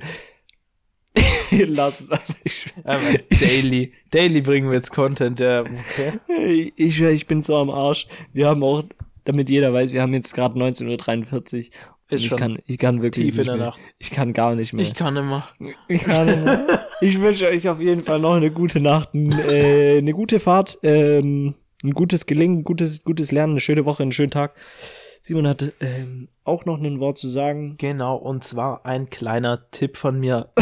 lass 1.52 2.02
es 2.02 2.10
einfach. 2.12 2.36
Aber 2.84 3.18
daily. 3.30 3.94
Daily 4.12 4.42
bringen 4.42 4.70
wir 4.70 4.76
jetzt 4.76 4.92
Content, 4.92 5.40
ja. 5.40 5.62
Okay. 5.62 6.72
ich, 6.76 7.02
ich 7.02 7.28
bin 7.28 7.42
so 7.42 7.58
am 7.58 7.70
Arsch. 7.70 8.08
Wir 8.32 8.48
haben 8.48 8.64
auch, 8.64 8.84
damit 9.26 9.50
jeder 9.50 9.74
weiß, 9.74 9.94
wir 9.94 10.02
haben 10.02 10.14
jetzt 10.14 10.34
gerade 10.34 10.60
19.43 10.60 11.58
Uhr. 11.70 11.74
Ist 12.10 12.26
ich 12.26 12.36
kann, 12.36 12.60
ich 12.68 12.78
kann 12.78 13.02
wirklich 13.02 13.26
tief 13.26 13.36
in 13.36 13.40
nicht 13.40 13.48
der 13.48 13.56
mehr. 13.56 13.66
Nacht. 13.68 13.80
Ich 13.98 14.12
kann 14.12 14.34
gar 14.34 14.54
nicht 14.56 14.74
mehr. 14.74 14.84
Ich 14.86 14.94
kann 14.94 15.16
immer. 15.16 15.44
Ich 15.88 16.04
kann 16.04 16.26
nicht 16.28 16.44
mehr. 16.44 16.80
Ich 17.02 17.20
wünsche 17.22 17.48
euch 17.48 17.68
auf 17.68 17.80
jeden 17.80 18.04
Fall 18.04 18.20
noch 18.20 18.36
eine 18.36 18.52
gute 18.52 18.80
Nacht, 18.80 19.14
ein, 19.14 19.32
äh, 19.50 19.98
eine 19.98 20.12
gute 20.14 20.40
Fahrt, 20.40 20.78
ähm, 20.84 21.56
ein 21.84 21.92
gutes 21.92 22.26
Gelingen, 22.26 22.60
ein 22.60 22.64
gutes, 22.64 23.04
gutes 23.04 23.32
Lernen, 23.32 23.54
eine 23.54 23.60
schöne 23.62 23.86
Woche, 23.86 24.04
einen 24.04 24.12
schönen 24.12 24.32
Tag. 24.32 24.54
Simon 25.22 25.48
hat 25.48 25.72
ähm, 25.80 26.28
auch 26.44 26.66
noch 26.66 26.78
ein 26.80 27.00
Wort 27.00 27.18
zu 27.18 27.28
sagen. 27.30 27.76
Genau, 27.78 28.16
und 28.18 28.44
zwar 28.44 28.86
ein 28.86 29.10
kleiner 29.10 29.70
Tipp 29.72 29.96
von 29.98 30.20
mir. 30.20 30.50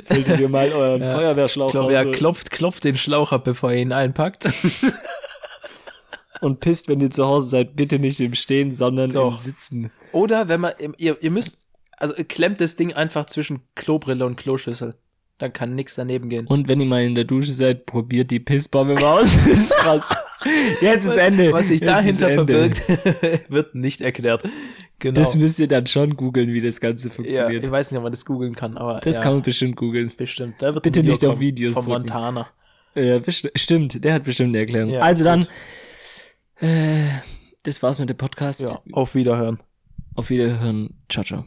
Solltet 0.00 0.40
ihr 0.40 0.48
mal 0.48 0.72
euren 0.72 1.02
Ja. 1.02 1.14
Feuerwehrschlauch 1.14 1.66
Ich 1.68 1.72
glaube, 1.72 1.94
er 1.94 2.10
klopft, 2.10 2.50
klopft 2.50 2.84
den 2.84 2.96
Schlauch 2.96 3.32
ab, 3.32 3.44
bevor 3.44 3.72
er 3.72 3.78
ihn 3.78 3.92
einpackt. 3.92 4.48
Und 6.44 6.60
pisst, 6.60 6.88
wenn 6.88 7.00
ihr 7.00 7.10
zu 7.10 7.26
Hause 7.26 7.48
seid, 7.48 7.76
bitte 7.76 7.98
nicht 7.98 8.20
im 8.20 8.34
Stehen, 8.34 8.72
sondern 8.72 9.10
im 9.10 9.14
Doch. 9.14 9.30
Sitzen. 9.30 9.90
Oder 10.12 10.48
wenn 10.48 10.60
man, 10.60 10.72
ihr, 10.98 11.16
ihr 11.20 11.30
müsst, 11.32 11.66
also 11.96 12.14
ihr 12.14 12.24
klemmt 12.24 12.60
das 12.60 12.76
Ding 12.76 12.92
einfach 12.92 13.26
zwischen 13.26 13.62
Klobrille 13.74 14.24
und 14.26 14.36
Kloschüssel. 14.36 14.94
Dann 15.38 15.52
kann 15.52 15.74
nichts 15.74 15.96
daneben 15.96 16.28
gehen. 16.28 16.46
Und 16.46 16.68
wenn 16.68 16.78
ihr 16.78 16.86
mal 16.86 17.02
in 17.02 17.16
der 17.16 17.24
Dusche 17.24 17.52
seid, 17.52 17.86
probiert 17.86 18.30
die 18.30 18.38
Pissbombe 18.38 18.94
mal 18.94 19.20
aus. 19.20 19.36
Das 19.44 19.58
ist 19.58 19.72
krass. 19.72 20.08
Jetzt 20.80 21.06
ist 21.06 21.16
Ende. 21.16 21.52
Was 21.52 21.68
sich 21.68 21.80
Jetzt 21.80 21.90
dahinter 21.90 22.30
verbirgt, 22.30 22.82
wird 23.48 23.74
nicht 23.74 24.00
erklärt. 24.00 24.44
Genau. 25.00 25.14
Das 25.14 25.34
müsst 25.34 25.58
ihr 25.58 25.66
dann 25.66 25.86
schon 25.86 26.16
googeln, 26.16 26.52
wie 26.52 26.60
das 26.60 26.80
Ganze 26.80 27.08
ja, 27.08 27.14
funktioniert. 27.14 27.64
ich 27.64 27.70
weiß 27.70 27.90
nicht, 27.90 27.98
ob 27.98 28.04
man 28.04 28.12
das 28.12 28.24
googeln 28.24 28.54
kann, 28.54 28.76
aber 28.76 29.00
das 29.00 29.16
ja, 29.16 29.22
kann 29.22 29.32
man 29.34 29.42
bestimmt 29.42 29.76
googeln. 29.76 30.12
bestimmt. 30.16 30.54
Da 30.60 30.72
wird 30.72 30.84
Bitte 30.84 31.02
nicht 31.02 31.24
auf 31.24 31.40
Videos 31.40 31.74
Von. 31.74 31.86
Montana. 31.86 32.46
Ja, 32.94 33.18
besti 33.18 33.50
stimmt, 33.56 34.04
der 34.04 34.14
hat 34.14 34.24
bestimmt 34.24 34.50
eine 34.50 34.58
Erklärung. 34.58 34.90
Ja, 34.90 35.00
also 35.00 35.24
dann, 35.24 35.40
gut. 35.40 35.50
Äh, 36.60 37.08
das 37.64 37.82
war's 37.82 37.98
mit 37.98 38.08
dem 38.08 38.16
Podcast. 38.16 38.60
Ja, 38.60 38.80
auf 38.92 39.14
Wiederhören. 39.14 39.60
Auf 40.14 40.30
Wiederhören. 40.30 40.94
Ciao, 41.08 41.24
ciao. 41.24 41.42